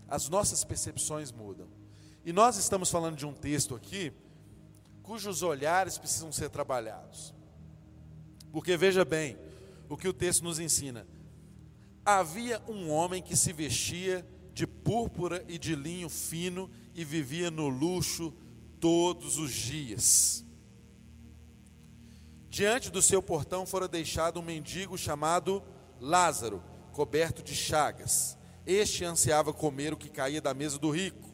as 0.09 0.31
nossas 0.31 0.64
percepções 0.64 1.31
mudam. 1.31 1.68
E 2.24 2.33
nós 2.33 2.57
estamos 2.57 2.90
falando 2.90 3.16
de 3.16 3.26
um 3.26 3.35
texto 3.35 3.74
aqui 3.74 4.12
cujos 5.03 5.42
olhares 5.42 5.98
precisam 5.98 6.33
ser 6.33 6.48
trabalhados. 6.48 7.35
Porque 8.50 8.76
veja 8.79 9.05
bem, 9.05 9.37
o 9.88 9.96
que 9.96 10.09
o 10.09 10.12
texto 10.12 10.42
nos 10.42 10.59
ensina. 10.59 11.07
Havia 12.03 12.62
um 12.66 12.88
homem 12.90 13.22
que 13.22 13.37
se 13.37 13.53
vestia 13.53 14.26
de 14.55 14.66
púrpura 14.66 15.44
e 15.48 15.59
de 15.59 15.74
linho 15.74 16.09
fino 16.09 16.70
e 16.94 17.05
vivia 17.05 17.50
no 17.50 17.68
luxo 17.68 18.33
todos 18.80 19.38
os 19.38 19.52
dias. 19.52 20.44
Diante 22.48 22.90
do 22.90 23.00
seu 23.00 23.22
portão 23.22 23.64
fora 23.64 23.86
deixado 23.86 24.40
um 24.40 24.42
mendigo 24.42 24.98
chamado 24.98 25.62
Lázaro, 26.00 26.62
coberto 26.92 27.42
de 27.42 27.54
chagas. 27.54 28.36
Este 28.66 29.04
ansiava 29.04 29.52
comer 29.52 29.92
o 29.92 29.96
que 29.96 30.08
caía 30.08 30.40
da 30.40 30.52
mesa 30.52 30.78
do 30.78 30.90
rico. 30.90 31.30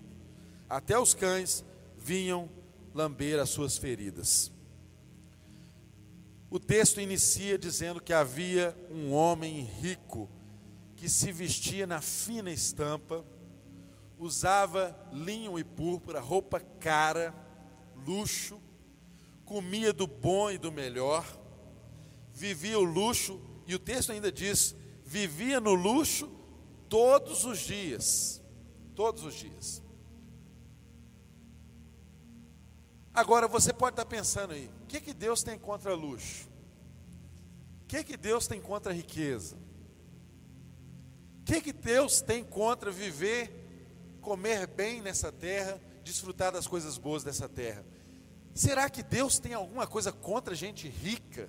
Até 0.69 0.99
os 0.99 1.15
cães 1.15 1.65
vinham 1.97 2.51
lamber 2.93 3.39
as 3.39 3.49
suas 3.49 3.79
feridas. 3.79 4.53
O 6.51 6.59
texto 6.59 7.01
inicia 7.01 7.59
dizendo 7.59 8.01
que 8.01 8.13
havia 8.13 8.77
um 8.91 9.13
homem 9.13 9.63
rico 9.81 10.29
que 10.95 11.09
se 11.09 11.31
vestia 11.33 11.87
na 11.87 12.01
fina 12.01 12.51
estampa, 12.51 13.25
usava 14.19 14.97
linho 15.13 15.59
e 15.59 15.65
púrpura, 15.65 16.21
roupa 16.21 16.61
cara, 16.61 17.35
luxo, 18.07 18.61
comia 19.45 19.93
do 19.93 20.07
bom 20.07 20.51
e 20.51 20.59
do 20.59 20.73
melhor, 20.73 21.25
vivia 22.33 22.79
o 22.79 22.85
luxo, 22.85 23.41
e 23.67 23.75
o 23.75 23.79
texto 23.79 24.13
ainda 24.13 24.31
diz: 24.31 24.75
vivia 25.05 25.61
no 25.61 25.75
luxo 25.75 26.29
todos 26.89 27.45
os 27.45 27.59
dias. 27.59 28.43
Todos 28.95 29.25
os 29.25 29.35
dias. 29.35 29.83
Agora 33.13 33.49
você 33.49 33.73
pode 33.73 33.95
estar 33.95 34.05
pensando 34.05 34.53
aí, 34.53 34.71
o 34.83 34.87
que, 34.87 35.01
que 35.01 35.15
Deus 35.15 35.43
tem 35.43 35.59
contra 35.59 35.95
luxo? 35.95 36.49
O 37.83 37.87
que, 37.87 38.05
que 38.05 38.17
Deus 38.17 38.47
tem 38.47 38.61
contra 38.61 38.93
riqueza? 38.93 39.57
O 41.41 41.45
que, 41.45 41.61
que 41.61 41.73
Deus 41.73 42.21
tem 42.21 42.45
contra 42.45 42.91
viver, 42.91 43.66
comer 44.27 44.67
bem 44.67 45.01
nessa 45.01 45.31
terra, 45.31 45.81
desfrutar 46.03 46.51
das 46.51 46.67
coisas 46.67 46.99
boas 46.99 47.23
dessa 47.23 47.49
terra? 47.49 47.87
Será 48.53 48.91
que 48.91 49.01
Deus 49.01 49.39
tem 49.39 49.55
alguma 49.55 49.87
coisa 49.87 50.11
contra 50.11 50.53
gente 50.53 50.89
rica? 50.89 51.49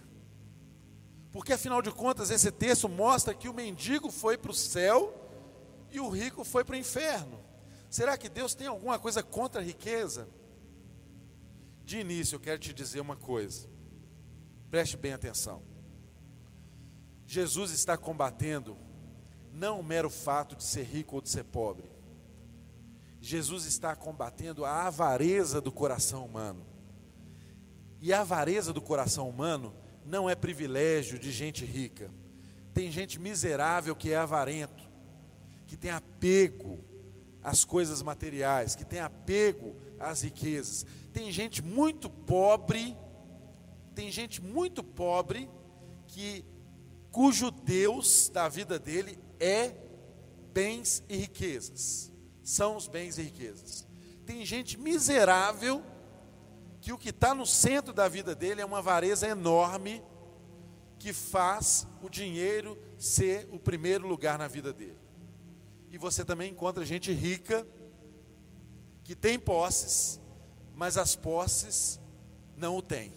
Porque 1.32 1.54
afinal 1.54 1.82
de 1.82 1.90
contas, 1.90 2.30
esse 2.30 2.52
texto 2.52 2.88
mostra 2.88 3.34
que 3.34 3.50
o 3.50 3.54
mendigo 3.54 4.12
foi 4.12 4.38
para 4.38 4.52
o 4.52 4.54
céu 4.54 5.12
e 5.90 6.00
o 6.00 6.08
rico 6.08 6.44
foi 6.44 6.64
para 6.64 6.76
o 6.76 6.78
inferno. 6.78 7.44
Será 7.90 8.16
que 8.16 8.30
Deus 8.30 8.54
tem 8.54 8.68
alguma 8.68 9.00
coisa 9.00 9.24
contra 9.24 9.60
a 9.60 9.64
riqueza? 9.64 10.30
De 11.84 11.98
início, 11.98 12.36
eu 12.36 12.40
quero 12.40 12.60
te 12.60 12.76
dizer 12.76 13.00
uma 13.00 13.16
coisa, 13.16 13.68
preste 14.70 14.96
bem 14.96 15.14
atenção. 15.14 15.64
Jesus 17.26 17.72
está 17.72 17.98
combatendo 17.98 18.78
não 19.52 19.80
o 19.80 19.84
mero 19.84 20.12
fato 20.12 20.56
de 20.56 20.64
ser 20.64 20.84
rico 20.84 21.16
ou 21.16 21.22
de 21.24 21.30
ser 21.30 21.44
pobre, 21.44 21.97
Jesus 23.20 23.66
está 23.66 23.96
combatendo 23.96 24.64
a 24.66 24.88
avareza 24.88 25.60
do 25.60 25.72
coração 25.72 26.26
humano. 26.26 26.66
E 28.00 28.14
a 28.14 28.22
avareza 28.22 28.72
do 28.72 28.82
coração 28.82 29.28
humano 29.28 29.74
não 30.06 30.30
é 30.30 30.36
privilégio 30.36 31.18
de 31.18 31.32
gente 31.32 31.66
rica. 31.66 32.12
Tem 32.74 32.92
gente 32.92 33.20
miserável 33.20 33.96
que 33.96 34.12
é 34.12 34.18
avarento, 34.18 34.84
que 35.66 35.76
tem 35.76 35.92
apego 35.92 36.80
às 37.44 37.66
coisas 37.66 38.02
materiais, 38.02 38.76
que 38.76 38.86
tem 38.86 39.00
apego 39.00 39.76
às 40.00 40.22
riquezas. 40.22 40.86
Tem 41.12 41.32
gente 41.32 41.64
muito 41.64 42.10
pobre, 42.10 42.96
tem 43.96 44.12
gente 44.12 44.42
muito 44.42 44.84
pobre 44.84 45.50
que 46.08 46.46
cujo 47.12 47.50
Deus 47.50 48.30
da 48.30 48.48
vida 48.48 48.78
dele 48.78 49.18
é 49.40 49.74
bens 50.54 51.04
e 51.10 51.18
riquezas. 51.18 52.12
São 52.48 52.78
os 52.78 52.88
bens 52.88 53.18
e 53.18 53.24
riquezas. 53.24 53.86
Tem 54.26 54.46
gente 54.46 54.80
miserável 54.80 55.84
que 56.80 56.94
o 56.94 56.98
que 56.98 57.10
está 57.10 57.36
no 57.36 57.46
centro 57.46 57.94
da 57.94 58.08
vida 58.08 58.34
dele 58.34 58.62
é 58.62 58.66
uma 58.66 58.78
avareza 58.78 59.28
enorme 59.28 60.02
que 60.98 61.12
faz 61.12 61.86
o 62.02 62.08
dinheiro 62.08 62.82
ser 62.98 63.50
o 63.52 63.60
primeiro 63.60 64.08
lugar 64.08 64.40
na 64.40 64.48
vida 64.48 64.72
dele. 64.72 64.98
E 65.92 65.98
você 65.98 66.24
também 66.24 66.50
encontra 66.50 66.86
gente 66.86 67.12
rica 67.12 67.68
que 69.04 69.14
tem 69.14 69.38
posses, 69.38 70.18
mas 70.74 70.98
as 70.98 71.18
posses 71.18 72.00
não 72.56 72.78
o 72.78 72.82
têm. 72.82 73.12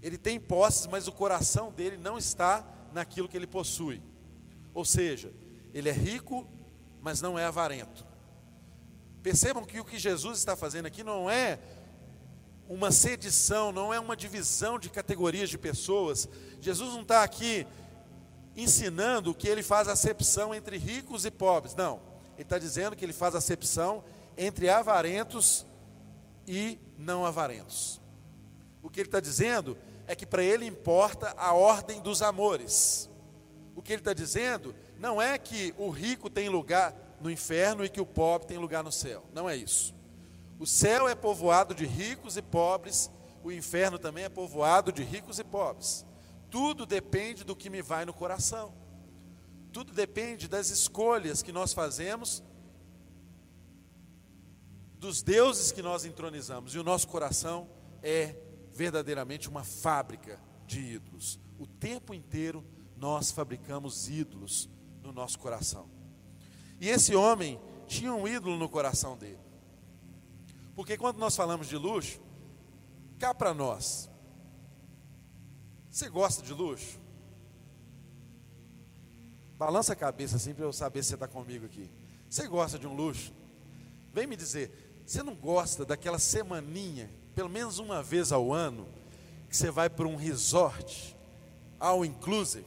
Ele 0.00 0.16
tem 0.16 0.40
posses, 0.40 0.86
mas 0.86 1.06
o 1.06 1.12
coração 1.12 1.70
dele 1.70 1.98
não 1.98 2.16
está 2.16 2.66
naquilo 2.94 3.28
que 3.28 3.36
ele 3.36 3.46
possui. 3.46 4.02
Ou 4.72 4.86
seja, 4.86 5.30
ele 5.74 5.90
é 5.90 5.92
rico, 5.92 6.48
mas 7.04 7.20
não 7.20 7.38
é 7.38 7.44
avarento. 7.44 8.02
Percebam 9.22 9.62
que 9.62 9.78
o 9.78 9.84
que 9.84 9.98
Jesus 9.98 10.38
está 10.38 10.56
fazendo 10.56 10.86
aqui 10.86 11.04
não 11.04 11.28
é 11.28 11.58
uma 12.66 12.90
sedição, 12.90 13.70
não 13.70 13.92
é 13.92 14.00
uma 14.00 14.16
divisão 14.16 14.78
de 14.78 14.88
categorias 14.88 15.50
de 15.50 15.58
pessoas. 15.58 16.26
Jesus 16.62 16.94
não 16.94 17.02
está 17.02 17.22
aqui 17.22 17.66
ensinando 18.56 19.34
que 19.34 19.46
ele 19.46 19.62
faz 19.62 19.86
acepção 19.86 20.54
entre 20.54 20.78
ricos 20.78 21.26
e 21.26 21.30
pobres. 21.30 21.74
Não. 21.74 22.00
Ele 22.36 22.42
está 22.44 22.58
dizendo 22.58 22.96
que 22.96 23.04
ele 23.04 23.12
faz 23.12 23.34
acepção 23.34 24.02
entre 24.34 24.70
avarentos 24.70 25.66
e 26.46 26.78
não 26.96 27.26
avarentos. 27.26 28.00
O 28.82 28.88
que 28.88 29.00
ele 29.00 29.08
está 29.08 29.20
dizendo 29.20 29.76
é 30.06 30.16
que 30.16 30.24
para 30.24 30.42
ele 30.42 30.64
importa 30.64 31.34
a 31.36 31.52
ordem 31.52 32.00
dos 32.00 32.22
amores. 32.22 33.10
O 33.76 33.82
que 33.82 33.92
ele 33.92 34.00
está 34.00 34.14
dizendo 34.14 34.74
não 35.04 35.20
é 35.20 35.36
que 35.36 35.74
o 35.76 35.90
rico 35.90 36.30
tem 36.30 36.48
lugar 36.48 36.96
no 37.20 37.30
inferno 37.30 37.84
e 37.84 37.90
que 37.90 38.00
o 38.00 38.06
pobre 38.06 38.48
tem 38.48 38.56
lugar 38.56 38.82
no 38.82 38.90
céu. 38.90 39.22
Não 39.34 39.46
é 39.46 39.54
isso. 39.54 39.94
O 40.58 40.66
céu 40.66 41.06
é 41.06 41.14
povoado 41.14 41.74
de 41.74 41.84
ricos 41.84 42.38
e 42.38 42.42
pobres, 42.42 43.10
o 43.42 43.52
inferno 43.52 43.98
também 43.98 44.24
é 44.24 44.30
povoado 44.30 44.90
de 44.90 45.02
ricos 45.04 45.38
e 45.38 45.44
pobres. 45.44 46.06
Tudo 46.50 46.86
depende 46.86 47.44
do 47.44 47.54
que 47.54 47.68
me 47.68 47.82
vai 47.82 48.06
no 48.06 48.14
coração. 48.14 48.72
Tudo 49.74 49.92
depende 49.92 50.48
das 50.48 50.70
escolhas 50.70 51.42
que 51.42 51.52
nós 51.52 51.74
fazemos 51.74 52.42
dos 54.98 55.22
deuses 55.22 55.70
que 55.70 55.82
nós 55.82 56.06
entronizamos, 56.06 56.74
e 56.74 56.78
o 56.78 56.82
nosso 56.82 57.06
coração 57.08 57.68
é 58.02 58.34
verdadeiramente 58.72 59.50
uma 59.50 59.64
fábrica 59.64 60.40
de 60.66 60.80
ídolos. 60.80 61.38
O 61.58 61.66
tempo 61.66 62.14
inteiro 62.14 62.64
nós 62.96 63.30
fabricamos 63.30 64.08
ídolos 64.08 64.72
no 65.04 65.12
nosso 65.12 65.38
coração. 65.38 65.88
E 66.80 66.88
esse 66.88 67.14
homem 67.14 67.60
tinha 67.86 68.12
um 68.12 68.26
ídolo 68.26 68.56
no 68.56 68.68
coração 68.68 69.16
dele. 69.16 69.38
Porque 70.74 70.96
quando 70.96 71.18
nós 71.18 71.36
falamos 71.36 71.68
de 71.68 71.76
luxo, 71.76 72.20
cá 73.18 73.32
para 73.32 73.54
nós, 73.54 74.10
você 75.90 76.08
gosta 76.08 76.42
de 76.42 76.52
luxo? 76.52 76.98
Balança 79.56 79.92
a 79.92 79.96
cabeça 79.96 80.36
assim 80.36 80.52
para 80.52 80.64
eu 80.64 80.72
saber 80.72 81.04
se 81.04 81.10
você 81.10 81.14
está 81.14 81.28
comigo 81.28 81.66
aqui. 81.66 81.88
Você 82.28 82.48
gosta 82.48 82.78
de 82.78 82.86
um 82.86 82.94
luxo? 82.94 83.32
Vem 84.12 84.26
me 84.26 84.34
dizer, 84.34 85.02
você 85.06 85.22
não 85.22 85.34
gosta 85.34 85.84
daquela 85.84 86.18
semaninha, 86.18 87.08
pelo 87.34 87.48
menos 87.48 87.78
uma 87.78 88.02
vez 88.02 88.32
ao 88.32 88.52
ano, 88.52 88.88
que 89.48 89.56
você 89.56 89.70
vai 89.70 89.88
para 89.88 90.08
um 90.08 90.16
resort, 90.16 91.16
all 91.78 92.04
inclusive, 92.04 92.66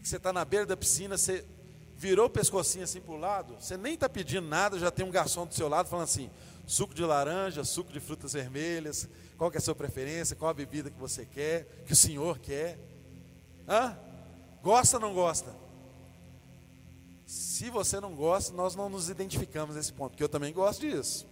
que 0.00 0.08
você 0.08 0.16
está 0.16 0.32
na 0.32 0.44
beira 0.44 0.66
da 0.66 0.76
piscina, 0.76 1.16
você 1.16 1.44
virou 1.96 2.26
o 2.26 2.30
pescocinho 2.30 2.84
assim 2.84 3.00
para 3.00 3.12
o 3.12 3.18
lado, 3.18 3.56
você 3.60 3.76
nem 3.76 3.94
está 3.94 4.08
pedindo 4.08 4.46
nada, 4.46 4.78
já 4.78 4.90
tem 4.90 5.04
um 5.04 5.10
garçom 5.10 5.46
do 5.46 5.54
seu 5.54 5.68
lado 5.68 5.88
falando 5.88 6.04
assim, 6.04 6.30
suco 6.66 6.94
de 6.94 7.04
laranja, 7.04 7.62
suco 7.62 7.92
de 7.92 8.00
frutas 8.00 8.32
vermelhas, 8.32 9.08
qual 9.36 9.50
que 9.50 9.56
é 9.56 9.60
a 9.60 9.62
sua 9.62 9.74
preferência, 9.74 10.34
qual 10.34 10.50
a 10.50 10.54
bebida 10.54 10.90
que 10.90 10.98
você 10.98 11.26
quer, 11.26 11.66
que 11.84 11.92
o 11.92 11.96
senhor 11.96 12.38
quer. 12.38 12.78
Hã? 13.68 13.98
Gosta 14.62 14.96
ou 14.96 15.00
não 15.00 15.12
gosta? 15.12 15.54
Se 17.26 17.70
você 17.70 18.00
não 18.00 18.14
gosta, 18.14 18.52
nós 18.54 18.74
não 18.74 18.88
nos 18.88 19.10
identificamos 19.10 19.76
nesse 19.76 19.92
ponto, 19.92 20.12
porque 20.12 20.24
eu 20.24 20.28
também 20.28 20.52
gosto 20.52 20.80
disso. 20.80 21.26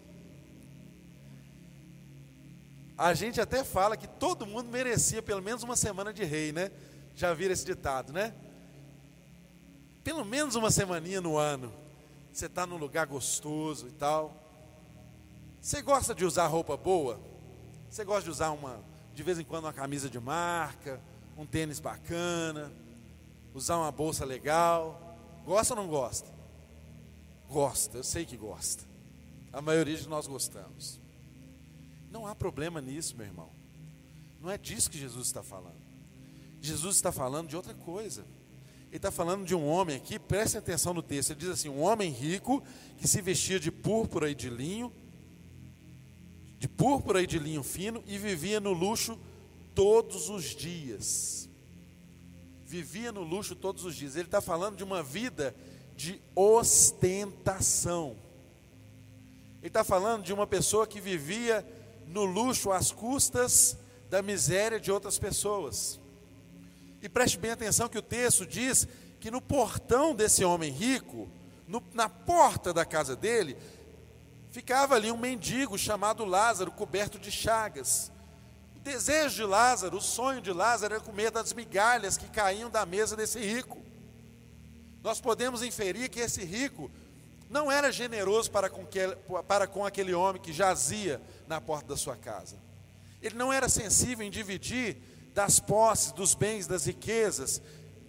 A 2.96 3.14
gente 3.14 3.40
até 3.40 3.62
fala 3.64 3.96
que 3.96 4.06
todo 4.06 4.46
mundo 4.46 4.68
merecia 4.70 5.22
pelo 5.22 5.40
menos 5.40 5.62
uma 5.62 5.76
semana 5.76 6.12
de 6.12 6.24
rei, 6.24 6.52
né? 6.52 6.70
Já 7.14 7.32
viram 7.32 7.52
esse 7.52 7.64
ditado, 7.64 8.12
né? 8.12 8.34
Pelo 10.08 10.24
menos 10.24 10.54
uma 10.54 10.70
semaninha 10.70 11.20
no 11.20 11.36
ano. 11.36 11.70
Você 12.32 12.46
está 12.46 12.66
num 12.66 12.78
lugar 12.78 13.06
gostoso 13.06 13.88
e 13.88 13.90
tal. 13.90 14.34
Você 15.60 15.82
gosta 15.82 16.14
de 16.14 16.24
usar 16.24 16.46
roupa 16.46 16.78
boa? 16.78 17.20
Você 17.90 18.06
gosta 18.06 18.22
de 18.22 18.30
usar 18.30 18.52
uma, 18.52 18.82
de 19.14 19.22
vez 19.22 19.38
em 19.38 19.44
quando, 19.44 19.64
uma 19.64 19.72
camisa 19.74 20.08
de 20.08 20.18
marca, 20.18 20.98
um 21.36 21.44
tênis 21.44 21.78
bacana, 21.78 22.72
usar 23.52 23.76
uma 23.76 23.92
bolsa 23.92 24.24
legal? 24.24 25.14
Gosta 25.44 25.74
ou 25.74 25.82
não 25.82 25.86
gosta? 25.86 26.30
Gosta, 27.46 27.98
eu 27.98 28.02
sei 28.02 28.24
que 28.24 28.38
gosta. 28.38 28.84
A 29.52 29.60
maioria 29.60 29.98
de 29.98 30.08
nós 30.08 30.26
gostamos. 30.26 30.98
Não 32.10 32.26
há 32.26 32.34
problema 32.34 32.80
nisso, 32.80 33.14
meu 33.14 33.26
irmão. 33.26 33.50
Não 34.40 34.50
é 34.50 34.56
disso 34.56 34.90
que 34.90 34.96
Jesus 34.96 35.26
está 35.26 35.42
falando. 35.42 35.82
Jesus 36.62 36.96
está 36.96 37.12
falando 37.12 37.48
de 37.48 37.56
outra 37.56 37.74
coisa. 37.74 38.24
Ele 38.88 38.96
está 38.96 39.10
falando 39.10 39.44
de 39.44 39.54
um 39.54 39.66
homem 39.66 39.96
aqui, 39.96 40.18
preste 40.18 40.56
atenção 40.56 40.94
no 40.94 41.02
texto. 41.02 41.30
Ele 41.30 41.40
diz 41.40 41.50
assim: 41.50 41.68
um 41.68 41.80
homem 41.80 42.10
rico 42.10 42.62
que 42.96 43.06
se 43.06 43.20
vestia 43.20 43.60
de 43.60 43.70
púrpura 43.70 44.30
e 44.30 44.34
de 44.34 44.48
linho, 44.48 44.92
de 46.58 46.68
púrpura 46.68 47.22
e 47.22 47.26
de 47.26 47.38
linho 47.38 47.62
fino, 47.62 48.02
e 48.06 48.16
vivia 48.18 48.60
no 48.60 48.72
luxo 48.72 49.18
todos 49.74 50.28
os 50.28 50.44
dias 50.44 51.48
vivia 52.68 53.10
no 53.10 53.22
luxo 53.22 53.56
todos 53.56 53.86
os 53.86 53.96
dias. 53.96 54.14
Ele 54.14 54.26
está 54.26 54.42
falando 54.42 54.76
de 54.76 54.84
uma 54.84 55.02
vida 55.02 55.56
de 55.96 56.20
ostentação. 56.36 58.14
Ele 59.60 59.68
está 59.68 59.82
falando 59.82 60.22
de 60.22 60.34
uma 60.34 60.46
pessoa 60.46 60.86
que 60.86 61.00
vivia 61.00 61.66
no 62.06 62.24
luxo 62.24 62.70
às 62.70 62.92
custas 62.92 63.76
da 64.10 64.20
miséria 64.20 64.78
de 64.78 64.92
outras 64.92 65.18
pessoas. 65.18 65.98
E 67.02 67.08
preste 67.08 67.38
bem 67.38 67.50
atenção 67.50 67.88
que 67.88 67.98
o 67.98 68.02
texto 68.02 68.46
diz 68.46 68.86
que 69.20 69.30
no 69.30 69.40
portão 69.40 70.14
desse 70.14 70.44
homem 70.44 70.70
rico, 70.70 71.28
no, 71.66 71.82
na 71.92 72.08
porta 72.08 72.72
da 72.72 72.84
casa 72.84 73.14
dele, 73.14 73.56
ficava 74.50 74.94
ali 74.94 75.10
um 75.10 75.16
mendigo 75.16 75.78
chamado 75.78 76.24
Lázaro, 76.24 76.70
coberto 76.70 77.18
de 77.18 77.30
chagas 77.30 78.10
desejo 78.88 79.34
de 79.36 79.44
Lázaro, 79.44 79.98
o 79.98 80.00
sonho 80.00 80.40
de 80.40 80.50
Lázaro 80.50 80.94
era 80.94 81.02
comer 81.02 81.30
das 81.30 81.52
migalhas 81.52 82.16
que 82.16 82.26
caíam 82.28 82.70
da 82.70 82.86
mesa 82.86 83.14
desse 83.14 83.38
rico. 83.38 83.78
Nós 85.02 85.20
podemos 85.20 85.62
inferir 85.62 86.08
que 86.08 86.20
esse 86.20 86.42
rico 86.42 86.90
não 87.50 87.70
era 87.70 87.92
generoso 87.92 88.50
para 88.50 88.70
com, 88.70 88.86
que, 88.86 89.00
para 89.46 89.66
com 89.66 89.84
aquele 89.84 90.14
homem 90.14 90.40
que 90.40 90.52
jazia 90.54 91.20
na 91.46 91.60
porta 91.60 91.88
da 91.88 91.96
sua 91.96 92.16
casa. 92.16 92.56
Ele 93.20 93.36
não 93.36 93.52
era 93.52 93.68
sensível 93.68 94.26
em 94.26 94.30
dividir 94.30 94.96
das 95.38 95.60
posses, 95.60 96.10
dos 96.10 96.34
bens, 96.34 96.66
das 96.66 96.84
riquezas, 96.84 97.62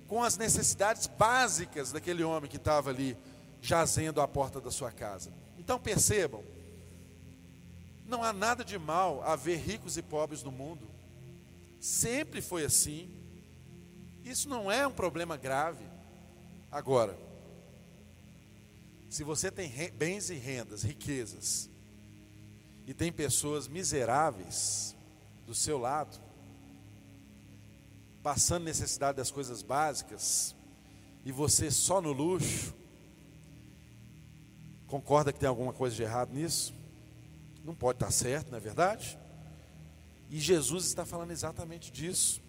com 0.08 0.24
as 0.24 0.36
necessidades 0.36 1.06
básicas 1.06 1.92
daquele 1.92 2.24
homem 2.24 2.50
que 2.50 2.58
estava 2.58 2.90
ali 2.90 3.16
jazendo 3.62 4.20
à 4.20 4.28
porta 4.28 4.60
da 4.60 4.72
sua 4.72 4.92
casa. 4.92 5.32
Então 5.56 5.80
percebam, 5.80 6.44
não 8.08 8.24
há 8.24 8.34
nada 8.34 8.66
de 8.66 8.80
mal 8.80 9.22
haver 9.22 9.60
ricos 9.60 9.96
e 9.96 10.02
pobres 10.02 10.42
no 10.42 10.52
mundo. 10.52 10.88
Sempre 11.80 12.42
foi 12.42 12.66
assim. 12.66 13.08
Isso 14.26 14.50
não 14.50 14.72
é 14.72 14.88
um 14.88 14.92
problema 14.92 15.38
grave. 15.38 15.86
Agora, 16.72 17.16
se 19.08 19.24
você 19.24 19.52
tem 19.52 19.72
bens 19.92 20.32
e 20.32 20.34
rendas, 20.34 20.82
riquezas, 20.82 21.70
e 22.88 22.94
tem 22.96 23.12
pessoas 23.12 23.68
miseráveis 23.68 24.96
do 25.46 25.54
seu 25.54 25.78
lado, 25.78 26.29
passando 28.22 28.64
necessidade 28.64 29.18
das 29.18 29.32
coisas 29.32 29.62
básicas, 29.62 30.56
e 31.24 31.32
você 31.32 31.70
só 31.70 32.02
no 32.02 32.12
luxo, 32.12 32.74
concorda 34.88 35.32
que 35.32 35.40
tem 35.40 35.48
alguma 35.48 35.74
coisa 35.74 35.96
de 35.96 36.04
errado 36.04 36.34
nisso? 36.34 36.74
Não 37.64 37.76
pode 37.76 37.98
estar 37.98 38.12
certo, 38.12 38.50
não 38.50 38.58
é 38.58 38.62
verdade? 38.62 39.18
E 40.30 40.40
Jesus 40.40 40.86
está 40.86 41.06
falando 41.06 41.32
exatamente 41.32 41.92
disso. 41.92 42.42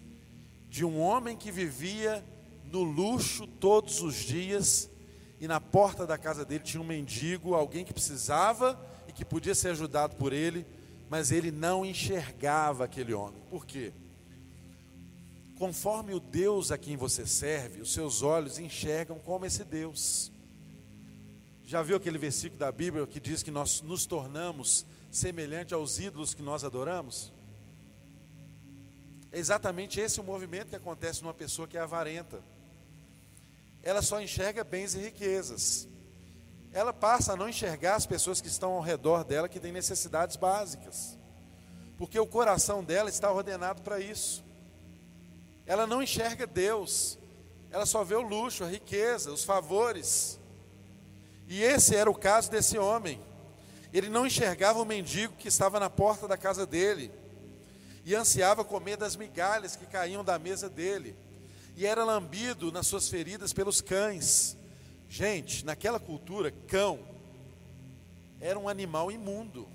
De 0.69 0.85
um 0.85 0.99
homem 0.99 1.35
que 1.35 1.51
vivia 1.51 2.23
no 2.71 2.83
luxo 2.83 3.45
todos 3.45 4.01
os 4.01 4.15
dias, 4.15 4.89
e 5.39 5.47
na 5.47 5.59
porta 5.59 6.05
da 6.05 6.17
casa 6.17 6.45
dele 6.45 6.63
tinha 6.63 6.81
um 6.81 6.85
mendigo, 6.85 7.55
alguém 7.55 7.83
que 7.83 7.93
precisava 7.93 8.79
e 9.07 9.11
que 9.11 9.25
podia 9.25 9.55
ser 9.55 9.69
ajudado 9.69 10.15
por 10.15 10.31
ele, 10.31 10.65
mas 11.09 11.31
ele 11.31 11.51
não 11.51 11.85
enxergava 11.85 12.85
aquele 12.85 13.13
homem. 13.13 13.41
Por 13.49 13.65
quê? 13.65 13.91
Conforme 15.61 16.15
o 16.15 16.19
Deus 16.19 16.71
a 16.71 16.77
quem 16.77 16.97
você 16.97 17.23
serve, 17.27 17.81
os 17.81 17.93
seus 17.93 18.23
olhos 18.23 18.57
enxergam 18.57 19.19
como 19.19 19.45
esse 19.45 19.63
Deus. 19.63 20.31
Já 21.63 21.83
viu 21.83 21.97
aquele 21.97 22.17
versículo 22.17 22.57
da 22.57 22.71
Bíblia 22.71 23.05
que 23.05 23.19
diz 23.19 23.43
que 23.43 23.51
nós 23.51 23.79
nos 23.83 24.07
tornamos 24.07 24.87
semelhante 25.11 25.71
aos 25.71 25.99
ídolos 25.99 26.33
que 26.33 26.41
nós 26.41 26.63
adoramos? 26.63 27.31
É 29.31 29.37
exatamente 29.37 29.99
esse 29.99 30.19
o 30.19 30.23
movimento 30.23 30.69
que 30.69 30.75
acontece 30.75 31.21
numa 31.21 31.31
pessoa 31.31 31.67
que 31.67 31.77
é 31.77 31.81
avarenta. 31.81 32.41
Ela 33.83 34.01
só 34.01 34.19
enxerga 34.19 34.63
bens 34.63 34.95
e 34.95 34.97
riquezas. 34.97 35.87
Ela 36.73 36.91
passa 36.91 37.33
a 37.33 37.37
não 37.37 37.47
enxergar 37.47 37.97
as 37.97 38.07
pessoas 38.07 38.41
que 38.41 38.47
estão 38.47 38.71
ao 38.71 38.81
redor 38.81 39.23
dela 39.23 39.47
que 39.47 39.59
têm 39.59 39.71
necessidades 39.71 40.37
básicas. 40.37 41.19
Porque 41.99 42.19
o 42.19 42.25
coração 42.25 42.83
dela 42.83 43.11
está 43.11 43.31
ordenado 43.31 43.83
para 43.83 43.99
isso. 43.99 44.49
Ela 45.65 45.87
não 45.87 46.01
enxerga 46.01 46.45
Deus. 46.45 47.17
Ela 47.69 47.85
só 47.85 48.03
vê 48.03 48.15
o 48.15 48.21
luxo, 48.21 48.63
a 48.63 48.67
riqueza, 48.67 49.31
os 49.31 49.43
favores. 49.43 50.39
E 51.47 51.61
esse 51.63 51.95
era 51.95 52.09
o 52.09 52.15
caso 52.15 52.51
desse 52.51 52.77
homem. 52.77 53.19
Ele 53.93 54.09
não 54.09 54.25
enxergava 54.25 54.81
o 54.81 54.85
mendigo 54.85 55.35
que 55.37 55.47
estava 55.47 55.79
na 55.79 55.89
porta 55.89 56.27
da 56.27 56.37
casa 56.37 56.65
dele 56.65 57.11
e 58.05 58.15
ansiava 58.15 58.63
comer 58.63 58.97
das 58.97 59.15
migalhas 59.15 59.75
que 59.75 59.85
caíam 59.85 60.23
da 60.23 60.39
mesa 60.39 60.69
dele, 60.69 61.15
e 61.75 61.85
era 61.85 62.03
lambido 62.03 62.71
nas 62.71 62.87
suas 62.87 63.07
feridas 63.07 63.53
pelos 63.53 63.79
cães. 63.79 64.57
Gente, 65.07 65.65
naquela 65.65 65.99
cultura, 65.99 66.51
cão 66.67 66.99
era 68.39 68.57
um 68.57 68.67
animal 68.67 69.11
imundo. 69.11 69.67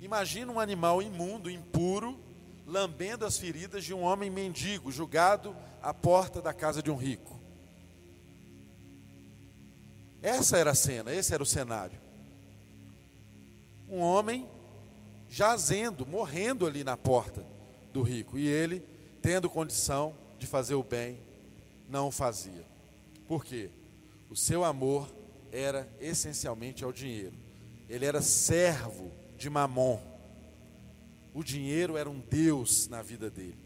Imagina 0.00 0.52
um 0.52 0.60
animal 0.60 1.02
imundo, 1.02 1.50
impuro, 1.50 2.18
lambendo 2.66 3.24
as 3.24 3.38
feridas 3.38 3.84
de 3.84 3.94
um 3.94 4.02
homem 4.02 4.28
mendigo, 4.28 4.90
julgado 4.90 5.56
à 5.80 5.94
porta 5.94 6.42
da 6.42 6.52
casa 6.52 6.82
de 6.82 6.90
um 6.90 6.96
rico. 6.96 7.40
Essa 10.20 10.58
era 10.58 10.72
a 10.72 10.74
cena, 10.74 11.14
esse 11.14 11.32
era 11.32 11.42
o 11.42 11.46
cenário 11.46 12.06
um 13.88 14.00
homem 14.00 14.48
jazendo, 15.28 16.06
morrendo 16.06 16.66
ali 16.66 16.82
na 16.82 16.96
porta 16.96 17.44
do 17.92 18.02
rico. 18.02 18.38
E 18.38 18.46
ele, 18.46 18.82
tendo 19.22 19.48
condição 19.48 20.14
de 20.38 20.46
fazer 20.46 20.74
o 20.74 20.82
bem, 20.82 21.18
não 21.88 22.08
o 22.08 22.12
fazia. 22.12 22.64
Por 23.26 23.44
quê? 23.44 23.70
O 24.28 24.36
seu 24.36 24.64
amor 24.64 25.08
era 25.52 25.88
essencialmente 26.00 26.84
ao 26.84 26.92
dinheiro. 26.92 27.36
Ele 27.88 28.04
era 28.04 28.20
servo 28.20 29.12
de 29.36 29.48
Mamon. 29.48 30.00
O 31.36 31.44
dinheiro 31.44 31.96
era 31.96 32.08
um 32.08 32.18
Deus 32.18 32.88
na 32.88 33.02
vida 33.02 33.30
dele. 33.30 33.58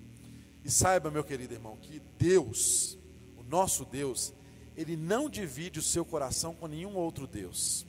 E 0.65 0.71
saiba, 0.71 1.11
meu 1.11 1.23
querido 1.23 1.55
irmão, 1.55 1.77
que 1.77 2.03
Deus, 2.19 2.99
o 3.39 3.43
nosso 3.43 3.85
Deus, 3.85 4.35
ele 4.77 4.97
não 4.97 5.31
divide 5.31 5.79
o 5.79 5.83
seu 5.83 6.05
coração 6.05 6.55
com 6.55 6.67
nenhum 6.67 6.97
outro 6.97 7.27
Deus 7.27 7.87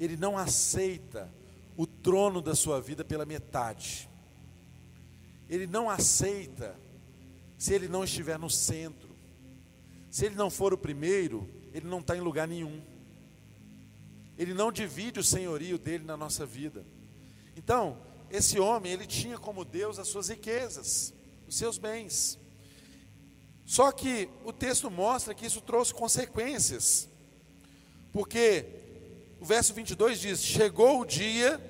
ele 0.00 0.16
não 0.16 0.38
aceita 0.38 1.30
o 1.76 1.86
trono 1.86 2.40
da 2.40 2.54
sua 2.54 2.80
vida 2.80 3.04
pela 3.04 3.26
metade. 3.26 4.08
Ele 5.46 5.66
não 5.66 5.90
aceita 5.90 6.74
se 7.58 7.74
ele 7.74 7.86
não 7.86 8.02
estiver 8.02 8.38
no 8.38 8.48
centro. 8.48 9.10
Se 10.08 10.24
ele 10.24 10.34
não 10.34 10.48
for 10.48 10.72
o 10.72 10.78
primeiro, 10.78 11.46
ele 11.74 11.86
não 11.86 12.00
está 12.00 12.16
em 12.16 12.22
lugar 12.22 12.48
nenhum. 12.48 12.80
Ele 14.38 14.54
não 14.54 14.72
divide 14.72 15.20
o 15.20 15.24
senhorio 15.24 15.78
dele 15.78 16.02
na 16.02 16.16
nossa 16.16 16.46
vida. 16.46 16.82
Então, 17.54 17.98
esse 18.30 18.58
homem, 18.58 18.92
ele 18.92 19.06
tinha 19.06 19.38
como 19.38 19.64
Deus 19.64 19.98
as 19.98 20.08
suas 20.08 20.28
riquezas, 20.28 21.12
os 21.48 21.56
seus 21.56 21.78
bens. 21.78 22.38
Só 23.66 23.92
que 23.92 24.28
o 24.44 24.52
texto 24.52 24.90
mostra 24.90 25.34
que 25.34 25.46
isso 25.46 25.60
trouxe 25.60 25.94
consequências. 25.94 27.08
Porque 28.12 28.66
o 29.40 29.44
verso 29.44 29.72
22 29.72 30.20
diz: 30.20 30.42
Chegou 30.42 31.00
o 31.00 31.04
dia 31.04 31.60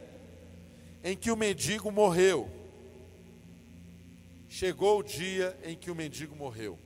em 1.04 1.16
que 1.16 1.30
o 1.30 1.36
mendigo 1.36 1.90
morreu. 1.90 2.50
Chegou 4.48 5.00
o 5.00 5.02
dia 5.02 5.58
em 5.62 5.76
que 5.76 5.90
o 5.90 5.94
mendigo 5.94 6.34
morreu. 6.34 6.78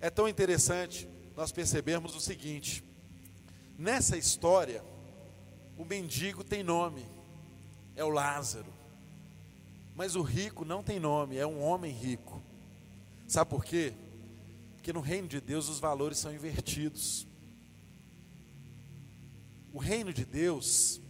É 0.00 0.10
tão 0.10 0.28
interessante 0.28 1.08
nós 1.34 1.50
percebermos 1.50 2.14
o 2.14 2.20
seguinte: 2.20 2.84
nessa 3.78 4.16
história, 4.16 4.84
o 5.76 5.84
mendigo 5.84 6.44
tem 6.44 6.62
nome, 6.62 7.04
é 7.96 8.04
o 8.04 8.10
Lázaro. 8.10 8.72
Mas 9.94 10.14
o 10.14 10.22
rico 10.22 10.64
não 10.64 10.82
tem 10.82 11.00
nome, 11.00 11.38
é 11.38 11.46
um 11.46 11.62
homem 11.62 11.90
rico. 11.90 12.42
Sabe 13.26 13.50
por 13.50 13.64
quê? 13.64 13.94
Porque 14.74 14.92
no 14.92 15.00
reino 15.00 15.26
de 15.26 15.40
Deus 15.40 15.68
os 15.68 15.80
valores 15.80 16.18
são 16.18 16.32
invertidos. 16.32 17.26
O 19.72 19.78
reino 19.78 20.12
de 20.12 20.24
Deus, 20.24 21.00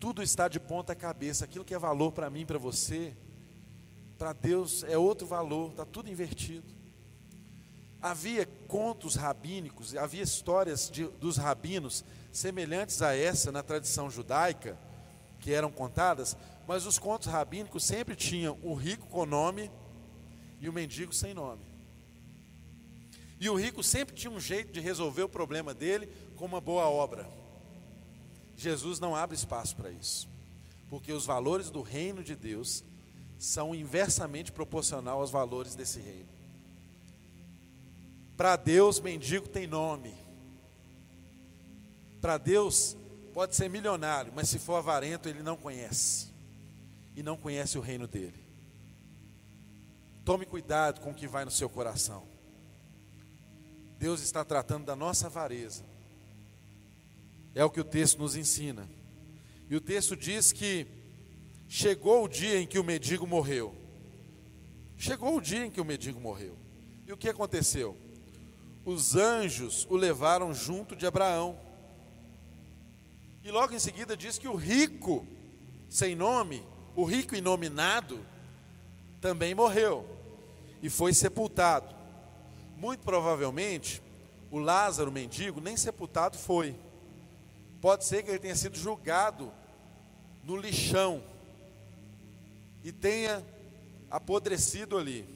tudo 0.00 0.22
está 0.22 0.48
de 0.48 0.58
ponta 0.58 0.94
cabeça. 0.94 1.44
Aquilo 1.44 1.64
que 1.64 1.74
é 1.74 1.78
valor 1.78 2.12
para 2.12 2.30
mim, 2.30 2.46
para 2.46 2.58
você, 2.58 3.14
para 4.16 4.32
Deus 4.32 4.84
é 4.84 4.96
outro 4.96 5.26
valor, 5.26 5.72
está 5.72 5.84
tudo 5.84 6.08
invertido. 6.08 6.72
Havia 8.00 8.46
contos 8.66 9.16
rabínicos, 9.16 9.96
havia 9.96 10.22
histórias 10.22 10.88
de, 10.88 11.06
dos 11.08 11.36
rabinos 11.36 12.04
semelhantes 12.32 13.02
a 13.02 13.14
essa 13.14 13.52
na 13.52 13.62
tradição 13.62 14.08
judaica, 14.08 14.78
que 15.42 15.52
eram 15.52 15.70
contadas, 15.70 16.36
mas 16.68 16.86
os 16.86 16.98
contos 16.98 17.26
rabínicos 17.26 17.84
sempre 17.84 18.14
tinham 18.14 18.56
o 18.62 18.74
rico 18.74 19.08
com 19.08 19.26
nome 19.26 19.70
e 20.60 20.68
o 20.68 20.72
mendigo 20.72 21.12
sem 21.12 21.34
nome. 21.34 21.66
E 23.40 23.50
o 23.50 23.56
rico 23.56 23.82
sempre 23.82 24.14
tinha 24.14 24.30
um 24.30 24.38
jeito 24.38 24.72
de 24.72 24.78
resolver 24.78 25.24
o 25.24 25.28
problema 25.28 25.74
dele 25.74 26.08
com 26.36 26.44
uma 26.44 26.60
boa 26.60 26.84
obra. 26.88 27.28
Jesus 28.56 29.00
não 29.00 29.16
abre 29.16 29.34
espaço 29.34 29.74
para 29.74 29.90
isso, 29.90 30.28
porque 30.88 31.12
os 31.12 31.26
valores 31.26 31.68
do 31.68 31.82
reino 31.82 32.22
de 32.22 32.36
Deus 32.36 32.84
são 33.36 33.74
inversamente 33.74 34.52
proporcional 34.52 35.18
aos 35.18 35.32
valores 35.32 35.74
desse 35.74 35.98
reino. 35.98 36.28
Para 38.36 38.54
Deus, 38.54 39.00
mendigo 39.00 39.48
tem 39.48 39.66
nome. 39.66 40.14
Para 42.20 42.38
Deus, 42.38 42.96
pode 43.32 43.56
ser 43.56 43.68
milionário, 43.68 44.32
mas 44.34 44.48
se 44.48 44.58
for 44.58 44.76
avarento, 44.76 45.28
ele 45.28 45.42
não 45.42 45.56
conhece. 45.56 46.32
E 47.14 47.22
não 47.22 47.36
conhece 47.36 47.76
o 47.76 47.80
reino 47.80 48.06
dele. 48.06 48.42
Tome 50.24 50.46
cuidado 50.46 51.00
com 51.00 51.10
o 51.10 51.14
que 51.14 51.26
vai 51.26 51.44
no 51.44 51.50
seu 51.50 51.68
coração. 51.68 52.26
Deus 53.98 54.22
está 54.22 54.44
tratando 54.44 54.86
da 54.86 54.96
nossa 54.96 55.26
avareza. 55.26 55.84
É 57.54 57.64
o 57.64 57.70
que 57.70 57.80
o 57.80 57.84
texto 57.84 58.18
nos 58.18 58.36
ensina. 58.36 58.88
E 59.68 59.76
o 59.76 59.80
texto 59.80 60.16
diz 60.16 60.52
que 60.52 60.86
chegou 61.68 62.24
o 62.24 62.28
dia 62.28 62.60
em 62.60 62.66
que 62.66 62.78
o 62.78 62.84
mendigo 62.84 63.26
morreu. 63.26 63.74
Chegou 64.96 65.36
o 65.36 65.40
dia 65.40 65.66
em 65.66 65.70
que 65.70 65.80
o 65.80 65.84
mendigo 65.84 66.20
morreu. 66.20 66.56
E 67.06 67.12
o 67.12 67.16
que 67.16 67.28
aconteceu? 67.28 67.96
os 68.84 69.14
anjos 69.14 69.86
o 69.88 69.96
levaram 69.96 70.52
junto 70.52 70.96
de 70.96 71.06
Abraão. 71.06 71.58
E 73.44 73.50
logo 73.50 73.74
em 73.74 73.78
seguida 73.78 74.16
diz 74.16 74.38
que 74.38 74.46
o 74.46 74.54
rico, 74.54 75.26
sem 75.88 76.14
nome, 76.14 76.62
o 76.94 77.04
rico 77.04 77.34
inominado, 77.34 78.24
também 79.20 79.54
morreu 79.54 80.06
e 80.80 80.88
foi 80.88 81.12
sepultado. 81.12 81.94
Muito 82.76 83.00
provavelmente, 83.00 84.00
o 84.50 84.58
Lázaro 84.58 85.10
mendigo 85.10 85.60
nem 85.60 85.76
sepultado 85.76 86.38
foi. 86.38 86.76
Pode 87.80 88.04
ser 88.04 88.22
que 88.22 88.30
ele 88.30 88.38
tenha 88.38 88.54
sido 88.54 88.76
julgado 88.78 89.52
no 90.44 90.56
lixão 90.56 91.22
e 92.84 92.92
tenha 92.92 93.44
apodrecido 94.08 94.96
ali, 94.96 95.26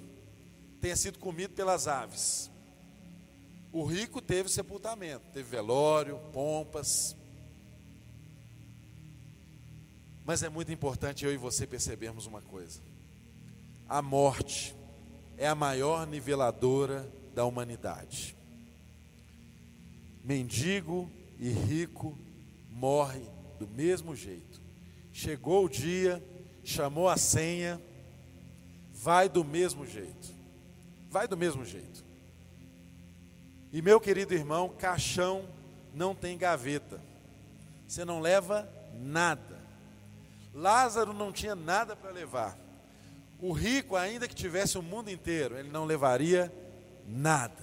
tenha 0.81 0.95
sido 0.95 1.19
comido 1.19 1.55
pelas 1.55 1.89
aves. 1.89 2.51
O 3.73 3.85
rico 3.85 4.23
teve 4.23 4.49
sepultamento, 4.49 5.25
teve 5.33 5.49
velório, 5.49 6.21
pompas. 6.33 7.16
Mas 10.27 10.43
é 10.43 10.49
muito 10.49 10.73
importante 10.73 11.25
eu 11.25 11.33
e 11.33 11.37
você 11.37 11.69
percebermos 11.69 12.27
uma 12.27 12.43
coisa: 12.43 12.81
a 13.89 14.03
morte 14.03 14.75
é 15.39 15.47
a 15.47 15.55
maior 15.55 16.05
niveladora 16.05 17.09
da 17.33 17.45
humanidade. 17.45 18.37
Mendigo 20.25 21.09
e 21.39 21.49
rico 21.49 22.19
morre 22.69 23.23
do 23.61 23.69
mesmo 23.69 24.17
jeito. 24.17 24.61
Chegou 25.13 25.67
o 25.67 25.69
dia, 25.69 26.21
chamou 26.65 27.09
a 27.09 27.17
senha, 27.17 27.81
vai 28.93 29.29
do 29.29 29.45
mesmo 29.45 29.87
jeito. 29.87 30.35
Vai 31.09 31.29
do 31.29 31.37
mesmo 31.37 31.65
jeito. 31.65 32.05
E 33.73 33.81
meu 33.81 34.01
querido 34.01 34.35
irmão, 34.35 34.71
caixão 34.71 35.49
não 35.95 36.17
tem 36.17 36.37
gaveta. 36.37 37.01
Você 37.87 38.05
não 38.05 38.19
leva 38.19 38.69
nada. 38.93 39.56
Lázaro 40.57 41.13
não 41.13 41.31
tinha 41.31 41.55
nada 41.55 41.95
para 41.95 42.11
levar. 42.11 42.59
O 43.39 43.53
rico, 43.53 43.95
ainda 43.95 44.27
que 44.27 44.35
tivesse 44.35 44.79
o 44.79 44.83
mundo 44.83 45.11
inteiro, 45.11 45.59
ele 45.59 45.69
não 45.69 45.85
levaria 45.85 46.51
nada, 47.07 47.63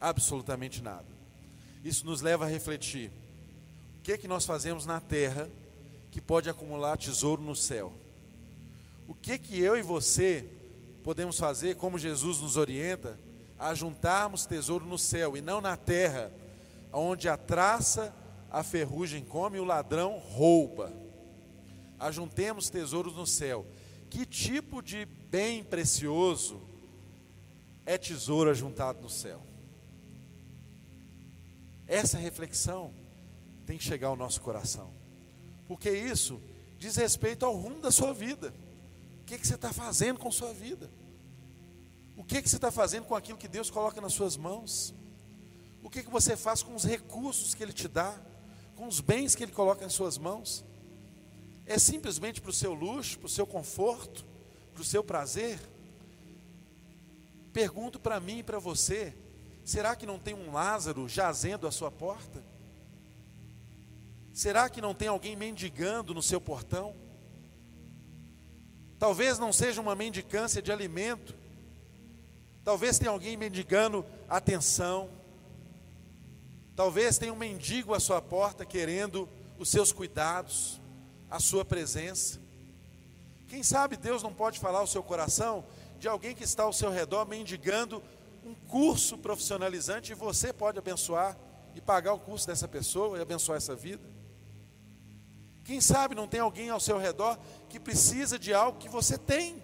absolutamente 0.00 0.82
nada. 0.82 1.06
Isso 1.84 2.04
nos 2.04 2.20
leva 2.20 2.44
a 2.44 2.48
refletir: 2.48 3.12
o 3.98 4.02
que 4.02 4.12
é 4.12 4.18
que 4.18 4.26
nós 4.26 4.44
fazemos 4.44 4.84
na 4.84 5.00
terra 5.00 5.48
que 6.10 6.20
pode 6.20 6.50
acumular 6.50 6.98
tesouro 6.98 7.40
no 7.40 7.54
céu? 7.54 7.92
O 9.06 9.14
que 9.14 9.32
é 9.32 9.38
que 9.38 9.60
eu 9.60 9.76
e 9.76 9.82
você 9.82 10.44
podemos 11.04 11.38
fazer, 11.38 11.76
como 11.76 11.96
Jesus 11.96 12.40
nos 12.40 12.56
orienta, 12.56 13.18
a 13.56 13.72
juntarmos 13.72 14.46
tesouro 14.46 14.84
no 14.84 14.98
céu 14.98 15.36
e 15.36 15.40
não 15.40 15.60
na 15.60 15.76
terra, 15.76 16.32
onde 16.92 17.28
a 17.28 17.36
traça, 17.36 18.12
a 18.50 18.64
ferrugem 18.64 19.24
come 19.24 19.58
e 19.58 19.60
o 19.60 19.64
ladrão 19.64 20.18
rouba. 20.18 21.01
Ajuntemos 22.02 22.68
tesouros 22.68 23.14
no 23.14 23.26
céu. 23.26 23.64
Que 24.10 24.26
tipo 24.26 24.82
de 24.82 25.04
bem 25.04 25.62
precioso 25.62 26.60
é 27.86 27.96
tesouro 27.96 28.50
ajuntado 28.50 29.00
no 29.00 29.08
céu? 29.08 29.40
Essa 31.86 32.18
reflexão 32.18 32.92
tem 33.64 33.78
que 33.78 33.84
chegar 33.84 34.08
ao 34.08 34.16
nosso 34.16 34.40
coração, 34.40 34.92
porque 35.68 35.90
isso 35.90 36.40
diz 36.78 36.96
respeito 36.96 37.46
ao 37.46 37.54
rumo 37.54 37.80
da 37.80 37.92
sua 37.92 38.12
vida. 38.12 38.52
O 39.20 39.24
que, 39.24 39.38
que 39.38 39.46
você 39.46 39.54
está 39.54 39.72
fazendo 39.72 40.18
com 40.18 40.30
sua 40.30 40.52
vida? 40.52 40.90
O 42.16 42.24
que, 42.24 42.42
que 42.42 42.50
você 42.50 42.56
está 42.56 42.72
fazendo 42.72 43.04
com 43.04 43.14
aquilo 43.14 43.38
que 43.38 43.48
Deus 43.48 43.70
coloca 43.70 44.00
nas 44.00 44.12
suas 44.12 44.36
mãos? 44.36 44.92
O 45.82 45.88
que, 45.88 46.02
que 46.02 46.10
você 46.10 46.36
faz 46.36 46.62
com 46.62 46.74
os 46.74 46.84
recursos 46.84 47.54
que 47.54 47.62
Ele 47.62 47.72
te 47.72 47.86
dá? 47.86 48.20
Com 48.74 48.88
os 48.88 49.00
bens 49.00 49.36
que 49.36 49.44
Ele 49.44 49.52
coloca 49.52 49.84
em 49.84 49.88
suas 49.88 50.18
mãos? 50.18 50.64
É 51.66 51.78
simplesmente 51.78 52.40
para 52.40 52.50
o 52.50 52.52
seu 52.52 52.74
luxo, 52.74 53.18
para 53.18 53.26
o 53.26 53.30
seu 53.30 53.46
conforto, 53.46 54.24
para 54.72 54.82
o 54.82 54.84
seu 54.84 55.02
prazer? 55.02 55.58
Pergunto 57.52 58.00
para 58.00 58.18
mim 58.18 58.38
e 58.38 58.42
para 58.42 58.58
você: 58.58 59.14
será 59.64 59.94
que 59.94 60.06
não 60.06 60.18
tem 60.18 60.34
um 60.34 60.52
Lázaro 60.52 61.08
jazendo 61.08 61.66
à 61.66 61.70
sua 61.70 61.90
porta? 61.90 62.42
Será 64.32 64.68
que 64.68 64.80
não 64.80 64.94
tem 64.94 65.08
alguém 65.08 65.36
mendigando 65.36 66.14
no 66.14 66.22
seu 66.22 66.40
portão? 66.40 66.94
Talvez 68.98 69.38
não 69.38 69.52
seja 69.52 69.80
uma 69.80 69.94
mendicância 69.94 70.62
de 70.62 70.72
alimento, 70.72 71.34
Talvez 72.64 72.98
tenha 72.98 73.10
alguém 73.10 73.36
mendigando 73.36 74.06
atenção. 74.28 75.10
Talvez 76.76 77.18
tenha 77.18 77.32
um 77.32 77.36
mendigo 77.36 77.92
à 77.92 78.00
sua 78.00 78.22
porta 78.22 78.64
querendo 78.64 79.28
os 79.58 79.68
seus 79.68 79.92
cuidados, 79.92 80.80
a 81.32 81.40
sua 81.40 81.64
presença. 81.64 82.38
Quem 83.48 83.62
sabe 83.62 83.96
Deus 83.96 84.22
não 84.22 84.34
pode 84.34 84.58
falar 84.58 84.80
ao 84.80 84.86
seu 84.86 85.02
coração 85.02 85.64
de 85.98 86.06
alguém 86.06 86.34
que 86.34 86.44
está 86.44 86.64
ao 86.64 86.74
seu 86.74 86.90
redor 86.90 87.26
mendigando 87.26 88.02
um 88.44 88.54
curso 88.54 89.16
profissionalizante 89.16 90.12
e 90.12 90.14
você 90.14 90.52
pode 90.52 90.78
abençoar 90.78 91.34
e 91.74 91.80
pagar 91.80 92.12
o 92.12 92.18
curso 92.18 92.46
dessa 92.46 92.68
pessoa 92.68 93.16
e 93.16 93.22
abençoar 93.22 93.56
essa 93.56 93.74
vida. 93.74 94.06
Quem 95.64 95.80
sabe 95.80 96.14
não 96.14 96.28
tem 96.28 96.40
alguém 96.40 96.68
ao 96.68 96.80
seu 96.80 96.98
redor 96.98 97.38
que 97.70 97.80
precisa 97.80 98.38
de 98.38 98.52
algo 98.52 98.78
que 98.78 98.88
você 98.88 99.16
tem, 99.16 99.62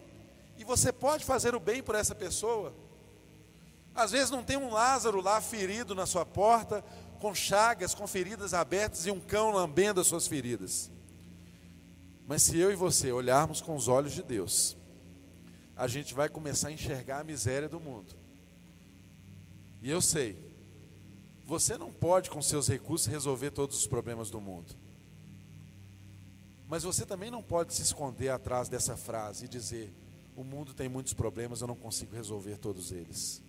e 0.57 0.65
você 0.65 0.91
pode 0.91 1.25
fazer 1.25 1.55
o 1.55 1.61
bem 1.61 1.83
por 1.83 1.95
essa 1.95 2.15
pessoa. 2.15 2.73
Às 3.95 4.13
vezes 4.13 4.31
não 4.31 4.43
tem 4.43 4.57
um 4.57 4.73
Lázaro 4.73 5.21
lá 5.21 5.41
ferido 5.41 5.95
na 5.95 6.07
sua 6.07 6.25
porta, 6.25 6.83
com 7.21 7.35
chagas, 7.35 7.95
com 7.95 8.07
feridas 8.07 8.55
abertas 8.55 9.07
e 9.07 9.11
um 9.11 9.21
cão 9.21 9.51
lambendo 9.51 10.01
as 10.01 10.07
suas 10.07 10.27
feridas. 10.27 10.91
Mas 12.29 12.43
se 12.43 12.59
eu 12.59 12.71
e 12.71 12.77
você 12.77 13.11
olharmos 13.11 13.63
com 13.63 13.75
os 13.75 13.89
olhos 13.89 14.13
de 14.13 14.23
Deus, 14.23 14.77
a 15.75 15.89
gente 15.89 16.13
vai 16.13 16.29
começar 16.29 16.69
a 16.69 16.73
enxergar 16.73 17.21
a 17.21 17.25
miséria 17.25 17.71
do 17.71 17.81
mundo. 17.81 18.15
E 19.81 19.91
eu 19.91 20.03
sei, 20.03 20.39
você 21.43 21.79
não 21.79 21.91
pode, 21.91 22.29
com 22.29 22.43
seus 22.43 22.69
recursos, 22.69 23.07
resolver 23.07 23.51
todos 23.51 23.79
os 23.79 23.87
problemas 23.87 24.29
do 24.29 24.43
mundo. 24.43 24.77
Mas 26.69 26.83
você 26.83 27.07
também 27.07 27.31
não 27.31 27.43
pode 27.43 27.73
se 27.73 27.81
esconder 27.81 28.29
atrás 28.29 28.69
dessa 28.69 28.95
frase 28.95 29.47
e 29.47 29.49
dizer: 29.49 29.91
o 30.37 30.45
mundo 30.45 30.75
tem 30.75 30.87
muitos 30.87 31.15
problemas, 31.15 31.63
eu 31.63 31.67
não 31.67 31.77
consigo 31.77 32.15
resolver 32.15 32.59
todos 32.59 32.93
eles. 32.93 33.43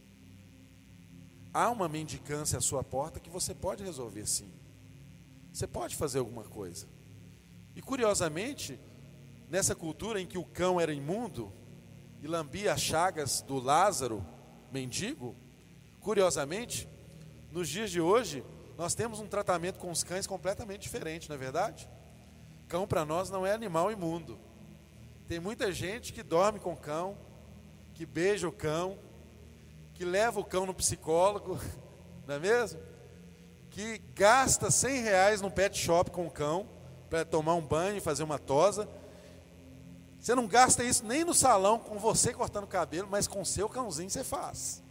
Há 1.53 1.69
uma 1.69 1.89
mendicância 1.89 2.57
à 2.57 2.61
sua 2.61 2.81
porta 2.81 3.19
que 3.19 3.29
você 3.29 3.53
pode 3.53 3.83
resolver 3.83 4.25
sim. 4.25 4.53
Você 5.51 5.67
pode 5.67 5.97
fazer 5.97 6.19
alguma 6.19 6.45
coisa. 6.45 6.87
E 7.75 7.81
curiosamente, 7.81 8.79
nessa 9.49 9.75
cultura 9.75 10.19
em 10.19 10.27
que 10.27 10.37
o 10.37 10.45
cão 10.45 10.79
era 10.79 10.93
imundo 10.93 11.51
e 12.21 12.27
lambia 12.27 12.73
as 12.73 12.81
chagas 12.81 13.41
do 13.41 13.59
Lázaro, 13.59 14.25
mendigo, 14.71 15.35
curiosamente, 15.99 16.87
nos 17.51 17.69
dias 17.69 17.89
de 17.89 17.99
hoje, 17.99 18.43
nós 18.77 18.93
temos 18.93 19.19
um 19.19 19.27
tratamento 19.27 19.79
com 19.79 19.91
os 19.91 20.03
cães 20.03 20.27
completamente 20.27 20.81
diferente, 20.81 21.27
não 21.27 21.35
é 21.35 21.39
verdade? 21.39 21.89
Cão 22.67 22.87
para 22.87 23.03
nós 23.03 23.29
não 23.29 23.45
é 23.45 23.51
animal 23.51 23.91
imundo. 23.91 24.39
Tem 25.27 25.39
muita 25.39 25.71
gente 25.71 26.13
que 26.13 26.23
dorme 26.23 26.59
com 26.59 26.75
cão, 26.75 27.17
que 27.93 28.05
beija 28.05 28.47
o 28.47 28.51
cão, 28.51 28.97
que 29.93 30.05
leva 30.05 30.39
o 30.39 30.45
cão 30.45 30.65
no 30.65 30.73
psicólogo, 30.73 31.59
não 32.25 32.35
é 32.35 32.39
mesmo? 32.39 32.79
Que 33.69 33.97
gasta 34.15 34.71
100 34.71 35.01
reais 35.01 35.41
no 35.41 35.51
pet 35.51 35.77
shop 35.77 36.11
com 36.11 36.25
o 36.25 36.31
cão, 36.31 36.67
para 37.09 37.25
tomar 37.25 37.55
um 37.55 37.65
banho 37.65 38.01
fazer 38.01 38.23
uma 38.23 38.37
tosa. 38.37 38.87
Você 40.19 40.35
não 40.35 40.47
gasta 40.47 40.83
isso 40.83 41.05
nem 41.05 41.23
no 41.23 41.33
salão 41.33 41.79
com 41.79 41.97
você 41.97 42.33
cortando 42.33 42.67
cabelo, 42.67 43.07
mas 43.09 43.27
com 43.27 43.41
o 43.41 43.45
seu 43.45 43.69
cãozinho 43.69 44.09
você 44.09 44.23
faz. 44.23 44.83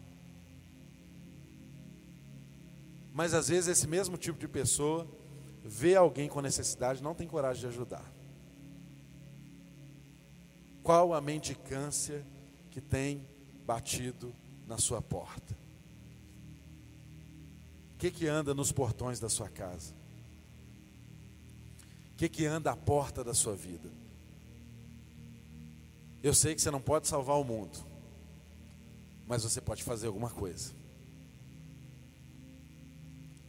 Mas 3.13 3.35
às 3.35 3.49
vezes 3.49 3.69
esse 3.69 3.87
mesmo 3.87 4.17
tipo 4.17 4.39
de 4.39 4.49
pessoa 4.49 5.07
vê 5.63 5.95
alguém 5.95 6.29
com 6.29 6.41
necessidade, 6.41 7.03
não 7.03 7.15
tem 7.15 7.29
coragem 7.29 7.61
de 7.61 7.67
ajudar. 7.67 8.05
Qual 10.83 11.13
a 11.13 11.21
mendicância 11.21 12.25
que 12.71 12.81
tem 12.81 13.29
batido 13.67 14.35
na 14.67 14.79
sua 14.79 15.03
porta? 15.03 15.55
O 17.95 17.99
que, 17.99 18.11
que 18.11 18.27
anda 18.27 18.55
nos 18.55 18.73
portões 18.73 19.21
da 19.21 19.29
sua 19.29 19.49
casa? 19.49 19.98
Que, 22.19 22.29
que 22.29 22.45
anda 22.47 22.73
à 22.73 22.77
porta 22.77 23.23
da 23.23 23.33
sua 23.33 23.55
vida? 23.55 23.89
Eu 26.21 26.35
sei 26.35 26.53
que 26.53 26.61
você 26.61 26.69
não 26.69 26.81
pode 26.81 27.07
salvar 27.07 27.39
o 27.39 27.45
mundo, 27.45 27.79
mas 29.25 29.45
você 29.45 29.61
pode 29.61 29.85
fazer 29.85 30.09
alguma 30.09 30.29
coisa. 30.29 30.73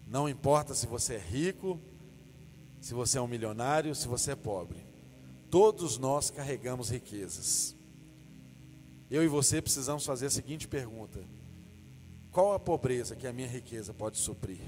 Não 0.06 0.30
importa 0.30 0.76
se 0.76 0.86
você 0.86 1.16
é 1.16 1.18
rico, 1.18 1.80
se 2.80 2.94
você 2.94 3.18
é 3.18 3.22
um 3.22 3.28
milionário, 3.28 3.96
se 3.96 4.08
você 4.08 4.34
é 4.34 4.36
pobre. 4.36 4.86
Todos 5.50 5.98
nós 5.98 6.30
carregamos 6.30 6.92
riquezas. 6.92 7.76
Eu 9.10 9.24
e 9.24 9.28
você 9.28 9.64
precisamos 9.64 10.06
fazer 10.06 10.28
a 10.28 10.30
seguinte 10.30 10.68
pergunta: 10.68 11.20
Qual 12.32 12.54
a 12.54 12.60
pobreza 12.60 13.16
que 13.16 13.26
a 13.26 13.34
minha 13.34 13.48
riqueza 13.48 13.96
pode 13.96 14.20
suprir? 14.20 14.62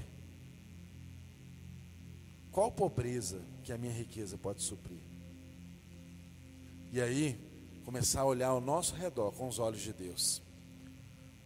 Qual 2.50 2.72
pobreza 2.72 3.51
que 3.62 3.72
a 3.72 3.78
minha 3.78 3.92
riqueza 3.92 4.36
pode 4.36 4.62
suprir? 4.62 5.00
E 6.90 7.00
aí, 7.00 7.38
começar 7.84 8.20
a 8.20 8.24
olhar 8.24 8.48
ao 8.48 8.60
nosso 8.60 8.94
redor 8.94 9.32
com 9.32 9.48
os 9.48 9.58
olhos 9.58 9.80
de 9.80 9.92
Deus. 9.92 10.42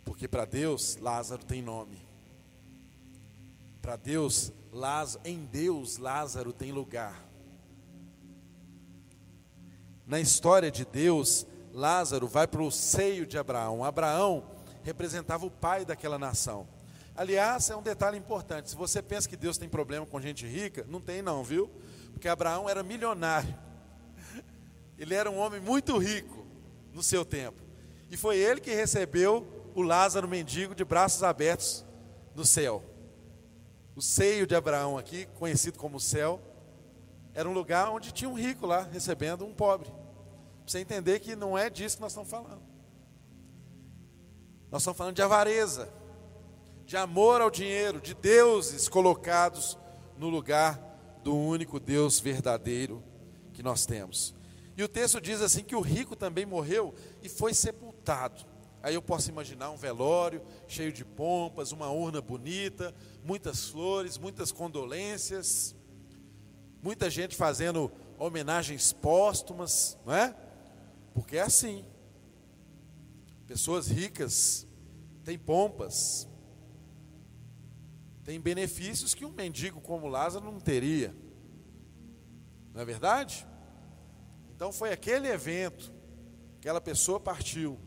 Porque 0.05 0.27
para 0.27 0.45
Deus, 0.45 0.97
Lázaro 0.97 1.45
tem 1.45 1.63
nome. 1.63 2.07
Para 3.81 3.97
Deus, 3.97 4.53
Lázaro, 4.73 5.23
em 5.25 5.45
Deus, 5.45 5.99
Lázaro 5.99 6.53
tem 6.53 6.73
lugar. 6.73 7.25
Na 10.07 10.21
história 10.21 10.71
de 10.71 10.85
Deus, 10.85 11.47
Lázaro 11.73 12.27
vai 12.27 12.47
para 12.47 12.63
o 12.63 12.71
seio 12.71 13.27
de 13.27 13.37
Abraão. 13.37 13.85
Abraão 13.85 14.45
representava 14.83 15.45
o 15.45 15.51
pai 15.51 15.85
daquela 15.85 16.19
nação. 16.19 16.67
Aliás, 17.17 17.71
é 17.71 17.77
um 17.77 17.83
detalhe 17.83 18.19
importante. 18.19 18.71
Se 18.71 18.77
você 18.77 19.03
pensa 19.03 19.29
que 19.29 19.37
Deus 19.37 19.59
tem 19.59 19.69
problema 19.69 20.07
com 20.07 20.21
gente 20.21 20.47
rica, 20.47 20.85
não 20.89 21.01
tem 21.01 21.23
não, 21.23 21.43
viu? 21.43 21.71
Porque 22.17 22.29
Abraão 22.29 22.69
era 22.69 22.83
milionário. 22.83 23.55
Ele 24.99 25.15
era 25.15 25.31
um 25.31 25.37
homem 25.39 25.61
muito 25.61 25.99
rico 25.99 26.47
no 26.91 27.03
seu 27.03 27.23
tempo. 27.23 27.63
E 28.11 28.17
foi 28.17 28.39
ele 28.39 28.61
que 28.61 28.73
recebeu 28.73 29.47
o 29.75 29.83
Lázaro 29.83 30.27
mendigo 30.27 30.75
de 30.75 30.85
braços 30.85 31.23
abertos 31.23 31.85
no 32.35 32.47
céu 32.47 32.83
o 33.97 34.03
seio 34.03 34.47
de 34.47 34.55
Abraão 34.55 34.99
aqui, 34.99 35.25
conhecido 35.39 35.79
como 35.79 35.99
céu, 35.99 36.39
era 37.33 37.49
um 37.49 37.53
lugar 37.55 37.89
onde 37.89 38.13
tinha 38.13 38.29
um 38.29 38.35
rico 38.35 38.67
lá 38.67 38.83
recebendo 38.83 39.47
um 39.47 39.55
pobre. 39.55 39.89
Pra 39.89 40.67
você 40.67 40.81
entender 40.81 41.19
que 41.19 41.35
não 41.35 41.57
é 41.57 41.71
disso 41.71 41.97
que 41.97 42.03
nós 42.03 42.13
estamos 42.13 42.29
falando. 42.29 42.61
Nós 44.71 44.83
estamos 44.83 44.99
falando 44.99 45.17
de 45.17 45.23
avareza, 45.23 45.89
de 46.85 46.95
amor 46.95 47.41
ao 47.41 47.51
dinheiro, 47.51 47.99
de 47.99 48.13
deuses 48.13 48.87
colocados 48.87 49.79
no 50.19 50.29
lugar 50.29 50.79
do 51.27 51.35
único 51.35 51.81
Deus 51.81 52.21
verdadeiro 52.21 53.03
que 53.53 53.61
nós 53.61 53.85
temos. 53.85 54.33
E 54.77 54.83
o 54.85 54.89
texto 54.89 55.21
diz 55.21 55.41
assim 55.43 55.65
que 55.65 55.75
o 55.75 55.81
rico 55.81 56.15
também 56.15 56.47
morreu 56.47 56.95
e 57.21 57.29
foi 57.29 57.53
sepultado. 57.53 58.45
Aí 58.81 58.95
eu 58.95 59.03
posso 59.03 59.29
imaginar 59.29 59.73
um 59.73 59.77
velório 59.77 60.41
cheio 60.69 60.93
de 60.93 61.05
pompas, 61.05 61.73
uma 61.73 61.91
urna 61.91 62.21
bonita, 62.21 62.95
muitas 63.25 63.69
flores, 63.69 64.17
muitas 64.17 64.53
condolências, 64.53 65.75
muita 66.81 67.11
gente 67.11 67.35
fazendo 67.35 67.91
homenagens 68.21 68.93
póstumas, 68.93 69.99
não 70.07 70.15
é? 70.15 70.33
Porque 71.13 71.39
é 71.39 71.43
assim. 71.43 71.85
Pessoas 73.49 73.89
ricas 73.89 74.65
têm 75.25 75.37
pompas, 75.37 76.29
têm 78.27 78.41
benefícios 78.41 79.15
que 79.15 79.25
um 79.25 79.31
mendigo 79.31 79.81
como 79.81 80.09
Lázaro 80.09 80.45
não 80.45 80.59
teria. 80.59 81.15
Não 82.75 82.81
é 82.81 82.85
verdade? 82.85 83.47
Então 84.53 84.73
foi 84.73 84.93
aquele 84.93 85.29
evento, 85.29 85.93
aquela 86.59 86.81
pessoa 86.81 87.21
partiu. 87.21 87.79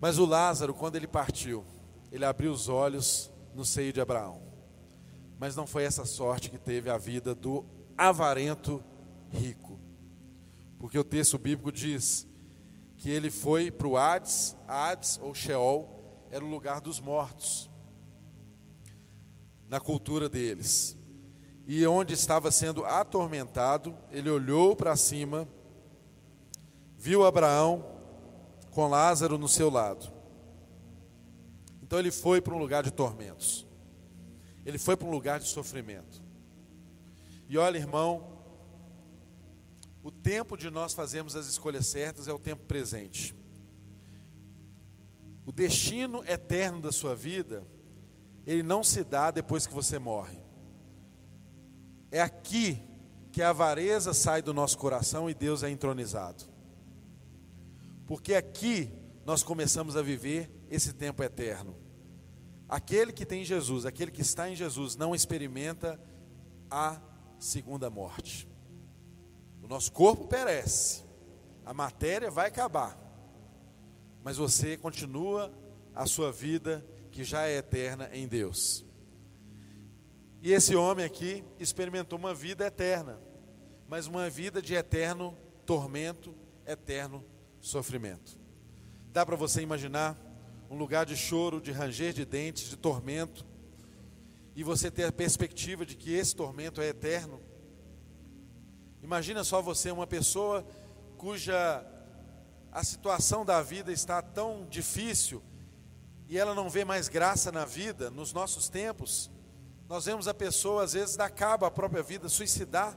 Mas 0.00 0.18
o 0.18 0.24
Lázaro, 0.24 0.72
quando 0.72 0.96
ele 0.96 1.06
partiu, 1.06 1.64
ele 2.10 2.24
abriu 2.24 2.50
os 2.50 2.70
olhos 2.70 3.30
no 3.54 3.62
seio 3.62 3.92
de 3.92 4.00
Abraão. 4.00 4.40
Mas 5.38 5.54
não 5.54 5.66
foi 5.66 5.84
essa 5.84 6.06
sorte 6.06 6.48
que 6.48 6.58
teve 6.58 6.88
a 6.88 6.96
vida 6.96 7.34
do 7.34 7.66
avarento 7.96 8.82
rico. 9.30 9.78
Porque 10.78 10.98
o 10.98 11.04
texto 11.04 11.36
bíblico 11.36 11.70
diz 11.70 12.26
que 12.96 13.10
ele 13.10 13.30
foi 13.30 13.70
para 13.70 13.86
o 13.86 13.98
Hades, 13.98 14.56
Hades 14.66 15.20
ou 15.22 15.34
Sheol, 15.34 16.26
era 16.30 16.42
o 16.42 16.48
lugar 16.48 16.80
dos 16.80 16.98
mortos, 16.98 17.70
na 19.72 19.80
cultura 19.80 20.28
deles. 20.28 20.98
E 21.66 21.86
onde 21.86 22.12
estava 22.12 22.50
sendo 22.50 22.84
atormentado, 22.84 23.96
ele 24.10 24.28
olhou 24.28 24.76
para 24.76 24.94
cima, 24.96 25.48
viu 26.98 27.24
Abraão 27.24 27.82
com 28.70 28.86
Lázaro 28.86 29.38
no 29.38 29.48
seu 29.48 29.70
lado. 29.70 30.12
Então 31.82 31.98
ele 31.98 32.10
foi 32.10 32.38
para 32.42 32.52
um 32.52 32.58
lugar 32.58 32.82
de 32.82 32.90
tormentos. 32.90 33.66
Ele 34.66 34.76
foi 34.76 34.94
para 34.94 35.08
um 35.08 35.10
lugar 35.10 35.40
de 35.40 35.48
sofrimento. 35.48 36.22
E 37.48 37.56
olha, 37.56 37.78
irmão, 37.78 38.30
o 40.02 40.10
tempo 40.10 40.54
de 40.54 40.68
nós 40.68 40.92
fazermos 40.92 41.34
as 41.34 41.46
escolhas 41.46 41.86
certas 41.86 42.28
é 42.28 42.32
o 42.32 42.38
tempo 42.38 42.66
presente. 42.66 43.34
O 45.46 45.50
destino 45.50 46.22
eterno 46.26 46.78
da 46.82 46.92
sua 46.92 47.16
vida, 47.16 47.66
ele 48.46 48.62
não 48.62 48.82
se 48.82 49.04
dá 49.04 49.30
depois 49.30 49.66
que 49.66 49.74
você 49.74 49.98
morre. 49.98 50.38
É 52.10 52.20
aqui 52.20 52.82
que 53.30 53.40
a 53.40 53.50
avareza 53.50 54.12
sai 54.12 54.42
do 54.42 54.52
nosso 54.52 54.76
coração 54.76 55.30
e 55.30 55.34
Deus 55.34 55.62
é 55.62 55.70
entronizado. 55.70 56.44
Porque 58.06 58.34
aqui 58.34 58.90
nós 59.24 59.42
começamos 59.42 59.96
a 59.96 60.02
viver 60.02 60.50
esse 60.70 60.92
tempo 60.92 61.22
eterno. 61.22 61.76
Aquele 62.68 63.12
que 63.12 63.24
tem 63.24 63.44
Jesus, 63.44 63.86
aquele 63.86 64.10
que 64.10 64.22
está 64.22 64.48
em 64.50 64.56
Jesus, 64.56 64.96
não 64.96 65.14
experimenta 65.14 66.00
a 66.70 67.00
segunda 67.38 67.88
morte. 67.88 68.48
O 69.62 69.68
nosso 69.68 69.92
corpo 69.92 70.26
perece, 70.26 71.04
a 71.64 71.72
matéria 71.72 72.30
vai 72.30 72.48
acabar, 72.48 72.98
mas 74.24 74.36
você 74.36 74.76
continua 74.76 75.52
a 75.94 76.06
sua 76.06 76.32
vida 76.32 76.84
que 77.12 77.22
já 77.22 77.46
é 77.46 77.58
eterna 77.58 78.08
em 78.12 78.26
Deus. 78.26 78.84
E 80.40 80.50
esse 80.52 80.74
homem 80.74 81.04
aqui 81.04 81.44
experimentou 81.60 82.18
uma 82.18 82.34
vida 82.34 82.66
eterna, 82.66 83.20
mas 83.86 84.06
uma 84.06 84.28
vida 84.28 84.60
de 84.60 84.74
eterno 84.74 85.36
tormento, 85.64 86.34
eterno 86.66 87.24
sofrimento. 87.60 88.36
Dá 89.12 89.24
para 89.24 89.36
você 89.36 89.60
imaginar 89.60 90.18
um 90.68 90.76
lugar 90.76 91.04
de 91.04 91.14
choro, 91.14 91.60
de 91.60 91.70
ranger 91.70 92.14
de 92.14 92.24
dentes, 92.24 92.70
de 92.70 92.76
tormento, 92.76 93.46
e 94.56 94.64
você 94.64 94.90
ter 94.90 95.04
a 95.04 95.12
perspectiva 95.12 95.84
de 95.84 95.94
que 95.94 96.12
esse 96.12 96.34
tormento 96.34 96.80
é 96.80 96.88
eterno? 96.88 97.40
Imagina 99.02 99.44
só 99.44 99.60
você, 99.60 99.90
uma 99.90 100.06
pessoa 100.06 100.66
cuja 101.18 101.86
a 102.72 102.82
situação 102.82 103.44
da 103.44 103.60
vida 103.62 103.92
está 103.92 104.22
tão 104.22 104.66
difícil 104.68 105.42
e 106.32 106.38
ela 106.38 106.54
não 106.54 106.70
vê 106.70 106.82
mais 106.82 107.10
graça 107.10 107.52
na 107.52 107.66
vida, 107.66 108.10
nos 108.10 108.32
nossos 108.32 108.66
tempos. 108.66 109.30
Nós 109.86 110.06
vemos 110.06 110.26
a 110.26 110.32
pessoa, 110.32 110.82
às 110.82 110.94
vezes, 110.94 111.14
dar 111.14 111.28
cabo 111.28 111.66
à 111.66 111.70
própria 111.70 112.02
vida, 112.02 112.26
suicidar, 112.26 112.96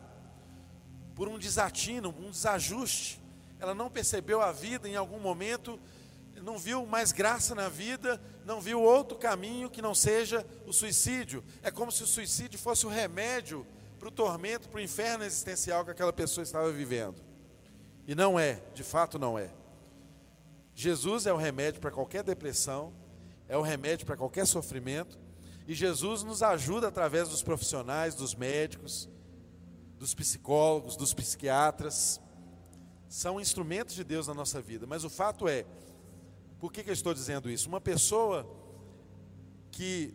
por 1.13 1.27
um 1.27 1.37
desatino, 1.37 2.15
um 2.17 2.31
desajuste. 2.31 3.21
Ela 3.59 3.75
não 3.75 3.89
percebeu 3.91 4.41
a 4.41 4.53
vida 4.53 4.87
em 4.87 4.95
algum 4.95 5.19
momento, 5.19 5.77
não 6.41 6.57
viu 6.57 6.85
mais 6.85 7.11
graça 7.11 7.53
na 7.53 7.67
vida, 7.67 8.21
não 8.45 8.61
viu 8.61 8.81
outro 8.81 9.17
caminho 9.17 9.69
que 9.69 9.81
não 9.81 9.93
seja 9.93 10.47
o 10.65 10.71
suicídio. 10.71 11.43
É 11.61 11.69
como 11.69 11.91
se 11.91 12.03
o 12.03 12.07
suicídio 12.07 12.57
fosse 12.57 12.85
o 12.85 12.89
remédio 12.89 13.67
para 13.99 14.07
o 14.07 14.11
tormento, 14.11 14.69
para 14.69 14.77
o 14.77 14.81
inferno 14.81 15.25
existencial 15.25 15.83
que 15.83 15.91
aquela 15.91 16.13
pessoa 16.13 16.41
estava 16.41 16.71
vivendo. 16.71 17.21
E 18.07 18.15
não 18.15 18.39
é, 18.39 18.61
de 18.73 18.81
fato 18.81 19.19
não 19.19 19.37
é. 19.37 19.51
Jesus 20.73 21.25
é 21.25 21.33
o 21.33 21.37
remédio 21.37 21.81
para 21.81 21.91
qualquer 21.91 22.23
depressão, 22.23 22.93
é 23.47 23.57
o 23.57 23.61
remédio 23.61 24.05
para 24.05 24.17
qualquer 24.17 24.45
sofrimento, 24.45 25.19
e 25.67 25.73
Jesus 25.73 26.23
nos 26.23 26.43
ajuda 26.43 26.87
através 26.87 27.29
dos 27.29 27.41
profissionais, 27.41 28.13
dos 28.15 28.35
médicos, 28.35 29.09
dos 29.97 30.13
psicólogos, 30.13 30.95
dos 30.95 31.13
psiquiatras. 31.13 32.21
São 33.09 33.39
instrumentos 33.39 33.95
de 33.95 34.03
Deus 34.03 34.27
na 34.27 34.33
nossa 34.33 34.61
vida, 34.61 34.85
mas 34.85 35.03
o 35.03 35.09
fato 35.09 35.47
é, 35.47 35.65
por 36.59 36.71
que, 36.71 36.83
que 36.83 36.89
eu 36.89 36.93
estou 36.93 37.13
dizendo 37.13 37.49
isso? 37.49 37.67
Uma 37.67 37.81
pessoa 37.81 38.47
que 39.71 40.13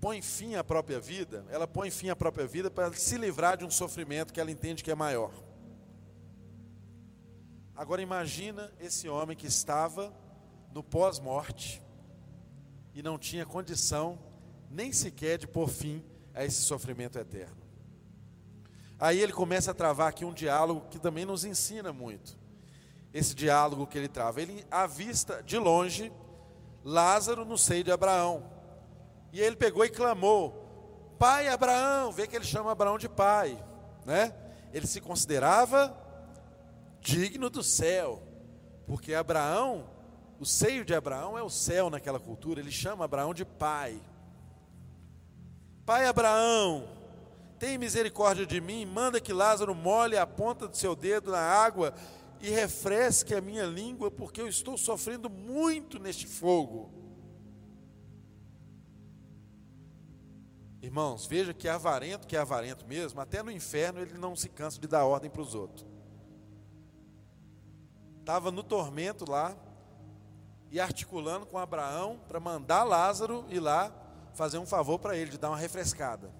põe 0.00 0.22
fim 0.22 0.54
à 0.54 0.64
própria 0.64 0.98
vida, 0.98 1.44
ela 1.50 1.66
põe 1.66 1.90
fim 1.90 2.08
à 2.08 2.16
própria 2.16 2.46
vida 2.46 2.70
para 2.70 2.92
se 2.94 3.16
livrar 3.18 3.56
de 3.56 3.64
um 3.64 3.70
sofrimento 3.70 4.32
que 4.32 4.40
ela 4.40 4.50
entende 4.50 4.82
que 4.82 4.90
é 4.90 4.94
maior. 4.94 5.32
Agora 7.74 8.02
imagina 8.02 8.70
esse 8.78 9.08
homem 9.08 9.36
que 9.36 9.46
estava 9.46 10.12
no 10.72 10.82
pós-morte 10.82 11.82
e 12.94 13.02
não 13.02 13.18
tinha 13.18 13.46
condição 13.46 14.18
nem 14.70 14.92
sequer 14.92 15.38
de 15.38 15.46
pôr 15.46 15.68
fim 15.68 16.04
a 16.34 16.44
esse 16.44 16.62
sofrimento 16.62 17.18
eterno. 17.18 17.56
Aí 18.98 19.18
ele 19.18 19.32
começa 19.32 19.70
a 19.70 19.74
travar 19.74 20.08
aqui 20.08 20.24
um 20.24 20.32
diálogo 20.32 20.86
que 20.90 20.98
também 20.98 21.24
nos 21.24 21.44
ensina 21.44 21.92
muito. 21.92 22.38
Esse 23.12 23.34
diálogo 23.34 23.86
que 23.86 23.98
ele 23.98 24.08
trava, 24.08 24.40
ele 24.40 24.64
avista 24.70 25.42
de 25.42 25.58
longe 25.58 26.12
Lázaro 26.84 27.44
no 27.44 27.58
seio 27.58 27.82
de 27.82 27.90
Abraão. 27.90 28.44
E 29.32 29.40
ele 29.40 29.56
pegou 29.56 29.84
e 29.84 29.90
clamou: 29.90 31.14
Pai 31.18 31.48
Abraão, 31.48 32.12
vê 32.12 32.26
que 32.26 32.36
ele 32.36 32.44
chama 32.44 32.72
Abraão 32.72 32.98
de 32.98 33.08
pai, 33.08 33.62
né? 34.04 34.34
Ele 34.72 34.86
se 34.86 35.00
considerava 35.00 35.96
digno 37.00 37.50
do 37.50 37.62
céu, 37.62 38.22
porque 38.86 39.14
Abraão, 39.14 39.88
o 40.40 40.46
seio 40.46 40.84
de 40.84 40.94
Abraão 40.94 41.38
é 41.38 41.42
o 41.42 41.50
céu 41.50 41.90
naquela 41.90 42.18
cultura, 42.18 42.60
ele 42.60 42.72
chama 42.72 43.04
Abraão 43.04 43.32
de 43.32 43.44
pai. 43.44 44.00
Pai 45.86 46.06
Abraão, 46.06 46.88
tem 47.58 47.76
misericórdia 47.78 48.46
de 48.46 48.60
mim, 48.60 48.84
manda 48.86 49.20
que 49.20 49.32
Lázaro 49.32 49.74
molhe 49.74 50.16
a 50.16 50.26
ponta 50.26 50.66
do 50.66 50.76
seu 50.76 50.96
dedo 50.96 51.30
na 51.30 51.40
água 51.40 51.94
e 52.40 52.48
refresque 52.48 53.34
a 53.34 53.40
minha 53.40 53.66
língua, 53.66 54.10
porque 54.10 54.40
eu 54.40 54.48
estou 54.48 54.78
sofrendo 54.78 55.28
muito 55.28 55.98
neste 55.98 56.26
fogo. 56.26 56.90
Irmãos, 60.80 61.26
veja 61.26 61.52
que 61.52 61.68
é 61.68 61.70
avarento, 61.70 62.26
que 62.26 62.34
é 62.34 62.40
avarento 62.40 62.86
mesmo, 62.86 63.20
até 63.20 63.42
no 63.42 63.50
inferno 63.50 64.00
ele 64.00 64.16
não 64.16 64.34
se 64.34 64.48
cansa 64.48 64.80
de 64.80 64.88
dar 64.88 65.04
ordem 65.04 65.30
para 65.30 65.42
os 65.42 65.54
outros 65.54 65.86
estava 68.30 68.52
no 68.52 68.62
tormento 68.62 69.28
lá 69.28 69.56
e 70.70 70.78
articulando 70.78 71.46
com 71.46 71.58
Abraão 71.58 72.20
para 72.28 72.38
mandar 72.38 72.84
Lázaro 72.84 73.44
ir 73.48 73.60
lá 73.60 73.92
fazer 74.34 74.58
um 74.58 74.66
favor 74.66 74.98
para 74.98 75.16
ele, 75.16 75.30
de 75.30 75.38
dar 75.38 75.48
uma 75.50 75.56
refrescada. 75.56 76.32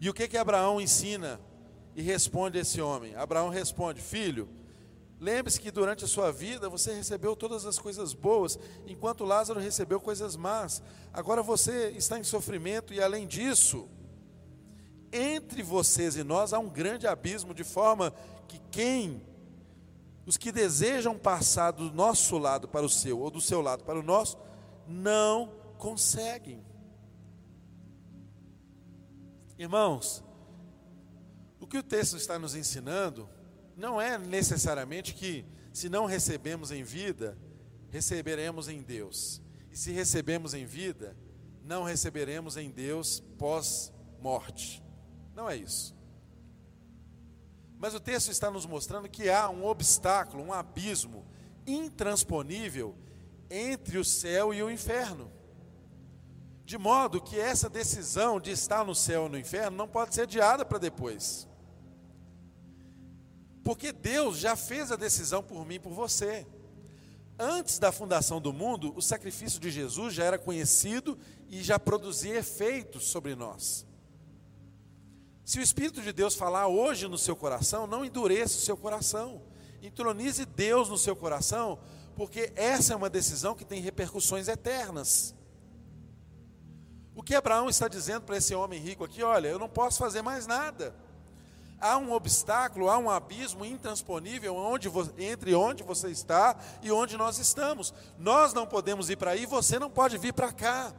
E 0.00 0.08
o 0.08 0.14
que 0.14 0.26
que 0.26 0.36
Abraão 0.36 0.80
ensina 0.80 1.40
e 1.94 2.02
responde 2.02 2.58
esse 2.58 2.80
homem? 2.80 3.14
Abraão 3.14 3.50
responde: 3.50 4.00
Filho, 4.00 4.48
lembre-se 5.20 5.60
que 5.60 5.70
durante 5.70 6.04
a 6.04 6.08
sua 6.08 6.32
vida 6.32 6.68
você 6.68 6.94
recebeu 6.94 7.36
todas 7.36 7.66
as 7.66 7.78
coisas 7.78 8.14
boas, 8.14 8.58
enquanto 8.86 9.24
Lázaro 9.24 9.60
recebeu 9.60 10.00
coisas 10.00 10.36
más. 10.36 10.82
Agora 11.12 11.42
você 11.42 11.90
está 11.90 12.18
em 12.18 12.24
sofrimento 12.24 12.94
e 12.94 13.02
além 13.02 13.26
disso, 13.26 13.88
entre 15.12 15.62
vocês 15.62 16.16
e 16.16 16.24
nós 16.24 16.52
há 16.52 16.58
um 16.58 16.68
grande 16.68 17.06
abismo, 17.06 17.52
de 17.52 17.64
forma 17.64 18.12
que 18.48 18.58
quem, 18.70 19.22
os 20.26 20.36
que 20.36 20.52
desejam 20.52 21.18
passar 21.18 21.70
do 21.72 21.90
nosso 21.92 22.38
lado 22.38 22.68
para 22.68 22.84
o 22.84 22.88
seu, 22.88 23.18
ou 23.18 23.30
do 23.30 23.40
seu 23.40 23.60
lado 23.60 23.84
para 23.84 23.98
o 23.98 24.02
nosso, 24.02 24.38
não 24.86 25.52
conseguem. 25.78 26.64
Irmãos, 29.58 30.24
o 31.58 31.66
que 31.66 31.78
o 31.78 31.82
texto 31.82 32.16
está 32.16 32.38
nos 32.38 32.54
ensinando 32.54 33.28
não 33.76 34.00
é 34.00 34.18
necessariamente 34.18 35.14
que, 35.14 35.44
se 35.72 35.88
não 35.88 36.06
recebemos 36.06 36.70
em 36.70 36.82
vida, 36.82 37.36
receberemos 37.90 38.68
em 38.68 38.82
Deus. 38.82 39.42
E 39.70 39.76
se 39.76 39.92
recebemos 39.92 40.54
em 40.54 40.64
vida, 40.64 41.16
não 41.62 41.82
receberemos 41.82 42.56
em 42.56 42.70
Deus 42.70 43.20
pós-morte. 43.38 44.82
Não 45.34 45.48
é 45.48 45.56
isso. 45.56 45.94
Mas 47.80 47.94
o 47.94 47.98
texto 47.98 48.30
está 48.30 48.50
nos 48.50 48.66
mostrando 48.66 49.08
que 49.08 49.30
há 49.30 49.48
um 49.48 49.64
obstáculo, 49.64 50.44
um 50.44 50.52
abismo 50.52 51.24
intransponível 51.66 52.94
entre 53.48 53.96
o 53.96 54.04
céu 54.04 54.52
e 54.52 54.62
o 54.62 54.70
inferno. 54.70 55.32
De 56.62 56.76
modo 56.76 57.22
que 57.22 57.40
essa 57.40 57.70
decisão 57.70 58.38
de 58.38 58.50
estar 58.50 58.84
no 58.84 58.94
céu 58.94 59.22
ou 59.22 59.28
no 59.30 59.38
inferno 59.38 59.78
não 59.78 59.88
pode 59.88 60.14
ser 60.14 60.22
adiada 60.22 60.62
para 60.62 60.76
depois. 60.76 61.48
Porque 63.64 63.92
Deus 63.92 64.36
já 64.36 64.54
fez 64.54 64.92
a 64.92 64.96
decisão 64.96 65.42
por 65.42 65.64
mim 65.64 65.76
e 65.76 65.80
por 65.80 65.94
você. 65.94 66.46
Antes 67.38 67.78
da 67.78 67.90
fundação 67.90 68.42
do 68.42 68.52
mundo, 68.52 68.92
o 68.94 69.00
sacrifício 69.00 69.58
de 69.58 69.70
Jesus 69.70 70.12
já 70.12 70.24
era 70.24 70.38
conhecido 70.38 71.18
e 71.48 71.62
já 71.62 71.78
produzia 71.78 72.36
efeitos 72.36 73.04
sobre 73.08 73.34
nós. 73.34 73.86
Se 75.50 75.58
o 75.58 75.62
Espírito 75.62 76.00
de 76.00 76.12
Deus 76.12 76.36
falar 76.36 76.68
hoje 76.68 77.08
no 77.08 77.18
seu 77.18 77.34
coração, 77.34 77.84
não 77.84 78.04
endureça 78.04 78.56
o 78.56 78.60
seu 78.60 78.76
coração. 78.76 79.42
Entronize 79.82 80.46
Deus 80.46 80.88
no 80.88 80.96
seu 80.96 81.16
coração, 81.16 81.80
porque 82.14 82.52
essa 82.54 82.92
é 82.92 82.96
uma 82.96 83.10
decisão 83.10 83.56
que 83.56 83.64
tem 83.64 83.80
repercussões 83.80 84.46
eternas. 84.46 85.34
O 87.16 87.20
que 87.20 87.34
Abraão 87.34 87.68
está 87.68 87.88
dizendo 87.88 88.22
para 88.22 88.36
esse 88.36 88.54
homem 88.54 88.78
rico 88.78 89.02
aqui? 89.02 89.24
Olha, 89.24 89.48
eu 89.48 89.58
não 89.58 89.68
posso 89.68 89.98
fazer 89.98 90.22
mais 90.22 90.46
nada. 90.46 90.94
Há 91.80 91.98
um 91.98 92.12
obstáculo, 92.12 92.88
há 92.88 92.96
um 92.96 93.10
abismo 93.10 93.64
intransponível 93.64 94.54
onde, 94.54 94.88
entre 95.18 95.52
onde 95.52 95.82
você 95.82 96.10
está 96.10 96.56
e 96.80 96.92
onde 96.92 97.16
nós 97.16 97.38
estamos. 97.38 97.92
Nós 98.16 98.54
não 98.54 98.68
podemos 98.68 99.10
ir 99.10 99.16
para 99.16 99.32
aí, 99.32 99.46
você 99.46 99.80
não 99.80 99.90
pode 99.90 100.16
vir 100.16 100.32
para 100.32 100.52
cá. 100.52 100.94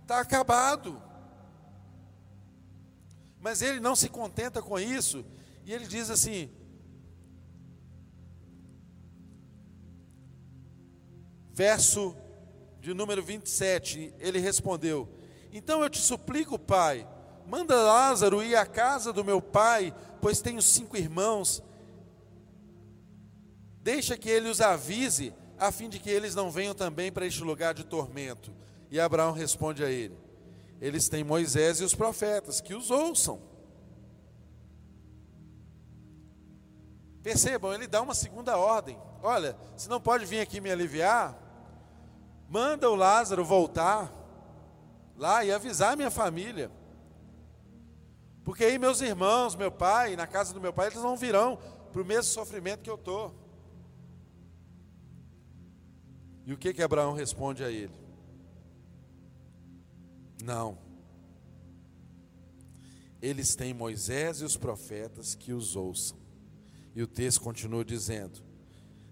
Está 0.00 0.20
acabado. 0.20 1.02
Mas 3.44 3.60
ele 3.60 3.78
não 3.78 3.94
se 3.94 4.08
contenta 4.08 4.62
com 4.62 4.80
isso, 4.80 5.22
e 5.66 5.74
ele 5.74 5.86
diz 5.86 6.08
assim: 6.08 6.50
verso 11.52 12.16
de 12.80 12.94
número 12.94 13.22
27, 13.22 14.14
ele 14.18 14.38
respondeu: 14.38 15.06
Então 15.52 15.82
eu 15.82 15.90
te 15.90 15.98
suplico, 15.98 16.58
pai, 16.58 17.06
manda 17.46 17.76
Lázaro 17.82 18.42
ir 18.42 18.56
à 18.56 18.64
casa 18.64 19.12
do 19.12 19.22
meu 19.22 19.42
pai, 19.42 19.94
pois 20.22 20.40
tenho 20.40 20.62
cinco 20.62 20.96
irmãos. 20.96 21.62
Deixa 23.82 24.16
que 24.16 24.30
ele 24.30 24.48
os 24.48 24.62
avise, 24.62 25.34
a 25.58 25.70
fim 25.70 25.90
de 25.90 25.98
que 25.98 26.08
eles 26.08 26.34
não 26.34 26.50
venham 26.50 26.74
também 26.74 27.12
para 27.12 27.26
este 27.26 27.42
lugar 27.42 27.74
de 27.74 27.84
tormento. 27.84 28.50
E 28.90 28.98
Abraão 28.98 29.32
responde 29.32 29.84
a 29.84 29.90
ele: 29.90 30.23
eles 30.84 31.08
têm 31.08 31.24
Moisés 31.24 31.80
e 31.80 31.84
os 31.84 31.94
profetas, 31.94 32.60
que 32.60 32.74
os 32.74 32.90
ouçam. 32.90 33.40
Percebam, 37.22 37.72
ele 37.72 37.86
dá 37.86 38.02
uma 38.02 38.14
segunda 38.14 38.58
ordem. 38.58 38.98
Olha, 39.22 39.56
se 39.78 39.88
não 39.88 39.98
pode 39.98 40.26
vir 40.26 40.40
aqui 40.40 40.60
me 40.60 40.70
aliviar, 40.70 41.34
manda 42.50 42.90
o 42.90 42.94
Lázaro 42.94 43.42
voltar 43.42 44.12
lá 45.16 45.42
e 45.42 45.50
avisar 45.50 45.96
minha 45.96 46.10
família. 46.10 46.70
Porque 48.44 48.66
aí 48.66 48.78
meus 48.78 49.00
irmãos, 49.00 49.56
meu 49.56 49.72
pai, 49.72 50.16
na 50.16 50.26
casa 50.26 50.52
do 50.52 50.60
meu 50.60 50.70
pai, 50.70 50.88
eles 50.88 51.02
não 51.02 51.16
virão 51.16 51.58
para 51.94 52.02
o 52.02 52.04
mesmo 52.04 52.30
sofrimento 52.30 52.82
que 52.82 52.90
eu 52.90 52.96
estou. 52.96 53.34
E 56.44 56.52
o 56.52 56.58
que 56.58 56.74
que 56.74 56.82
Abraão 56.82 57.14
responde 57.14 57.64
a 57.64 57.70
ele? 57.70 58.03
Não. 60.44 60.76
Eles 63.22 63.56
têm 63.56 63.72
Moisés 63.72 64.42
e 64.42 64.44
os 64.44 64.58
profetas 64.58 65.34
que 65.34 65.54
os 65.54 65.74
ouçam. 65.74 66.18
E 66.94 67.02
o 67.02 67.06
texto 67.06 67.40
continua 67.40 67.82
dizendo: 67.82 68.42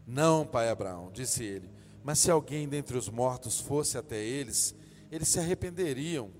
Não, 0.06 0.46
pai 0.46 0.68
Abraão, 0.68 1.10
disse 1.10 1.42
ele, 1.42 1.70
mas 2.04 2.18
se 2.18 2.30
alguém 2.30 2.68
dentre 2.68 2.98
os 2.98 3.08
mortos 3.08 3.60
fosse 3.60 3.96
até 3.96 4.22
eles, 4.22 4.74
eles 5.10 5.28
se 5.28 5.38
arrependeriam. 5.38 6.30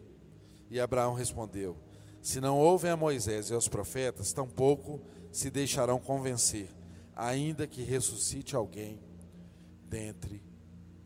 E 0.70 0.78
Abraão 0.78 1.14
respondeu: 1.14 1.78
Se 2.20 2.38
não 2.38 2.58
ouvem 2.58 2.90
a 2.90 2.96
Moisés 2.96 3.48
e 3.48 3.54
aos 3.54 3.68
profetas, 3.68 4.34
tampouco 4.34 5.00
se 5.30 5.50
deixarão 5.50 5.98
convencer, 5.98 6.68
ainda 7.16 7.66
que 7.66 7.82
ressuscite 7.82 8.54
alguém 8.54 9.00
dentre 9.88 10.42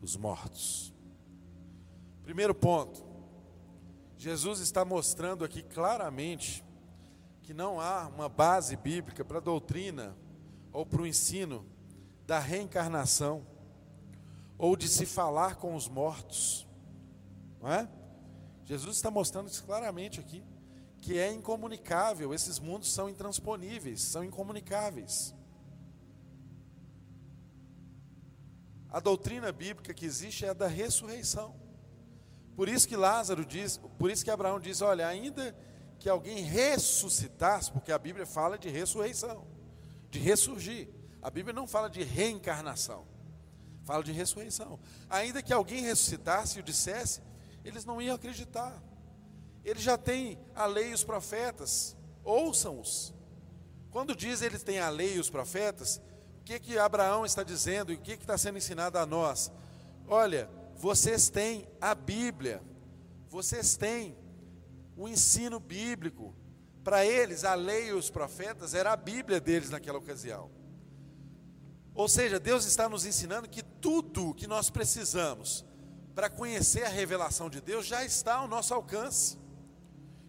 os 0.01 0.17
mortos. 0.17 0.93
Primeiro 2.23 2.53
ponto, 2.53 3.06
Jesus 4.17 4.59
está 4.59 4.83
mostrando 4.83 5.45
aqui 5.45 5.61
claramente 5.61 6.65
que 7.43 7.53
não 7.53 7.79
há 7.79 8.07
uma 8.07 8.27
base 8.27 8.75
bíblica 8.75 9.23
para 9.23 9.37
a 9.37 9.41
doutrina 9.41 10.17
ou 10.73 10.85
para 10.85 11.03
o 11.03 11.07
ensino 11.07 11.65
da 12.25 12.39
reencarnação 12.39 13.45
ou 14.57 14.75
de 14.75 14.87
se 14.87 15.05
falar 15.05 15.55
com 15.55 15.75
os 15.75 15.87
mortos, 15.87 16.67
não 17.61 17.71
é? 17.71 17.87
Jesus 18.65 18.97
está 18.97 19.11
mostrando 19.11 19.47
isso 19.47 19.63
claramente 19.63 20.19
aqui, 20.19 20.43
que 20.97 21.17
é 21.17 21.31
incomunicável, 21.31 22.33
esses 22.33 22.59
mundos 22.59 22.91
são 22.91 23.07
intransponíveis, 23.07 24.01
são 24.01 24.23
incomunicáveis. 24.23 25.33
A 28.89 28.99
doutrina 28.99 29.51
bíblica 29.51 29.93
que 29.93 30.05
existe 30.05 30.43
é 30.43 30.49
a 30.49 30.53
da 30.53 30.67
ressurreição. 30.67 31.66
Por 32.57 32.67
isso 32.67 32.87
que 32.87 32.95
Lázaro 32.95 33.45
diz, 33.45 33.79
por 33.99 34.09
isso 34.09 34.25
que 34.25 34.31
Abraão 34.31 34.59
diz, 34.59 34.81
olha, 34.81 35.07
ainda 35.07 35.55
que 35.99 36.09
alguém 36.09 36.41
ressuscitasse, 36.41 37.71
porque 37.71 37.91
a 37.91 37.99
Bíblia 37.99 38.25
fala 38.25 38.57
de 38.57 38.67
ressurreição, 38.67 39.45
de 40.09 40.17
ressurgir. 40.17 40.89
A 41.21 41.29
Bíblia 41.29 41.53
não 41.53 41.67
fala 41.67 41.87
de 41.87 42.01
reencarnação, 42.01 43.05
fala 43.83 44.03
de 44.03 44.11
ressurreição. 44.11 44.79
Ainda 45.07 45.43
que 45.43 45.53
alguém 45.53 45.83
ressuscitasse 45.83 46.57
e 46.57 46.61
o 46.61 46.63
dissesse, 46.63 47.21
eles 47.63 47.85
não 47.85 48.01
iam 48.01 48.15
acreditar. 48.15 48.81
Ele 49.63 49.79
já 49.79 49.95
tem 49.95 50.39
a 50.55 50.65
lei 50.65 50.89
e 50.89 50.93
os 50.95 51.03
profetas, 51.03 51.95
ouçam-os. 52.23 53.13
Quando 53.91 54.15
diz 54.15 54.41
eles 54.41 54.63
têm 54.63 54.79
a 54.79 54.89
lei 54.89 55.17
e 55.17 55.19
os 55.19 55.29
profetas, 55.29 56.01
o 56.41 56.43
que 56.43 56.59
que 56.59 56.79
Abraão 56.79 57.23
está 57.23 57.43
dizendo 57.43 57.91
e 57.91 57.95
o 57.97 58.01
que 58.01 58.17
que 58.17 58.23
está 58.23 58.35
sendo 58.35 58.57
ensinado 58.57 58.97
a 58.97 59.05
nós? 59.05 59.51
Olha, 60.07 60.49
vocês 60.77 61.29
têm 61.29 61.67
a 61.81 61.95
Bíblia, 61.95 62.61
vocês 63.29 63.75
têm 63.75 64.17
o 64.95 65.07
ensino 65.07 65.59
bíblico. 65.59 66.35
Para 66.83 67.05
eles, 67.05 67.43
a 67.43 67.53
lei 67.53 67.89
e 67.89 67.93
os 67.93 68.09
profetas 68.09 68.73
era 68.73 68.93
a 68.93 68.95
Bíblia 68.95 69.41
deles 69.41 69.69
naquela 69.69 69.97
ocasião. 69.97 70.49
Ou 71.93 72.07
seja, 72.07 72.39
Deus 72.39 72.65
está 72.65 72.87
nos 72.87 73.05
ensinando 73.05 73.49
que 73.49 73.63
tudo 73.63 74.33
que 74.35 74.45
nós 74.45 74.69
precisamos 74.69 75.65
para 76.13 76.29
conhecer 76.29 76.83
a 76.83 76.89
revelação 76.89 77.49
de 77.49 77.59
Deus 77.59 77.85
já 77.85 78.05
está 78.05 78.35
ao 78.35 78.47
nosso 78.47 78.73
alcance, 78.73 79.37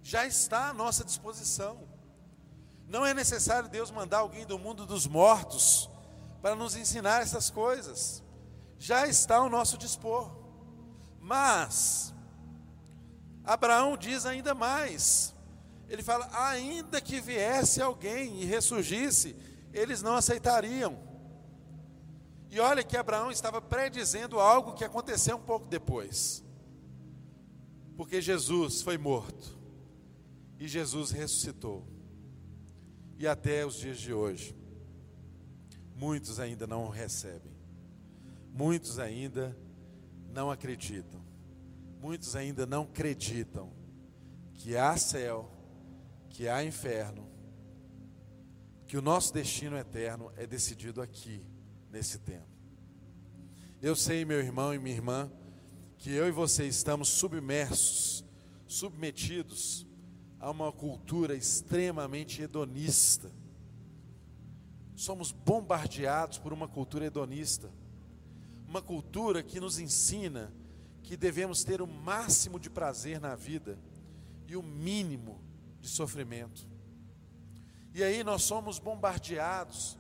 já 0.03 0.27
está 0.27 0.71
à 0.71 0.73
nossa 0.73 1.05
disposição. 1.05 1.87
Não 2.87 3.05
é 3.05 3.13
necessário 3.13 3.69
Deus 3.69 3.91
mandar 3.91 4.19
alguém 4.19 4.47
do 4.47 4.59
mundo 4.59 4.87
dos 4.87 5.07
mortos 5.07 5.91
para 6.41 6.57
nos 6.57 6.75
ensinar 6.75 7.21
essas 7.21 7.51
coisas, 7.51 8.23
já 8.79 9.07
está 9.07 9.37
ao 9.37 9.51
nosso 9.51 9.77
dispor. 9.77 10.38
Mas, 11.29 12.15
Abraão 13.45 13.99
diz 13.99 14.25
ainda 14.25 14.55
mais. 14.55 15.35
Ele 15.87 16.03
fala: 16.03 16.27
ainda 16.33 17.03
que 17.03 17.21
viesse 17.21 17.83
alguém 17.83 18.41
e 18.41 18.47
ressurgisse, 18.47 19.37
eles 19.71 20.01
não 20.01 20.15
aceitariam. 20.15 20.99
E 22.51 22.59
olha 22.59 22.83
que 22.83 22.97
Abraão 22.97 23.31
estava 23.31 23.61
predizendo 23.61 24.41
algo 24.41 24.73
que 24.73 24.85
aconteceu 24.85 25.37
um 25.37 25.43
pouco 25.43 25.67
depois. 25.67 26.43
Porque 27.95 28.23
Jesus 28.23 28.81
foi 28.81 28.97
morto 28.97 29.59
e 30.59 30.67
Jesus 30.67 31.11
ressuscitou. 31.11 31.87
E 33.19 33.29
até 33.29 33.67
os 33.67 33.75
dias 33.75 33.99
de 33.99 34.15
hoje, 34.15 34.57
muitos 35.95 36.41
ainda 36.41 36.67
não 36.67 36.87
o 36.87 36.89
recebem. 36.89 37.53
Muitos 38.51 38.99
ainda 38.99 39.55
não 40.39 40.51
acreditam 40.53 41.29
muitos 42.01 42.37
ainda 42.37 42.67
não 42.67 42.83
acreditam 42.83 43.73
que 44.55 44.77
há 44.77 44.97
céu, 44.97 45.51
que 46.31 46.49
há 46.49 46.65
inferno, 46.65 47.29
que 48.87 48.97
o 48.97 49.03
nosso 49.03 49.33
destino 49.33 49.77
eterno 49.77 50.33
é 50.37 50.47
decidido 50.47 51.03
aqui, 51.03 51.45
nesse 51.91 52.19
tempo. 52.19 52.47
Eu 53.81 53.95
sei, 53.95 54.25
meu 54.25 54.41
irmão 54.41 54.75
e 54.75 54.79
minha 54.79 54.95
irmã, 54.95 55.31
que 55.97 56.11
eu 56.11 56.27
e 56.29 56.31
você 56.31 56.67
estamos 56.67 57.09
submersos, 57.09 58.25
submetidos 58.67 59.87
a 60.39 60.51
uma 60.51 60.73
cultura 60.73 61.35
extremamente 61.35 62.43
hedonista. 62.43 63.31
Somos 64.95 65.33
bombardeados 65.33 66.39
por 66.39 66.53
uma 66.53 66.69
cultura 66.69 67.07
hedonista, 67.07 67.71
uma 68.69 68.83
cultura 68.83 69.43
que 69.43 69.59
nos 69.59 69.79
ensina 69.79 70.53
que 71.03 71.17
devemos 71.17 71.65
ter 71.65 71.81
o 71.81 71.87
máximo 71.87 72.61
de 72.61 72.69
prazer 72.69 73.19
na 73.19 73.35
vida 73.35 73.79
e 74.47 74.55
o 74.55 74.63
mínimo 74.63 75.41
de 75.81 75.89
sofrimento. 75.89 76.69
E 77.95 78.05
aí 78.05 78.23
nós 78.23 78.43
somos 78.43 78.79
bombardeados 78.79 79.99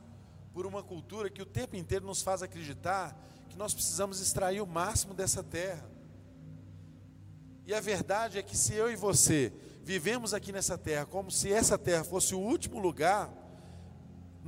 por 0.53 0.67
uma 0.67 0.83
cultura 0.83 1.31
que 1.31 1.41
o 1.41 1.47
tempo 1.47 1.77
inteiro 1.77 2.05
nos 2.05 2.21
faz 2.21 2.43
acreditar 2.43 3.19
que 3.49 3.57
nós 3.57 3.73
precisamos 3.73 4.21
extrair 4.21 4.61
o 4.61 4.67
máximo 4.67 5.15
dessa 5.15 5.43
terra. 5.43 5.91
E 7.65 7.73
a 7.73 7.81
verdade 7.81 8.39
é 8.39 8.43
que 8.43 8.57
se 8.57 8.75
eu 8.75 8.91
e 8.91 8.97
você 8.97 9.51
vivemos 9.83 10.35
aqui 10.35 10.53
nessa 10.53 10.77
terra 10.77 11.07
como 11.07 11.31
se 11.31 11.51
essa 11.51 11.79
terra 11.79 12.05
fosse 12.05 12.35
o 12.35 12.39
último 12.39 12.79
lugar, 12.79 13.33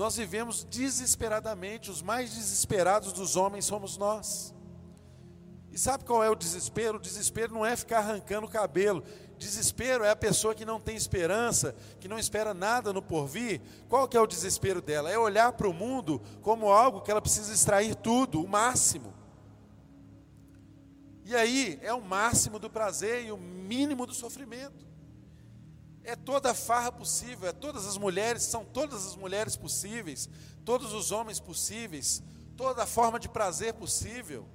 nós 0.01 0.17
vivemos 0.17 0.65
desesperadamente, 0.65 1.91
os 1.91 2.01
mais 2.01 2.33
desesperados 2.33 3.13
dos 3.13 3.37
homens 3.37 3.67
somos 3.67 3.99
nós. 3.99 4.55
E 5.71 5.77
sabe 5.79 6.07
qual 6.07 6.25
é 6.25 6.31
o 6.31 6.35
desespero? 6.35 6.97
O 6.97 7.01
desespero 7.01 7.53
não 7.53 7.67
é 7.67 7.77
ficar 7.77 7.99
arrancando 7.99 8.47
o 8.47 8.51
cabelo. 8.51 9.05
Desespero 9.37 10.03
é 10.03 10.09
a 10.09 10.17
pessoa 10.17 10.55
que 10.55 10.65
não 10.65 10.81
tem 10.81 10.97
esperança, 10.97 11.77
que 12.01 12.09
não 12.09 12.19
espera 12.19 12.55
nada 12.55 12.95
no 12.95 13.03
porvir. 13.03 13.61
Qual 13.91 14.09
que 14.09 14.17
é 14.17 14.21
o 14.23 14.27
desespero 14.27 14.81
dela? 14.81 15.11
É 15.11 15.19
olhar 15.19 15.53
para 15.53 15.69
o 15.69 15.75
mundo 15.75 16.23
como 16.41 16.71
algo 16.71 17.03
que 17.03 17.11
ela 17.11 17.21
precisa 17.21 17.53
extrair 17.53 17.95
tudo, 17.95 18.43
o 18.43 18.49
máximo. 18.49 19.13
E 21.27 21.37
aí 21.37 21.79
é 21.83 21.93
o 21.93 22.01
máximo 22.01 22.59
do 22.59 22.71
prazer 22.71 23.27
e 23.27 23.33
o 23.33 23.37
mínimo 23.37 24.07
do 24.07 24.15
sofrimento. 24.15 24.90
É 26.03 26.17
toda 26.17 26.51
a 26.51 26.55
farra 26.55 26.91
possível, 26.91 27.49
é 27.49 27.53
todas 27.53 27.87
as 27.87 27.99
mulheres, 27.99 28.43
são 28.43 28.65
todas 28.65 29.07
as 29.07 29.17
mulheres 29.17 29.57
possíveis, 29.57 30.29
todos 30.65 30.93
os 30.93 31.13
homens 31.13 31.39
possíveis, 31.39 32.23
toda 32.57 32.83
a 32.83 32.87
forma 32.87 33.21
de 33.21 33.29
prazer 33.29 33.75
possível. 33.75 34.47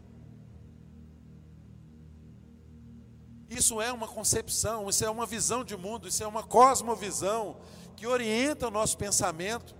Isso 3.49 3.79
é 3.79 3.91
uma 3.91 4.07
concepção, 4.07 4.89
isso 4.89 5.05
é 5.05 5.09
uma 5.09 5.25
visão 5.25 5.63
de 5.63 5.77
mundo, 5.77 6.07
isso 6.07 6.23
é 6.23 6.27
uma 6.27 6.43
cosmovisão 6.43 7.57
que 7.95 8.07
orienta 8.07 8.67
o 8.67 8.71
nosso 8.71 8.97
pensamento. 8.97 9.75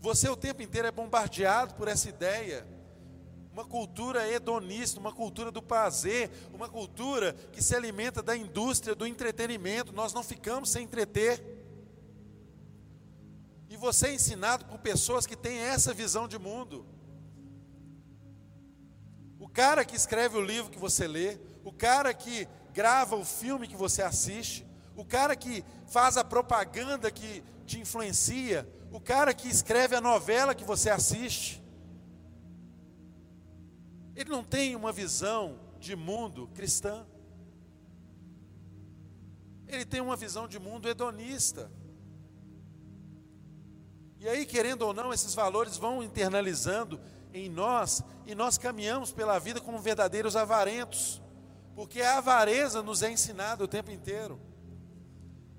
Você 0.00 0.28
o 0.28 0.36
tempo 0.36 0.62
inteiro 0.62 0.88
é 0.88 0.90
bombardeado 0.90 1.74
por 1.74 1.86
essa 1.86 2.08
ideia. 2.08 2.66
Uma 3.52 3.64
cultura 3.64 4.26
hedonista, 4.28 4.98
uma 4.98 5.12
cultura 5.12 5.50
do 5.50 5.60
prazer, 5.60 6.30
uma 6.52 6.68
cultura 6.68 7.34
que 7.52 7.62
se 7.62 7.74
alimenta 7.74 8.22
da 8.22 8.36
indústria 8.36 8.94
do 8.94 9.06
entretenimento. 9.06 9.92
Nós 9.92 10.12
não 10.12 10.22
ficamos 10.22 10.70
sem 10.70 10.84
entreter. 10.84 11.42
E 13.68 13.76
você 13.76 14.08
é 14.08 14.14
ensinado 14.14 14.64
por 14.64 14.78
pessoas 14.78 15.26
que 15.26 15.36
têm 15.36 15.58
essa 15.58 15.92
visão 15.92 16.26
de 16.26 16.38
mundo. 16.38 16.86
O 19.38 19.48
cara 19.48 19.84
que 19.84 19.96
escreve 19.96 20.36
o 20.36 20.44
livro 20.44 20.70
que 20.70 20.78
você 20.78 21.06
lê, 21.06 21.38
o 21.64 21.72
cara 21.72 22.14
que 22.14 22.48
grava 22.72 23.16
o 23.16 23.24
filme 23.24 23.68
que 23.68 23.76
você 23.76 24.02
assiste, 24.02 24.66
o 24.96 25.04
cara 25.04 25.36
que 25.36 25.64
faz 25.86 26.16
a 26.16 26.24
propaganda 26.24 27.10
que 27.10 27.42
te 27.66 27.78
influencia, 27.78 28.68
o 28.90 29.00
cara 29.00 29.32
que 29.32 29.48
escreve 29.48 29.96
a 29.96 30.00
novela 30.00 30.54
que 30.54 30.64
você 30.64 30.90
assiste. 30.90 31.61
Ele 34.14 34.30
não 34.30 34.44
tem 34.44 34.76
uma 34.76 34.92
visão 34.92 35.58
de 35.80 35.96
mundo 35.96 36.48
cristã. 36.54 37.06
Ele 39.66 39.84
tem 39.84 40.00
uma 40.00 40.16
visão 40.16 40.46
de 40.46 40.58
mundo 40.58 40.88
hedonista. 40.88 41.70
E 44.18 44.28
aí, 44.28 44.46
querendo 44.46 44.82
ou 44.82 44.94
não, 44.94 45.12
esses 45.12 45.34
valores 45.34 45.76
vão 45.76 46.02
internalizando 46.02 47.00
em 47.34 47.48
nós 47.48 48.04
e 48.26 48.34
nós 48.34 48.58
caminhamos 48.58 49.10
pela 49.10 49.38
vida 49.38 49.60
como 49.60 49.78
verdadeiros 49.78 50.36
avarentos, 50.36 51.20
porque 51.74 52.02
a 52.02 52.18
avareza 52.18 52.82
nos 52.82 53.02
é 53.02 53.10
ensinada 53.10 53.64
o 53.64 53.68
tempo 53.68 53.90
inteiro. 53.90 54.38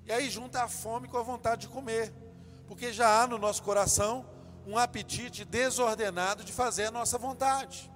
E 0.06 0.12
aí 0.12 0.30
junta 0.30 0.62
a 0.62 0.68
fome 0.68 1.08
com 1.08 1.18
a 1.18 1.22
vontade 1.22 1.62
de 1.62 1.68
comer, 1.68 2.12
porque 2.66 2.92
já 2.92 3.22
há 3.22 3.26
no 3.26 3.36
nosso 3.36 3.62
coração 3.62 4.24
um 4.66 4.78
apetite 4.78 5.44
desordenado 5.44 6.44
de 6.44 6.52
fazer 6.52 6.86
a 6.86 6.90
nossa 6.90 7.18
vontade. 7.18 7.90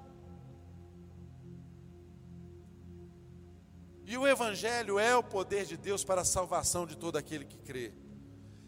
E 4.08 4.16
o 4.16 4.26
Evangelho 4.26 4.98
é 4.98 5.14
o 5.14 5.22
poder 5.22 5.66
de 5.66 5.76
Deus 5.76 6.02
para 6.02 6.22
a 6.22 6.24
salvação 6.24 6.86
de 6.86 6.96
todo 6.96 7.18
aquele 7.18 7.44
que 7.44 7.58
crê. 7.58 7.92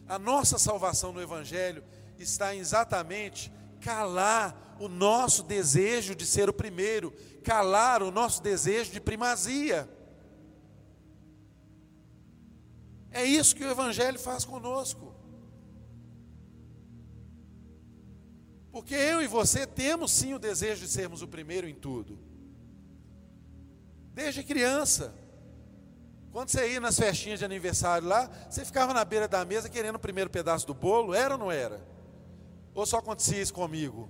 A 0.06 0.18
nossa 0.18 0.58
salvação 0.58 1.14
no 1.14 1.22
Evangelho 1.22 1.82
está 2.18 2.54
exatamente 2.54 3.50
calar 3.80 4.76
o 4.78 4.86
nosso 4.86 5.42
desejo 5.42 6.14
de 6.14 6.26
ser 6.26 6.50
o 6.50 6.52
primeiro, 6.52 7.10
calar 7.42 8.02
o 8.02 8.10
nosso 8.10 8.42
desejo 8.42 8.92
de 8.92 9.00
primazia. 9.00 9.88
É 13.10 13.24
isso 13.24 13.56
que 13.56 13.64
o 13.64 13.70
Evangelho 13.70 14.18
faz 14.18 14.44
conosco. 14.44 15.14
Porque 18.70 18.94
eu 18.94 19.22
e 19.22 19.26
você 19.26 19.66
temos 19.66 20.12
sim 20.12 20.34
o 20.34 20.38
desejo 20.38 20.82
de 20.82 20.92
sermos 20.92 21.22
o 21.22 21.28
primeiro 21.28 21.66
em 21.66 21.74
tudo. 21.74 22.18
Desde 24.12 24.42
criança. 24.42 25.18
Quando 26.32 26.48
você 26.48 26.72
ia 26.72 26.80
nas 26.80 26.96
festinhas 26.96 27.40
de 27.40 27.44
aniversário 27.44 28.06
lá, 28.06 28.30
você 28.48 28.64
ficava 28.64 28.94
na 28.94 29.04
beira 29.04 29.26
da 29.26 29.44
mesa 29.44 29.68
querendo 29.68 29.96
o 29.96 30.00
primeiro 30.00 30.30
pedaço 30.30 30.66
do 30.66 30.74
bolo, 30.74 31.12
era 31.12 31.34
ou 31.34 31.40
não 31.40 31.50
era? 31.50 31.84
Ou 32.72 32.86
só 32.86 32.98
acontecia 32.98 33.42
isso 33.42 33.52
comigo? 33.52 34.08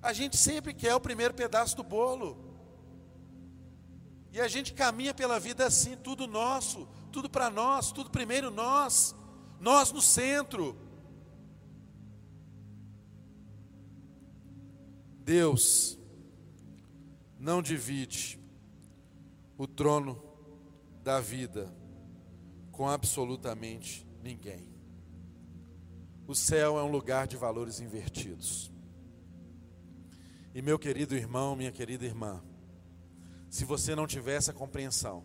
A 0.00 0.12
gente 0.12 0.36
sempre 0.36 0.72
quer 0.72 0.94
o 0.94 1.00
primeiro 1.00 1.34
pedaço 1.34 1.76
do 1.76 1.82
bolo. 1.82 2.38
E 4.30 4.40
a 4.40 4.46
gente 4.46 4.72
caminha 4.72 5.12
pela 5.12 5.40
vida 5.40 5.66
assim, 5.66 5.96
tudo 5.96 6.26
nosso, 6.26 6.86
tudo 7.10 7.28
para 7.28 7.50
nós, 7.50 7.90
tudo 7.90 8.10
primeiro 8.10 8.50
nós, 8.50 9.14
nós 9.58 9.90
no 9.90 10.02
centro. 10.02 10.76
Deus 15.24 15.98
não 17.38 17.60
divide 17.60 18.43
o 19.56 19.66
trono 19.66 20.22
da 21.02 21.20
vida 21.20 21.72
com 22.72 22.88
absolutamente 22.88 24.06
ninguém. 24.22 24.68
O 26.26 26.34
céu 26.34 26.78
é 26.78 26.82
um 26.82 26.90
lugar 26.90 27.26
de 27.26 27.36
valores 27.36 27.80
invertidos. 27.80 28.72
E 30.54 30.62
meu 30.62 30.78
querido 30.78 31.14
irmão, 31.14 31.54
minha 31.54 31.70
querida 31.70 32.04
irmã, 32.04 32.42
se 33.50 33.64
você 33.64 33.94
não 33.94 34.06
tiver 34.06 34.36
essa 34.36 34.52
compreensão, 34.52 35.24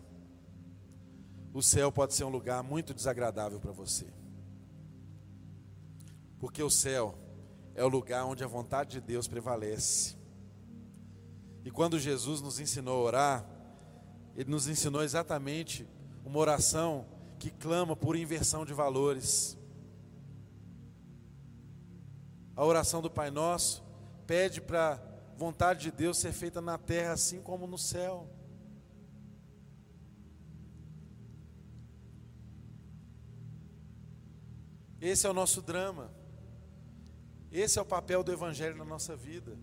o 1.52 1.62
céu 1.62 1.90
pode 1.90 2.14
ser 2.14 2.24
um 2.24 2.28
lugar 2.28 2.62
muito 2.62 2.94
desagradável 2.94 3.58
para 3.58 3.72
você. 3.72 4.06
Porque 6.38 6.62
o 6.62 6.70
céu 6.70 7.18
é 7.74 7.84
o 7.84 7.88
lugar 7.88 8.24
onde 8.24 8.44
a 8.44 8.46
vontade 8.46 8.90
de 8.90 9.00
Deus 9.00 9.26
prevalece. 9.26 10.16
E 11.64 11.70
quando 11.70 11.98
Jesus 11.98 12.40
nos 12.40 12.60
ensinou 12.60 13.00
a 13.00 13.04
orar, 13.04 13.59
ele 14.36 14.50
nos 14.50 14.68
ensinou 14.68 15.02
exatamente 15.02 15.86
uma 16.24 16.38
oração 16.38 17.06
que 17.38 17.50
clama 17.50 17.96
por 17.96 18.16
inversão 18.16 18.64
de 18.64 18.72
valores. 18.72 19.56
A 22.54 22.64
oração 22.64 23.00
do 23.00 23.10
Pai 23.10 23.30
Nosso 23.30 23.82
pede 24.26 24.60
para 24.60 24.94
a 24.94 25.36
vontade 25.36 25.80
de 25.80 25.90
Deus 25.90 26.18
ser 26.18 26.32
feita 26.32 26.60
na 26.60 26.76
terra 26.76 27.12
assim 27.12 27.40
como 27.40 27.66
no 27.66 27.78
céu. 27.78 28.28
Esse 35.00 35.26
é 35.26 35.30
o 35.30 35.34
nosso 35.34 35.62
drama. 35.62 36.10
Esse 37.50 37.78
é 37.78 37.82
o 37.82 37.86
papel 37.86 38.22
do 38.22 38.32
Evangelho 38.32 38.76
na 38.76 38.84
nossa 38.84 39.16
vida. 39.16 39.56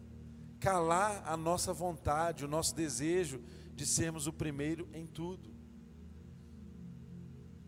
Calar 0.60 1.22
a 1.26 1.38
nossa 1.38 1.72
vontade, 1.72 2.44
o 2.44 2.48
nosso 2.48 2.76
desejo 2.76 3.40
de 3.78 3.86
sermos 3.86 4.26
o 4.26 4.34
primeiro 4.34 4.90
em 4.92 5.06
tudo. 5.06 5.56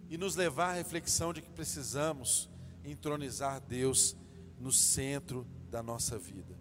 E 0.10 0.18
nos 0.18 0.36
levar 0.36 0.72
à 0.72 0.74
reflexão 0.74 1.32
de 1.32 1.40
que 1.40 1.52
precisamos 1.52 2.50
entronizar 2.84 3.62
Deus 3.62 4.18
no 4.60 4.72
centro 4.72 5.46
da 5.70 5.84
nossa 5.84 6.18
vida. 6.18 6.58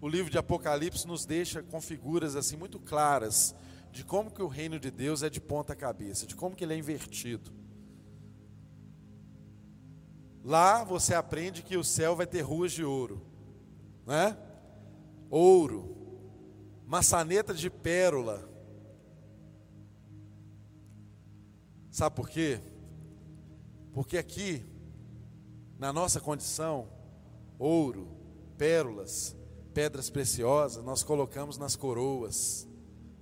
O 0.00 0.08
livro 0.08 0.28
de 0.28 0.36
Apocalipse 0.38 1.06
nos 1.06 1.24
deixa 1.24 1.62
com 1.62 1.80
figuras 1.80 2.34
assim 2.34 2.56
muito 2.56 2.80
claras 2.80 3.54
de 3.92 4.04
como 4.04 4.32
que 4.32 4.42
o 4.42 4.48
reino 4.48 4.80
de 4.80 4.90
Deus 4.90 5.22
é 5.22 5.30
de 5.30 5.40
ponta 5.40 5.76
cabeça, 5.76 6.26
de 6.26 6.34
como 6.34 6.56
que 6.56 6.64
ele 6.64 6.74
é 6.74 6.76
invertido. 6.76 7.52
Lá 10.42 10.82
você 10.82 11.14
aprende 11.14 11.62
que 11.62 11.76
o 11.76 11.84
céu 11.84 12.16
vai 12.16 12.26
ter 12.26 12.40
ruas 12.40 12.72
de 12.72 12.82
ouro, 12.82 13.24
né? 14.04 14.36
Ouro, 15.30 15.91
maçaneta 16.86 17.54
de 17.54 17.70
pérola. 17.70 18.48
Sabe 21.90 22.16
por 22.16 22.28
quê? 22.28 22.60
Porque 23.92 24.16
aqui, 24.16 24.64
na 25.78 25.92
nossa 25.92 26.20
condição, 26.20 26.88
ouro, 27.58 28.08
pérolas, 28.56 29.36
pedras 29.74 30.08
preciosas, 30.08 30.84
nós 30.84 31.02
colocamos 31.02 31.58
nas 31.58 31.76
coroas 31.76 32.66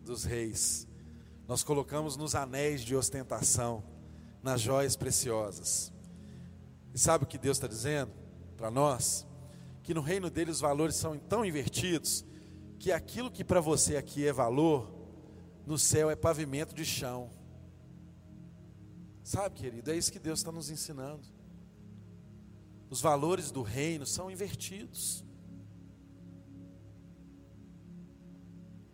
dos 0.05 0.25
reis, 0.25 0.87
nós 1.47 1.65
colocamos 1.65 2.17
nos 2.17 2.35
anéis 2.35 2.83
de 2.83 2.95
ostentação, 2.95 3.83
nas 4.43 4.61
joias 4.61 4.97
preciosas. 4.97 5.93
E 6.95 6.99
sabe 6.99 7.25
o 7.25 7.27
que 7.27 7.39
Deus 7.39 7.57
está 7.57 7.67
dizendo 7.67 8.13
para 8.57 8.71
nós? 8.71 9.27
Que 9.83 9.93
no 9.93 10.01
reino 10.01 10.31
dele 10.31 10.51
os 10.51 10.61
valores 10.61 10.95
são 10.95 11.19
tão 11.19 11.45
invertidos 11.45 12.25
que 12.81 12.91
aquilo 12.91 13.31
que 13.31 13.45
para 13.45 13.61
você 13.61 13.95
aqui 13.99 14.27
é 14.27 14.33
valor, 14.33 14.91
no 15.67 15.79
céu 15.79 16.11
é 16.11 16.17
pavimento 16.17 16.75
de 16.75 16.83
chão. 16.83 17.31
Sabe, 19.23 19.55
querido, 19.55 19.91
é 19.91 19.97
isso 19.97 20.11
que 20.11 20.19
Deus 20.19 20.41
está 20.41 20.51
nos 20.51 20.71
ensinando. 20.71 21.29
Os 22.89 23.03
valores 23.03 23.51
do 23.51 23.61
reino 23.61 24.07
são 24.07 24.31
invertidos. 24.31 25.23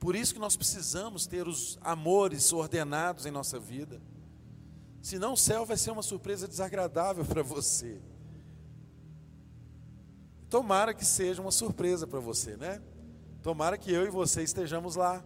Por 0.01 0.17
isso 0.17 0.35
que 0.35 0.41
nós 0.41 0.57
precisamos 0.57 1.25
ter 1.25 1.47
os 1.47 1.79
amores 1.81 2.53
ordenados 2.53 3.25
em 3.25 3.31
nossa 3.31 3.57
vida. 3.57 4.03
Senão 5.01 5.35
o 5.35 5.37
céu 5.39 5.65
vai 5.65 5.77
ser 5.77 5.93
uma 5.93 6.03
surpresa 6.03 6.49
desagradável 6.49 7.25
para 7.25 7.41
você. 7.41 8.03
Tomara 10.51 10.93
que 10.93 11.05
seja 11.05 11.41
uma 11.41 11.53
surpresa 11.53 12.05
para 12.05 12.19
você, 12.19 12.57
né? 12.57 12.83
Tomara 13.47 13.79
que 13.79 13.93
eu 13.93 14.05
e 14.05 14.11
você 14.11 14.43
estejamos 14.43 14.97
lá. 14.97 15.25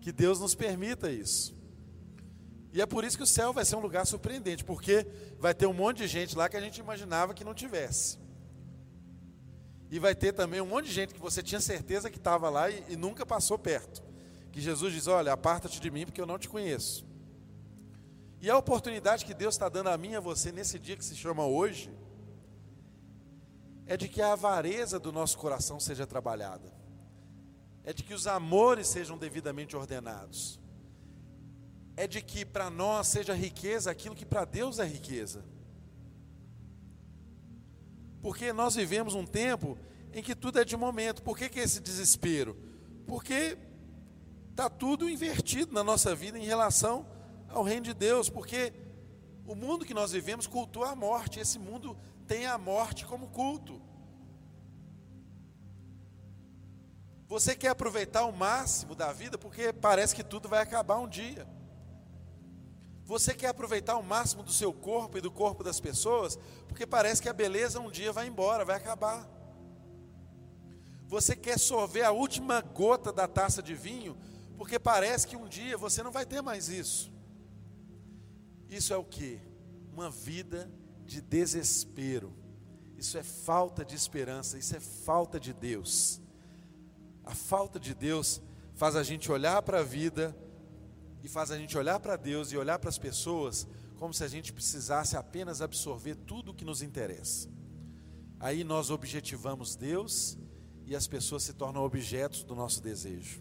Que 0.00 0.10
Deus 0.10 0.40
nos 0.40 0.52
permita 0.52 1.12
isso. 1.12 1.56
E 2.72 2.82
é 2.82 2.86
por 2.86 3.04
isso 3.04 3.16
que 3.16 3.22
o 3.22 3.26
céu 3.26 3.52
vai 3.52 3.64
ser 3.64 3.76
um 3.76 3.80
lugar 3.80 4.04
surpreendente, 4.04 4.64
porque 4.64 5.06
vai 5.38 5.54
ter 5.54 5.66
um 5.66 5.72
monte 5.72 5.98
de 5.98 6.08
gente 6.08 6.36
lá 6.36 6.48
que 6.48 6.56
a 6.56 6.60
gente 6.60 6.78
imaginava 6.78 7.32
que 7.32 7.44
não 7.44 7.54
tivesse. 7.54 8.18
E 9.92 10.00
vai 10.00 10.12
ter 10.12 10.32
também 10.32 10.60
um 10.60 10.66
monte 10.66 10.86
de 10.86 10.92
gente 10.92 11.14
que 11.14 11.20
você 11.20 11.40
tinha 11.40 11.60
certeza 11.60 12.10
que 12.10 12.18
estava 12.18 12.50
lá 12.50 12.68
e, 12.68 12.84
e, 12.88 12.96
nunca 12.96 13.24
passou 13.24 13.56
perto. 13.56 14.02
Que 14.50 14.60
Jesus 14.60 14.92
diz: 14.92 15.06
Olha, 15.06 15.32
aparta-te 15.32 15.78
de 15.78 15.88
mim 15.88 16.06
porque 16.06 16.20
eu 16.20 16.26
não 16.26 16.36
te 16.36 16.48
conheço. 16.48 17.06
E 18.40 18.50
a 18.50 18.58
oportunidade 18.58 19.24
que 19.24 19.34
Deus 19.34 19.54
está 19.54 19.68
dando 19.68 19.90
a 19.90 19.96
mim 19.96 20.10
e 20.10 20.16
a 20.16 20.20
você 20.20 20.50
nesse 20.50 20.80
dia 20.80 20.96
que 20.96 21.04
se 21.04 21.14
chama 21.14 21.46
hoje, 21.46 21.92
é 23.86 23.96
de 23.96 24.08
que 24.08 24.20
a 24.20 24.32
avareza 24.32 24.98
do 24.98 25.12
nosso 25.12 25.38
coração 25.38 25.78
seja 25.78 26.08
trabalhada 26.08 26.79
é 27.84 27.92
de 27.92 28.02
que 28.02 28.14
os 28.14 28.26
amores 28.26 28.86
sejam 28.88 29.16
devidamente 29.16 29.76
ordenados, 29.76 30.60
é 31.96 32.06
de 32.06 32.22
que 32.22 32.44
para 32.44 32.70
nós 32.70 33.08
seja 33.08 33.34
riqueza 33.34 33.90
aquilo 33.90 34.14
que 34.14 34.26
para 34.26 34.44
Deus 34.44 34.78
é 34.78 34.84
riqueza. 34.84 35.44
Porque 38.22 38.52
nós 38.52 38.74
vivemos 38.74 39.14
um 39.14 39.24
tempo 39.24 39.78
em 40.12 40.22
que 40.22 40.34
tudo 40.34 40.60
é 40.60 40.64
de 40.64 40.76
momento. 40.76 41.22
Por 41.22 41.36
que, 41.36 41.48
que 41.48 41.60
esse 41.60 41.80
desespero? 41.80 42.56
Porque 43.06 43.56
está 44.50 44.68
tudo 44.68 45.08
invertido 45.08 45.72
na 45.72 45.82
nossa 45.82 46.14
vida 46.14 46.38
em 46.38 46.44
relação 46.44 47.06
ao 47.48 47.62
reino 47.62 47.84
de 47.84 47.94
Deus, 47.94 48.28
porque 48.28 48.72
o 49.46 49.54
mundo 49.54 49.84
que 49.84 49.94
nós 49.94 50.12
vivemos 50.12 50.46
cultua 50.46 50.90
a 50.90 50.96
morte, 50.96 51.40
esse 51.40 51.58
mundo 51.58 51.96
tem 52.26 52.46
a 52.46 52.58
morte 52.58 53.04
como 53.06 53.28
culto. 53.28 53.80
Você 57.30 57.54
quer 57.54 57.68
aproveitar 57.68 58.24
o 58.24 58.32
máximo 58.32 58.92
da 58.92 59.12
vida 59.12 59.38
porque 59.38 59.72
parece 59.72 60.16
que 60.16 60.24
tudo 60.24 60.48
vai 60.48 60.60
acabar 60.60 60.98
um 60.98 61.08
dia. 61.08 61.46
Você 63.04 63.32
quer 63.32 63.46
aproveitar 63.46 63.96
o 63.96 64.02
máximo 64.02 64.42
do 64.42 64.52
seu 64.52 64.72
corpo 64.72 65.16
e 65.16 65.20
do 65.20 65.30
corpo 65.30 65.62
das 65.62 65.78
pessoas 65.78 66.36
porque 66.66 66.84
parece 66.84 67.22
que 67.22 67.28
a 67.28 67.32
beleza 67.32 67.78
um 67.78 67.88
dia 67.88 68.12
vai 68.12 68.26
embora, 68.26 68.64
vai 68.64 68.76
acabar. 68.76 69.30
Você 71.06 71.36
quer 71.36 71.56
sorver 71.56 72.02
a 72.02 72.10
última 72.10 72.60
gota 72.62 73.12
da 73.12 73.28
taça 73.28 73.62
de 73.62 73.76
vinho 73.76 74.18
porque 74.58 74.76
parece 74.76 75.24
que 75.24 75.36
um 75.36 75.46
dia 75.46 75.78
você 75.78 76.02
não 76.02 76.10
vai 76.10 76.26
ter 76.26 76.42
mais 76.42 76.68
isso. 76.68 77.12
Isso 78.68 78.92
é 78.92 78.96
o 78.96 79.04
que? 79.04 79.40
Uma 79.92 80.10
vida 80.10 80.68
de 81.04 81.20
desespero. 81.20 82.34
Isso 82.98 83.16
é 83.16 83.22
falta 83.22 83.84
de 83.84 83.94
esperança, 83.94 84.58
isso 84.58 84.74
é 84.74 84.80
falta 84.80 85.38
de 85.38 85.52
Deus. 85.52 86.20
A 87.30 87.34
falta 87.34 87.78
de 87.78 87.94
Deus 87.94 88.42
faz 88.74 88.96
a 88.96 89.04
gente 89.04 89.30
olhar 89.30 89.62
para 89.62 89.78
a 89.78 89.82
vida 89.84 90.36
e 91.22 91.28
faz 91.28 91.52
a 91.52 91.56
gente 91.56 91.78
olhar 91.78 92.00
para 92.00 92.16
Deus 92.16 92.50
e 92.50 92.56
olhar 92.56 92.76
para 92.80 92.88
as 92.88 92.98
pessoas 92.98 93.68
como 94.00 94.12
se 94.12 94.24
a 94.24 94.26
gente 94.26 94.52
precisasse 94.52 95.16
apenas 95.16 95.62
absorver 95.62 96.16
tudo 96.16 96.50
o 96.50 96.54
que 96.54 96.64
nos 96.64 96.82
interessa. 96.82 97.48
Aí 98.40 98.64
nós 98.64 98.90
objetivamos 98.90 99.76
Deus 99.76 100.36
e 100.84 100.96
as 100.96 101.06
pessoas 101.06 101.44
se 101.44 101.52
tornam 101.52 101.84
objetos 101.84 102.42
do 102.42 102.56
nosso 102.56 102.82
desejo. 102.82 103.40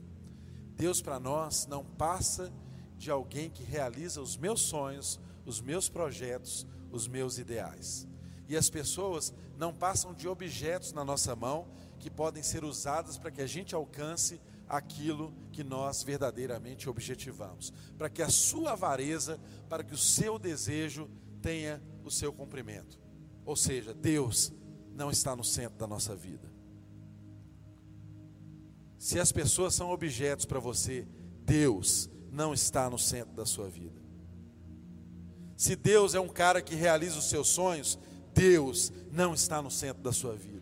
Deus 0.76 1.02
para 1.02 1.20
nós 1.20 1.66
não 1.66 1.84
passa 1.84 2.54
de 2.96 3.10
alguém 3.10 3.50
que 3.50 3.64
realiza 3.64 4.22
os 4.22 4.38
meus 4.38 4.62
sonhos, 4.62 5.20
os 5.48 5.60
meus 5.60 5.90
projetos, 5.90 6.64
os 6.92 7.08
meus 7.08 7.40
ideais. 7.40 8.08
E 8.48 8.56
as 8.56 8.70
pessoas 8.70 9.34
não 9.58 9.74
passam 9.74 10.14
de 10.14 10.28
objetos 10.28 10.94
na 10.94 11.04
nossa 11.04 11.36
mão 11.36 11.68
que 12.00 12.10
podem 12.10 12.42
ser 12.42 12.64
usadas 12.64 13.18
para 13.18 13.30
que 13.30 13.42
a 13.42 13.48
gente 13.48 13.76
alcance 13.76 14.42
aquilo 14.68 15.34
que 15.52 15.64
nós 15.64 16.04
verdadeiramente 16.04 16.90
objetivamos, 16.90 17.74
para 17.98 18.10
que 18.10 18.22
a 18.22 18.30
sua 18.30 18.72
avareza, 18.72 19.40
para 19.68 19.84
que 19.84 19.94
o 19.94 19.98
seu 19.98 20.40
desejo 20.40 21.10
tenha 21.42 21.82
o 22.04 22.12
seu 22.12 22.32
cumprimento. 22.32 23.00
Ou 23.46 23.56
seja, 23.56 23.94
Deus 23.94 24.54
não 24.94 25.10
está 25.10 25.36
no 25.36 25.44
centro 25.44 25.78
da 25.78 25.88
nossa 25.88 26.16
vida. 26.16 26.50
Se 28.98 29.20
as 29.20 29.32
pessoas 29.32 29.74
são 29.74 29.92
objetos 29.92 30.46
para 30.46 30.60
você, 30.60 31.08
Deus 31.46 32.10
não 32.32 32.54
está 32.54 32.90
no 32.90 33.00
centro 33.00 33.34
da 33.34 33.46
sua 33.46 33.70
vida. 33.70 34.00
Se 35.56 35.76
Deus 35.76 36.14
é 36.14 36.20
um 36.20 36.28
cara 36.28 36.62
que 36.62 36.76
realiza 36.76 37.18
os 37.18 37.30
seus 37.30 37.48
sonhos, 37.48 37.98
Deus 38.34 38.92
não 39.12 39.34
está 39.34 39.62
no 39.62 39.72
centro 39.72 40.04
da 40.04 40.12
sua 40.12 40.36
vida. 40.36 40.59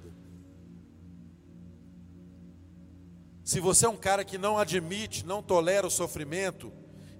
Se 3.48 3.60
você 3.60 3.86
é 3.86 3.90
um 3.90 3.96
cara 3.96 4.26
que 4.26 4.38
não 4.38 4.58
admite, 4.58 5.26
não 5.26 5.42
tolera 5.42 5.88
o 5.88 5.92
sofrimento, 5.92 6.72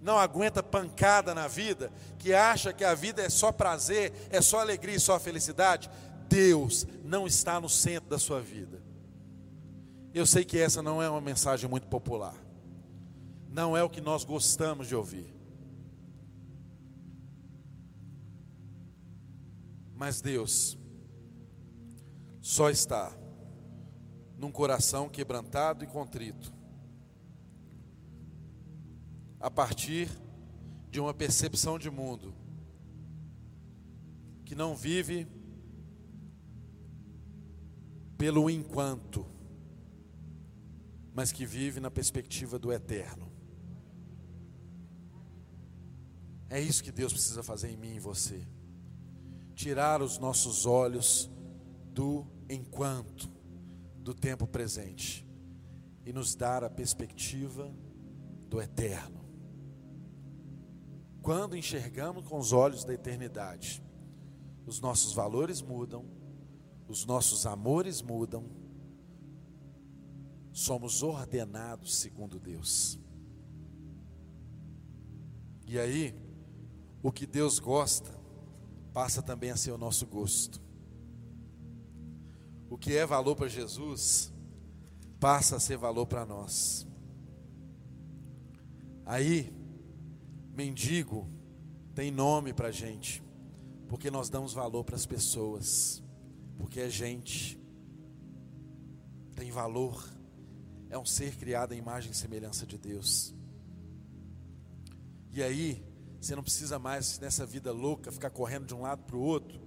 não 0.02 0.20
aguenta 0.20 0.62
pancada 0.62 1.34
na 1.34 1.48
vida, 1.48 1.92
que 2.20 2.34
acha 2.34 2.74
que 2.74 2.84
a 2.84 2.94
vida 2.94 3.22
é 3.22 3.30
só 3.30 3.52
prazer, 3.52 4.14
é 4.30 4.42
só 4.42 4.60
alegria 4.60 4.96
e 4.96 5.00
só 5.00 5.20
felicidade, 5.20 5.90
Deus 6.30 6.86
não 7.04 7.26
está 7.26 7.60
no 7.60 7.70
centro 7.70 8.10
da 8.10 8.20
sua 8.20 8.42
vida. 8.42 8.84
Eu 10.14 10.26
sei 10.26 10.44
que 10.44 10.60
essa 10.60 10.82
não 10.82 11.02
é 11.02 11.10
uma 11.10 11.22
mensagem 11.22 11.70
muito 11.70 11.88
popular 11.88 12.36
não 13.58 13.76
é 13.76 13.82
o 13.82 13.90
que 13.90 14.00
nós 14.00 14.24
gostamos 14.24 14.88
de 14.88 14.96
ouvir. 14.96 15.34
Mas 19.96 20.22
Deus 20.22 20.78
só 22.40 22.70
está 22.70 23.18
num 24.38 24.52
coração 24.52 25.10
quebrantado 25.10 25.84
e 25.84 25.88
contrito, 25.88 26.54
a 29.40 29.50
partir 29.50 30.10
de 30.90 31.00
uma 31.00 31.14
percepção 31.14 31.78
de 31.78 31.90
mundo 31.90 32.34
que 34.46 34.56
não 34.56 34.76
vive 34.76 35.28
pelo 38.18 38.50
enquanto, 38.50 39.26
mas 41.14 41.32
que 41.32 41.46
vive 41.46 41.80
na 41.80 41.92
perspectiva 41.92 42.58
do 42.58 42.72
eterno. 42.72 43.32
É 46.50 46.62
isso 46.62 46.84
que 46.84 46.92
Deus 46.92 47.12
precisa 47.12 47.44
fazer 47.44 47.70
em 47.70 47.78
mim 47.78 47.96
e 47.96 48.00
você. 48.00 48.42
Tirar 49.54 50.02
os 50.02 50.18
nossos 50.18 50.66
olhos 50.66 51.30
do 51.92 52.26
enquanto, 52.50 53.30
do 54.08 54.14
tempo 54.14 54.48
presente, 54.48 55.28
e 56.06 56.14
nos 56.14 56.34
dar 56.34 56.64
a 56.64 56.70
perspectiva 56.70 57.70
do 58.48 58.62
eterno. 58.62 59.20
Quando 61.22 61.58
enxergamos 61.58 62.26
com 62.26 62.40
os 62.40 62.54
olhos 62.54 62.86
da 62.86 62.94
eternidade, 62.94 63.84
os 64.66 64.80
nossos 64.80 65.12
valores 65.12 65.62
mudam, 65.62 66.06
os 66.88 67.06
nossos 67.06 67.46
amores 67.46 68.02
mudam, 68.02 68.46
somos 70.54 71.04
ordenados 71.04 71.98
segundo 71.98 72.40
Deus. 72.40 72.98
E 75.66 75.78
aí, 75.78 76.16
o 77.04 77.12
que 77.12 77.26
Deus 77.28 77.60
gosta 77.60 78.18
passa 78.94 79.22
também 79.22 79.52
a 79.52 79.58
ser 79.58 79.72
o 79.72 79.78
nosso 79.78 80.08
gosto. 80.08 80.66
O 82.70 82.78
que 82.78 82.96
é 82.96 83.06
valor 83.06 83.36
para 83.36 83.48
Jesus 83.48 84.32
passa 85.20 85.56
a 85.56 85.60
ser 85.60 85.78
valor 85.78 86.06
para 86.06 86.26
nós. 86.26 86.86
Aí, 89.06 89.54
mendigo 90.54 91.30
tem 91.96 92.12
nome 92.12 92.54
para 92.54 92.72
gente, 92.72 93.24
porque 93.88 94.12
nós 94.12 94.30
damos 94.30 94.54
valor 94.54 94.84
para 94.84 94.96
as 94.96 95.06
pessoas, 95.06 96.04
porque 96.58 96.80
é 96.80 96.90
gente, 96.90 97.60
tem 99.36 99.50
valor, 99.50 100.08
é 100.90 100.98
um 100.98 101.06
ser 101.06 101.36
criado 101.38 101.72
à 101.72 101.76
imagem 101.76 102.12
e 102.12 102.16
semelhança 102.16 102.66
de 102.66 102.78
Deus. 102.78 103.34
E 105.32 105.42
aí, 105.42 105.84
você 106.20 106.36
não 106.36 106.44
precisa 106.44 106.78
mais, 106.78 107.20
nessa 107.20 107.46
vida 107.46 107.72
louca, 107.72 108.12
ficar 108.12 108.30
correndo 108.30 108.66
de 108.66 108.76
um 108.76 108.82
lado 108.82 109.04
para 109.04 109.16
o 109.16 109.22
outro, 109.22 109.60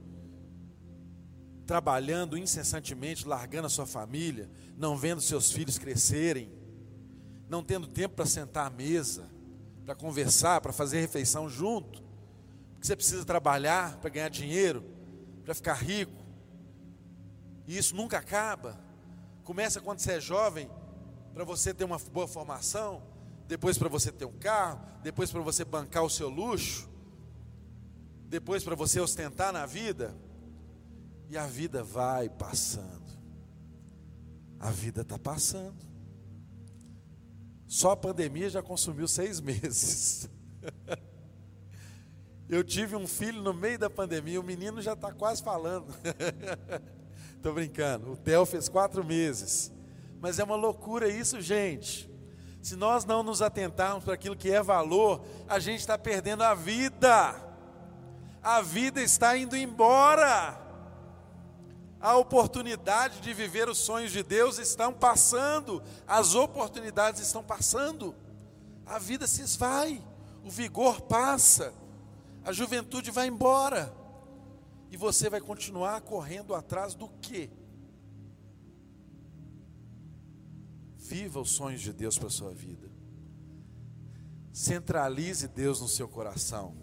trabalhando 1.71 2.37
incessantemente, 2.37 3.29
largando 3.29 3.67
a 3.69 3.71
sua 3.71 3.87
família, 3.87 4.51
não 4.77 4.97
vendo 4.97 5.21
seus 5.21 5.53
filhos 5.53 5.79
crescerem, 5.79 6.51
não 7.49 7.63
tendo 7.63 7.87
tempo 7.87 8.17
para 8.17 8.27
sentar 8.27 8.67
à 8.67 8.71
mesa, 8.71 9.31
para 9.85 9.95
conversar, 9.95 10.61
para 10.61 10.73
fazer 10.73 11.01
refeição 11.01 11.49
junto, 11.49 12.03
porque 12.73 12.89
você 12.89 12.97
precisa 12.97 13.25
trabalhar 13.25 13.99
para 13.99 14.11
ganhar 14.11 14.29
dinheiro, 14.29 14.85
para 15.45 15.55
ficar 15.55 15.75
rico, 15.75 16.21
e 17.69 17.79
isso 17.79 17.95
nunca 17.95 18.19
acaba. 18.19 18.77
Começa 19.45 19.81
quando 19.81 20.01
você 20.01 20.15
é 20.15 20.21
jovem, 20.21 20.69
para 21.33 21.45
você 21.45 21.73
ter 21.73 21.85
uma 21.85 22.01
boa 22.01 22.27
formação, 22.27 23.01
depois 23.47 23.79
para 23.79 23.89
você 23.89 24.11
ter 24.11 24.25
um 24.25 24.37
carro, 24.37 24.81
depois 25.05 25.31
para 25.31 25.41
você 25.41 25.65
bancar 25.65 26.03
o 26.03 26.11
seu 26.11 26.29
luxo, 26.29 26.91
depois 28.27 28.65
para 28.65 28.75
você 28.75 28.99
ostentar 28.99 29.53
na 29.53 29.67
vida, 29.67 30.13
e 31.31 31.39
a 31.39 31.47
vida 31.47 31.85
vai 31.85 32.29
passando. 32.29 33.09
A 34.59 34.71
vida 34.73 35.03
está 35.03 35.17
passando. 35.17 35.89
Só 37.69 37.93
a 37.93 37.97
pandemia 37.97 38.51
já 38.51 38.61
consumiu 38.61 39.07
seis 39.07 39.39
meses. 39.41 40.29
Eu 42.49 42.65
tive 42.65 42.97
um 42.97 43.07
filho 43.07 43.41
no 43.41 43.55
meio 43.55 43.79
da 43.79 43.89
pandemia, 43.89 44.41
o 44.41 44.43
menino 44.43 44.83
já 44.83 44.95
está 44.95 45.13
quase 45.13 45.41
falando. 45.41 45.95
Estou 47.37 47.55
brincando. 47.55 48.11
O 48.11 48.17
Theo 48.17 48.45
fez 48.45 48.69
quatro 48.69 49.05
meses. 49.05 49.73
Mas 50.21 50.41
é 50.41 50.45
uma 50.45 50.57
loucura 50.57 51.09
isso, 51.09 51.41
gente. 51.41 52.11
Se 52.61 52.75
nós 52.75 53.05
não 53.05 53.23
nos 53.23 53.41
atentarmos 53.41 54.03
para 54.03 54.15
aquilo 54.15 54.37
que 54.37 54.51
é 54.51 54.61
valor, 54.61 55.25
a 55.49 55.61
gente 55.61 55.79
está 55.79 55.97
perdendo 55.97 56.43
a 56.43 56.55
vida. 56.55 57.37
A 58.43 58.61
vida 58.61 59.01
está 59.01 59.37
indo 59.37 59.57
embora. 59.57 60.70
A 62.01 62.17
oportunidade 62.17 63.21
de 63.21 63.35
viver 63.35 63.69
os 63.69 63.77
sonhos 63.77 64.11
de 64.11 64.23
Deus 64.23 64.59
estão 64.59 64.91
passando. 64.91 65.83
As 66.07 66.35
oportunidades 66.35 67.21
estão 67.21 67.45
passando. 67.45 68.15
A 68.87 68.99
vida 68.99 69.27
se 69.27 69.43
esvai. 69.43 70.03
O 70.43 70.51
vigor 70.51 71.03
passa. 71.03 71.75
A 72.43 72.53
juventude 72.53 73.11
vai 73.11 73.27
embora. 73.27 73.95
E 74.91 74.97
você 74.97 75.29
vai 75.29 75.43
continuar 75.43 76.01
correndo 76.01 76.55
atrás 76.55 76.95
do 76.95 77.07
quê? 77.21 77.51
Viva 80.97 81.39
os 81.39 81.51
sonhos 81.51 81.83
de 81.83 81.93
Deus 81.93 82.17
para 82.17 82.29
a 82.29 82.31
sua 82.31 82.55
vida. 82.55 82.91
Centralize 84.55 85.47
Deus 85.49 85.83
no 85.83 85.89
seu 85.89 86.09
coração. 86.09 86.75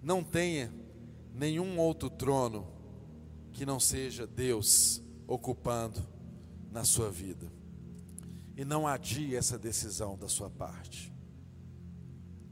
Não 0.00 0.22
tenha 0.22 0.72
nenhum 1.34 1.78
outro 1.78 2.08
trono 2.08 2.69
que 3.52 3.66
não 3.66 3.80
seja 3.80 4.26
Deus 4.26 5.02
ocupando 5.26 6.00
na 6.70 6.84
sua 6.84 7.10
vida. 7.10 7.50
E 8.56 8.64
não 8.64 8.86
adie 8.86 9.36
essa 9.36 9.58
decisão 9.58 10.16
da 10.16 10.28
sua 10.28 10.50
parte. 10.50 11.12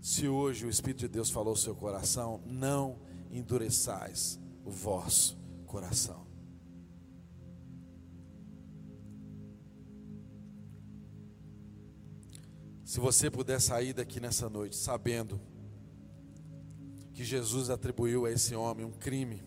Se 0.01 0.29
hoje 0.29 0.65
o 0.65 0.71
Espírito 0.71 1.01
de 1.01 1.09
Deus 1.09 1.31
falou 1.31 1.51
ao 1.51 1.57
seu 1.57 1.75
coração, 1.75 2.41
não 2.47 2.99
endureçais 3.31 4.39
o 4.65 4.71
vosso 4.71 5.37
coração. 5.67 6.27
Se 12.85 13.01
você 13.01 13.31
puder 13.31 13.61
sair 13.61 13.93
daqui 13.93 14.19
nessa 14.19 14.49
noite 14.49 14.75
sabendo 14.75 15.39
que 17.13 17.23
Jesus 17.23 17.69
atribuiu 17.69 18.25
a 18.25 18.31
esse 18.31 18.55
homem 18.55 18.87
um 18.87 18.93
crime, 18.93 19.43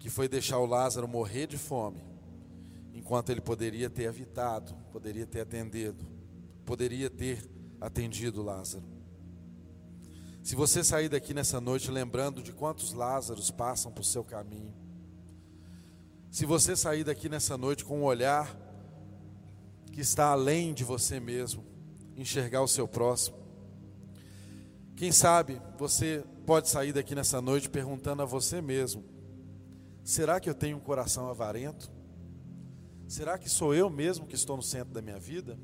que 0.00 0.08
foi 0.08 0.26
deixar 0.26 0.58
o 0.58 0.66
Lázaro 0.66 1.06
morrer 1.06 1.46
de 1.46 1.58
fome, 1.58 2.02
enquanto 2.94 3.28
ele 3.28 3.40
poderia 3.40 3.90
ter 3.90 4.04
evitado, 4.04 4.74
poderia 4.90 5.26
ter 5.26 5.42
atendido, 5.42 6.06
poderia 6.64 7.10
ter 7.10 7.46
atendido 7.78 8.42
Lázaro. 8.42 8.84
Se 10.42 10.56
você 10.56 10.82
sair 10.82 11.10
daqui 11.10 11.34
nessa 11.34 11.60
noite 11.60 11.90
lembrando 11.90 12.42
de 12.42 12.50
quantos 12.50 12.94
Lázaros 12.94 13.50
passam 13.50 13.92
por 13.92 14.02
seu 14.02 14.24
caminho, 14.24 14.74
se 16.30 16.46
você 16.46 16.74
sair 16.74 17.04
daqui 17.04 17.28
nessa 17.28 17.58
noite 17.58 17.84
com 17.84 18.00
um 18.00 18.04
olhar 18.04 18.58
que 19.92 20.00
está 20.00 20.30
além 20.30 20.72
de 20.72 20.82
você 20.82 21.20
mesmo, 21.20 21.62
enxergar 22.16 22.62
o 22.62 22.68
seu 22.68 22.88
próximo. 22.88 23.36
Quem 24.96 25.12
sabe 25.12 25.60
você 25.76 26.24
pode 26.46 26.70
sair 26.70 26.92
daqui 26.92 27.14
nessa 27.14 27.40
noite 27.42 27.68
perguntando 27.68 28.22
a 28.22 28.24
você 28.24 28.62
mesmo: 28.62 29.09
será 30.04 30.40
que 30.40 30.48
eu 30.48 30.54
tenho 30.54 30.76
um 30.76 30.80
coração 30.80 31.28
avarento? 31.28 31.90
Será 33.08 33.36
que 33.38 33.48
sou 33.48 33.74
eu 33.74 33.90
mesmo 33.90 34.26
que 34.26 34.34
estou 34.34 34.56
no 34.56 34.62
centro 34.62 34.92
da 34.92 35.02
minha 35.02 35.18
vida? 35.18 35.58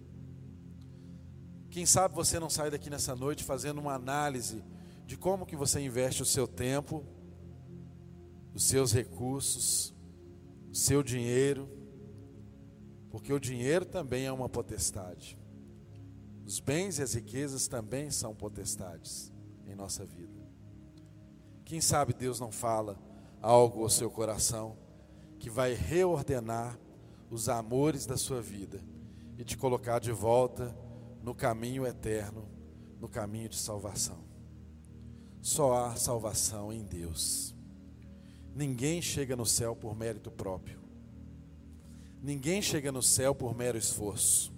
Quem 1.71 1.87
sabe 1.87 2.15
você 2.15 2.41
não 2.41 2.51
sai 2.51 2.71
daqui 2.71 2.91
nessa 2.91 3.15
noite 3.15 3.45
fazendo 3.45 3.79
uma 3.79 3.95
análise 3.95 4.65
de 5.07 5.17
como 5.17 5.47
que 5.47 5.55
você 5.55 5.81
investe 5.81 6.23
o 6.23 6.27
seu 6.27 6.49
tempo, 6.49 7.05
os 8.55 8.65
seus 8.65 8.93
recursos, 8.93 9.95
o 10.71 10.75
seu 10.75 11.03
dinheiro, 11.03 11.69
porque 13.11 13.33
o 13.33 13.39
dinheiro 13.39 13.85
também 13.85 14.27
é 14.27 14.33
uma 14.33 14.49
potestade. 14.49 15.39
Os 16.45 16.61
bens 16.61 16.99
e 16.99 17.03
as 17.03 17.15
riquezas 17.15 17.69
também 17.69 18.11
são 18.11 18.35
potestades 18.35 19.33
em 19.67 19.75
nossa 19.75 20.05
vida. 20.05 20.47
Quem 21.65 21.81
sabe 21.81 22.13
Deus 22.13 22.41
não 22.41 22.51
fala 22.51 22.99
algo 23.41 23.83
ao 23.83 23.91
seu 23.91 24.11
coração 24.11 24.77
que 25.39 25.51
vai 25.51 25.75
reordenar 25.75 26.79
os 27.31 27.49
amores 27.49 28.07
da 28.07 28.17
sua 28.17 28.41
vida 28.41 28.83
e 29.39 29.45
te 29.45 29.57
colocar 29.57 29.99
de 29.99 30.13
volta 30.13 30.77
no 31.23 31.35
caminho 31.35 31.87
eterno, 31.87 32.49
no 33.01 33.09
caminho 33.09 33.49
de 33.49 33.57
salvação. 33.57 34.19
Só 35.43 35.75
há 35.75 35.97
salvação 35.97 36.73
em 36.73 36.85
Deus. 36.85 37.55
Ninguém 38.55 39.03
chega 39.03 39.37
no 39.37 39.45
céu 39.45 39.77
por 39.77 39.95
mérito 39.95 40.31
próprio. 40.31 40.81
Ninguém 42.23 42.63
chega 42.63 42.91
no 42.91 43.03
céu 43.03 43.35
por 43.35 43.55
mero 43.55 43.77
esforço. 43.77 44.53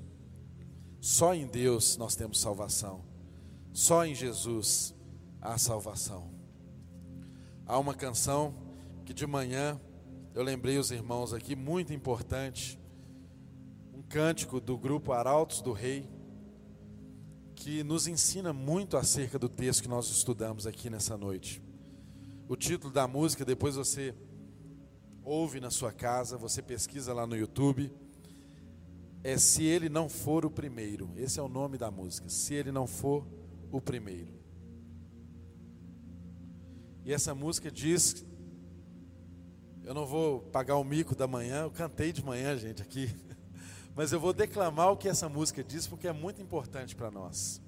Só 1.01 1.35
em 1.35 1.47
Deus 1.47 1.97
nós 1.97 2.15
temos 2.15 2.41
salvação. 2.41 3.05
Só 3.73 4.07
em 4.07 4.15
Jesus 4.15 4.95
há 5.41 5.59
salvação. 5.59 6.31
Há 7.67 7.79
uma 7.79 7.95
canção 7.95 8.55
que 9.09 9.15
de 9.15 9.27
manhã 9.27 9.81
eu 10.35 10.43
lembrei 10.43 10.77
os 10.77 10.91
irmãos 10.91 11.33
aqui, 11.33 11.57
muito 11.57 11.95
importante. 11.95 12.79
Um 13.95 14.03
cântico 14.03 14.61
do 14.61 14.77
grupo 14.77 15.13
Arautos 15.13 15.63
do 15.63 15.73
Rei, 15.73 16.07
que 17.55 17.83
nos 17.83 18.07
ensina 18.07 18.53
muito 18.53 18.99
acerca 18.99 19.39
do 19.39 19.49
texto 19.49 19.81
que 19.81 19.89
nós 19.89 20.11
estudamos 20.11 20.67
aqui 20.67 20.91
nessa 20.91 21.17
noite. 21.17 21.63
O 22.47 22.55
título 22.55 22.93
da 22.93 23.09
música, 23.09 23.47
depois 23.47 23.77
você 23.77 24.15
ouve 25.25 25.59
na 25.59 25.71
sua 25.71 25.91
casa, 25.91 26.37
você 26.37 26.61
pesquisa 26.61 27.15
lá 27.15 27.27
no 27.27 27.35
YouTube. 27.35 27.91
É 29.25 29.39
Se 29.39 29.65
Ele 29.65 29.89
Não 29.89 30.07
For 30.07 30.45
o 30.45 30.51
Primeiro. 30.51 31.11
Esse 31.17 31.41
é 31.41 31.43
o 31.43 31.49
nome 31.49 31.79
da 31.79 31.91
música. 31.91 32.29
Se 32.29 32.53
Ele 32.53 32.71
Não 32.71 32.87
For 32.87 33.27
o 33.73 33.81
Primeiro. 33.81 34.35
E 37.07 37.13
essa 37.15 37.35
música 37.35 37.71
diz. 37.71 38.29
Eu 39.89 39.95
não 39.95 40.05
vou 40.05 40.41
pagar 40.41 40.77
o 40.77 40.85
mico 40.85 41.15
da 41.15 41.27
manhã, 41.27 41.63
eu 41.63 41.71
cantei 41.71 42.13
de 42.13 42.23
manhã, 42.23 42.59
gente, 42.59 42.83
aqui. 42.83 43.09
Mas 43.97 44.13
eu 44.13 44.21
vou 44.21 44.35
declamar 44.35 44.93
o 44.93 44.99
que 44.99 45.09
essa 45.09 45.31
música 45.31 45.65
diz, 45.65 45.87
porque 45.87 46.07
é 46.07 46.13
muito 46.13 46.43
importante 46.43 46.95
para 46.95 47.11
nós. 47.11 47.59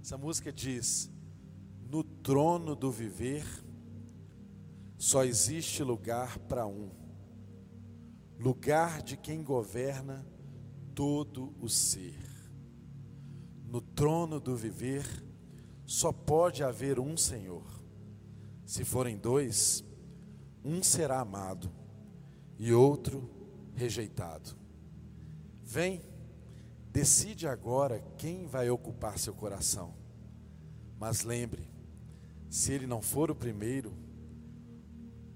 Essa 0.00 0.16
música 0.16 0.50
diz: 0.50 1.10
No 1.90 2.02
trono 2.02 2.74
do 2.74 2.90
viver 2.90 3.44
só 4.96 5.24
existe 5.24 5.82
lugar 5.82 6.38
para 6.38 6.66
um, 6.66 6.88
lugar 8.38 9.02
de 9.02 9.18
quem 9.18 9.44
governa 9.44 10.26
todo 10.94 11.54
o 11.60 11.68
ser. 11.68 12.18
No 13.66 13.82
trono 13.82 14.40
do 14.40 14.56
viver 14.56 15.04
só 15.84 16.12
pode 16.12 16.64
haver 16.64 16.98
um 16.98 17.14
Senhor. 17.14 17.66
Se 18.64 18.86
forem 18.86 19.18
dois, 19.18 19.84
um 20.66 20.82
será 20.82 21.20
amado 21.20 21.70
e 22.58 22.72
outro 22.72 23.30
rejeitado. 23.76 24.56
Vem, 25.62 26.02
decide 26.90 27.46
agora 27.46 28.02
quem 28.18 28.46
vai 28.48 28.68
ocupar 28.68 29.16
seu 29.16 29.32
coração. 29.32 29.94
Mas 30.98 31.22
lembre, 31.22 31.68
se 32.50 32.72
ele 32.72 32.84
não 32.84 33.00
for 33.00 33.30
o 33.30 33.34
primeiro, 33.34 33.96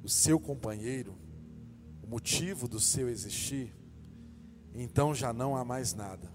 o 0.03 0.09
seu 0.09 0.41
companheiro, 0.41 1.17
o 2.03 2.09
motivo 2.09 2.67
do 2.67 2.81
seu 2.81 3.09
existir, 3.09 3.73
então 4.75 5.15
já 5.15 5.33
não 5.33 5.57
há 5.57 5.65
mais 5.65 5.95
nada, 5.95 6.29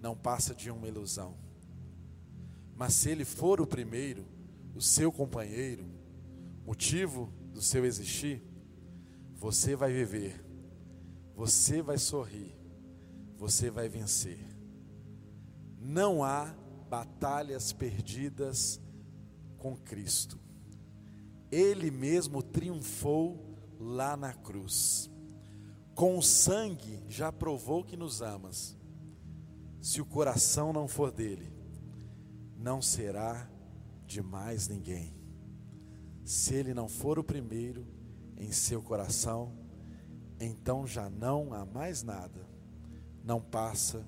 não 0.00 0.16
passa 0.16 0.52
de 0.52 0.68
uma 0.68 0.88
ilusão. 0.88 1.36
Mas 2.74 2.94
se 2.94 3.08
ele 3.08 3.24
for 3.24 3.60
o 3.60 3.66
primeiro, 3.66 4.24
o 4.74 4.80
seu 4.80 5.12
companheiro, 5.12 5.84
motivo 6.66 7.32
do 7.60 7.64
seu 7.64 7.84
existir, 7.84 8.42
você 9.36 9.76
vai 9.76 9.92
viver, 9.92 10.42
você 11.36 11.82
vai 11.82 11.98
sorrir, 11.98 12.58
você 13.36 13.70
vai 13.70 13.86
vencer. 13.86 14.38
Não 15.78 16.24
há 16.24 16.54
batalhas 16.88 17.70
perdidas 17.70 18.80
com 19.58 19.76
Cristo. 19.76 20.40
Ele 21.52 21.90
mesmo 21.90 22.42
triunfou 22.42 23.58
lá 23.78 24.16
na 24.16 24.32
cruz. 24.32 25.10
Com 25.94 26.16
o 26.16 26.22
sangue 26.22 27.04
já 27.10 27.30
provou 27.30 27.84
que 27.84 27.94
nos 27.94 28.22
amas. 28.22 28.74
Se 29.82 30.00
o 30.00 30.06
coração 30.06 30.72
não 30.72 30.88
for 30.88 31.12
dele, 31.12 31.52
não 32.56 32.80
será 32.80 33.50
de 34.06 34.22
mais 34.22 34.66
ninguém. 34.66 35.19
Se 36.24 36.54
ele 36.54 36.74
não 36.74 36.88
for 36.88 37.18
o 37.18 37.24
primeiro 37.24 37.86
em 38.36 38.52
seu 38.52 38.82
coração, 38.82 39.52
então 40.38 40.86
já 40.86 41.10
não 41.10 41.52
há 41.52 41.64
mais 41.64 42.02
nada, 42.02 42.48
não 43.24 43.40
passa 43.40 44.06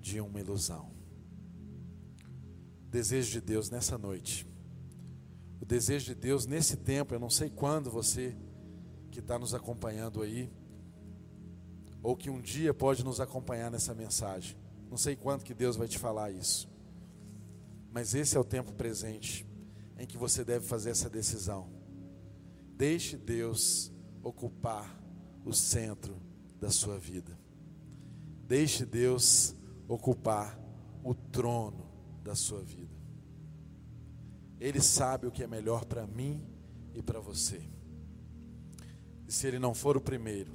de 0.00 0.20
uma 0.20 0.40
ilusão. 0.40 0.90
Desejo 2.90 3.32
de 3.32 3.40
Deus 3.40 3.70
nessa 3.70 3.96
noite 3.96 4.46
o 5.62 5.64
desejo 5.64 6.06
de 6.06 6.16
Deus 6.16 6.44
nesse 6.44 6.76
tempo, 6.76 7.14
eu 7.14 7.20
não 7.20 7.30
sei 7.30 7.48
quando 7.48 7.88
você 7.88 8.36
que 9.12 9.20
está 9.20 9.38
nos 9.38 9.54
acompanhando 9.54 10.20
aí, 10.20 10.50
ou 12.02 12.16
que 12.16 12.28
um 12.28 12.40
dia 12.40 12.74
pode 12.74 13.04
nos 13.04 13.20
acompanhar 13.20 13.70
nessa 13.70 13.94
mensagem. 13.94 14.56
Não 14.90 14.96
sei 14.96 15.14
quando 15.14 15.44
que 15.44 15.54
Deus 15.54 15.76
vai 15.76 15.86
te 15.86 16.00
falar 16.00 16.32
isso. 16.32 16.68
Mas 17.92 18.12
esse 18.12 18.36
é 18.36 18.40
o 18.40 18.44
tempo 18.44 18.72
presente 18.72 19.46
em 20.02 20.06
que 20.06 20.18
você 20.18 20.44
deve 20.44 20.66
fazer 20.66 20.90
essa 20.90 21.08
decisão. 21.08 21.70
Deixe 22.76 23.16
Deus 23.16 23.92
ocupar 24.20 25.00
o 25.44 25.52
centro 25.52 26.20
da 26.58 26.70
sua 26.70 26.98
vida. 26.98 27.38
Deixe 28.48 28.84
Deus 28.84 29.54
ocupar 29.86 30.58
o 31.04 31.14
trono 31.14 31.88
da 32.20 32.34
sua 32.34 32.60
vida. 32.64 32.92
Ele 34.58 34.80
sabe 34.80 35.28
o 35.28 35.30
que 35.30 35.44
é 35.44 35.46
melhor 35.46 35.84
para 35.84 36.04
mim 36.04 36.44
e 36.92 37.00
para 37.00 37.20
você. 37.20 37.62
E 39.28 39.30
se 39.30 39.46
ele 39.46 39.60
não 39.60 39.72
for 39.72 39.96
o 39.96 40.00
primeiro, 40.00 40.52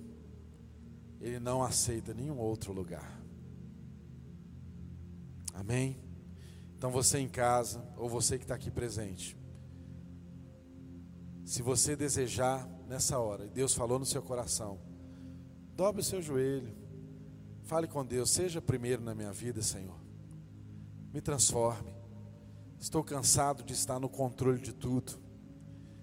ele 1.21 1.39
não 1.39 1.63
aceita 1.63 2.13
nenhum 2.13 2.37
outro 2.37 2.73
lugar. 2.73 3.17
Amém? 5.53 5.97
Então 6.77 6.91
você 6.91 7.17
em 7.17 7.29
casa, 7.29 7.81
ou 7.95 8.09
você 8.09 8.37
que 8.37 8.43
está 8.43 8.55
aqui 8.55 8.69
presente, 8.69 9.36
se 11.47 11.61
você 11.61 11.95
desejar 11.95 12.67
nessa 12.89 13.17
hora, 13.17 13.45
e 13.45 13.49
Deus 13.49 13.73
falou 13.73 13.97
no 13.97 14.05
seu 14.05 14.21
coração, 14.21 14.77
dobre 15.77 16.01
o 16.01 16.03
seu 16.03 16.21
joelho, 16.21 16.75
fale 17.63 17.87
com 17.87 18.05
Deus, 18.05 18.31
seja 18.31 18.61
primeiro 18.61 19.01
na 19.01 19.15
minha 19.15 19.31
vida, 19.31 19.61
Senhor, 19.61 19.97
me 21.13 21.21
transforme. 21.21 21.95
Estou 22.77 23.01
cansado 23.01 23.63
de 23.63 23.71
estar 23.71 23.97
no 23.97 24.09
controle 24.09 24.59
de 24.59 24.73
tudo, 24.73 25.13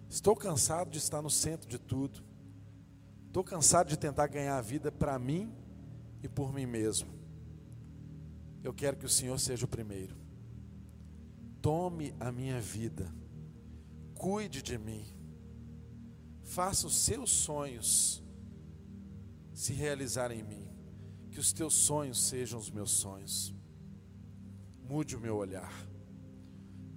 estou 0.09 0.35
cansado 0.35 0.91
de 0.91 0.97
estar 0.97 1.21
no 1.21 1.29
centro 1.29 1.69
de 1.69 1.79
tudo, 1.79 2.25
estou 3.27 3.45
cansado 3.45 3.89
de 3.89 3.99
tentar 3.99 4.29
ganhar 4.29 4.57
a 4.57 4.63
vida 4.63 4.91
para 4.91 5.19
mim 5.19 5.53
e 6.23 6.29
por 6.29 6.55
mim 6.55 6.65
mesmo. 6.65 7.11
Eu 8.63 8.73
quero 8.73 8.97
que 8.97 9.05
o 9.05 9.11
Senhor 9.11 9.39
seja 9.39 9.67
o 9.67 9.69
primeiro. 9.69 10.17
Tome 11.61 12.15
a 12.19 12.33
minha 12.33 12.59
vida, 12.63 13.15
cuide 14.15 14.63
de 14.63 14.79
mim, 14.79 15.05
faça 16.45 16.87
os 16.87 16.97
seus 16.97 17.31
sonhos 17.31 18.23
se 19.53 19.73
realizarem 19.73 20.41
em 20.41 20.43
mim, 20.43 20.69
que 21.31 21.41
os 21.41 21.53
teus 21.53 21.75
sonhos 21.75 22.23
sejam 22.29 22.59
os 22.59 22.71
meus 22.71 22.91
sonhos, 22.91 23.55
mude 24.83 25.17
o 25.17 25.21
meu 25.21 25.37
olhar, 25.37 25.73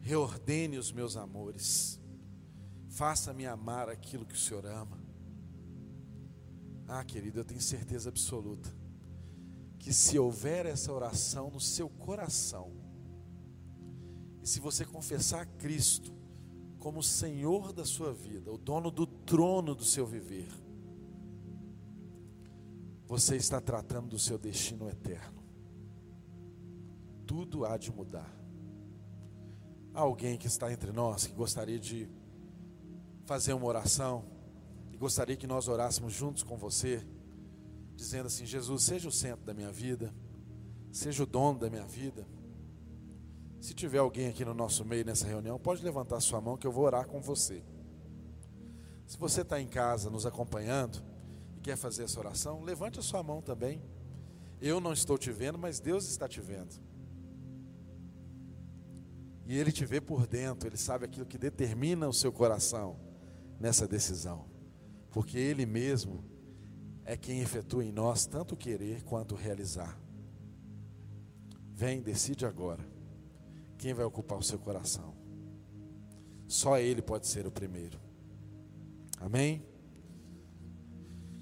reordene 0.02 0.78
os 0.78 0.92
meus 0.92 1.16
amores, 1.16 2.00
faça-me 2.90 3.46
amar 3.46 3.90
aquilo 3.90 4.26
que 4.26 4.36
o 4.36 4.38
Senhor 4.38 4.66
ama. 4.66 5.00
Ah, 6.88 7.04
querido, 7.04 7.40
eu 7.40 7.46
tenho 7.46 7.62
certeza 7.62 8.10
absoluta 8.10 8.74
que 9.78 9.94
se 9.94 10.18
houver 10.20 10.66
essa 10.66 10.92
oração 10.92 11.50
no 11.50 11.60
seu 11.60 11.90
coração, 11.90 12.72
se 14.44 14.60
você 14.60 14.84
confessar 14.84 15.46
Cristo 15.46 16.17
como 16.88 17.04
Senhor 17.04 17.74
da 17.74 17.84
sua 17.84 18.14
vida, 18.14 18.50
o 18.50 18.58
dono 18.58 18.90
do 18.90 19.06
trono 19.06 19.76
do 19.76 19.84
seu 19.84 20.06
viver, 20.06 20.48
você 23.06 23.36
está 23.36 23.60
tratando 23.60 24.08
do 24.08 24.18
seu 24.18 24.38
destino 24.38 24.88
eterno. 24.88 25.44
Tudo 27.26 27.66
há 27.66 27.76
de 27.76 27.92
mudar. 27.92 28.34
Há 29.94 30.00
alguém 30.00 30.38
que 30.38 30.48
está 30.48 30.72
entre 30.72 30.94
nós 30.94 31.28
que 31.28 31.34
gostaria 31.34 31.78
de 31.78 32.10
fazer 33.26 33.52
uma 33.52 33.66
oração 33.66 34.24
e 34.90 34.96
gostaria 34.96 35.36
que 35.36 35.46
nós 35.46 35.68
orássemos 35.68 36.14
juntos 36.14 36.42
com 36.42 36.56
você, 36.56 37.06
dizendo 37.98 38.28
assim: 38.28 38.46
Jesus, 38.46 38.84
seja 38.84 39.10
o 39.10 39.12
centro 39.12 39.46
da 39.46 39.54
minha 39.54 39.74
vida, 39.74 40.16
seja 40.90 41.24
o 41.24 41.26
dono 41.26 41.60
da 41.60 41.70
minha 41.70 41.86
vida. 41.86 42.26
Se 43.60 43.74
tiver 43.74 43.98
alguém 43.98 44.28
aqui 44.28 44.46
no 44.46 44.54
nosso 44.54 44.86
meio 44.86 45.06
nessa 45.06 45.26
reunião, 45.26 45.60
pode 45.60 45.84
levantar 45.84 46.20
sua 46.20 46.40
mão 46.40 46.58
que 46.58 46.68
eu 46.68 46.72
vou 46.72 46.86
orar 46.86 47.08
com 47.08 47.20
você. 47.20 47.64
Se 49.06 49.18
você 49.18 49.42
está 49.42 49.60
em 49.60 49.68
casa 49.68 50.10
nos 50.10 50.26
acompanhando 50.26 51.02
e 51.58 51.62
quer 51.62 51.78
fazer 51.78 52.04
essa 52.04 52.20
oração, 52.20 52.64
levante 52.64 53.00
a 53.00 53.02
sua 53.02 53.24
mão 53.24 53.42
também. 53.42 53.82
Eu 54.62 54.80
não 54.80 54.94
estou 54.94 55.18
te 55.18 55.32
vendo, 55.32 55.58
mas 55.58 55.80
Deus 55.80 56.08
está 56.08 56.28
te 56.28 56.42
vendo. 56.42 56.76
E 59.46 59.58
Ele 59.58 59.72
te 59.72 59.86
vê 59.86 60.02
por 60.02 60.28
dentro, 60.28 60.68
Ele 60.68 60.78
sabe 60.78 61.06
aquilo 61.06 61.26
que 61.26 61.38
determina 61.38 62.08
o 62.08 62.14
seu 62.14 62.32
coração 62.32 63.00
nessa 63.60 63.88
decisão. 63.88 64.46
Porque 65.10 65.38
Ele 65.38 65.66
mesmo 65.66 66.24
é 67.06 67.16
quem 67.16 67.40
efetua 67.40 67.86
em 67.86 67.92
nós 67.92 68.26
tanto 68.26 68.58
querer 68.58 69.04
quanto 69.04 69.36
realizar. 69.36 69.98
Vem, 71.74 72.02
decide 72.02 72.46
agora. 72.46 72.97
Quem 73.78 73.94
vai 73.94 74.06
ocupar 74.06 74.38
o 74.38 74.44
seu 74.44 74.58
coração? 74.58 75.14
Só 76.48 76.80
Ele 76.80 77.02
pode 77.02 77.28
ser 77.28 77.46
o 77.46 77.52
primeiro. 77.52 78.00
Amém? 79.20 79.64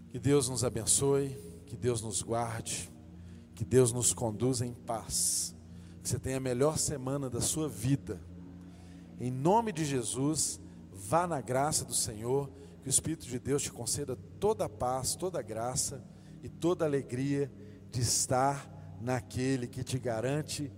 Que 0.10 0.20
Deus 0.20 0.50
nos 0.50 0.64
abençoe, 0.64 1.38
que 1.66 1.76
Deus 1.76 2.02
nos 2.02 2.22
guarde, 2.22 2.92
que 3.54 3.64
Deus 3.64 3.92
nos 3.92 4.14
conduza 4.14 4.66
em 4.66 4.74
paz. 4.74 5.56
Que 6.02 6.10
você 6.10 6.20
tenha 6.20 6.38
a 6.38 6.42
melhor 6.42 6.78
semana 6.78 7.30
da 7.30 7.42
sua 7.42 7.70
vida. 7.70 8.20
Em 9.20 9.32
nome 9.32 9.72
de 9.72 9.86
Jesus, 9.86 10.60
vá 10.92 11.26
na 11.26 11.42
graça 11.42 11.86
do 11.86 11.94
Senhor, 11.94 12.50
que 12.82 12.88
o 12.88 12.90
Espírito 12.90 13.26
de 13.26 13.40
Deus 13.40 13.64
te 13.64 13.72
conceda 13.72 14.16
toda 14.40 14.66
a 14.66 14.70
paz, 14.70 15.16
toda 15.16 15.40
a 15.40 15.44
graça 15.44 16.04
e 16.44 16.50
toda 16.50 16.86
a 16.86 16.88
alegria 16.88 17.52
de 17.92 18.02
estar 18.02 18.70
naquele 19.00 19.68
que 19.68 19.84
te 19.84 19.98
garante 19.98 20.72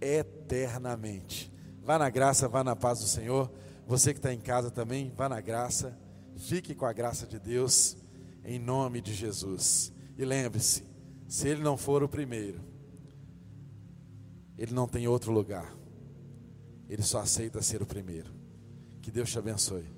eternamente. 0.00 1.52
Vá 1.82 1.98
na 1.98 2.10
graça, 2.10 2.48
vá 2.48 2.62
na 2.62 2.76
paz 2.76 3.00
do 3.00 3.06
Senhor. 3.06 3.50
Você 3.86 4.12
que 4.12 4.18
está 4.18 4.32
em 4.32 4.40
casa 4.40 4.70
também, 4.70 5.12
vá 5.16 5.28
na 5.28 5.40
graça. 5.40 5.98
Fique 6.36 6.74
com 6.74 6.86
a 6.86 6.92
graça 6.92 7.26
de 7.26 7.38
Deus, 7.38 7.96
em 8.44 8.58
nome 8.58 9.00
de 9.00 9.14
Jesus. 9.14 9.92
E 10.16 10.24
lembre-se: 10.24 10.84
se 11.26 11.48
Ele 11.48 11.62
não 11.62 11.76
for 11.76 12.02
o 12.02 12.08
primeiro, 12.08 12.60
Ele 14.56 14.72
não 14.72 14.86
tem 14.86 15.08
outro 15.08 15.32
lugar. 15.32 15.74
Ele 16.88 17.02
só 17.02 17.20
aceita 17.20 17.60
ser 17.62 17.82
o 17.82 17.86
primeiro. 17.86 18.32
Que 19.02 19.10
Deus 19.10 19.30
te 19.30 19.38
abençoe. 19.38 19.97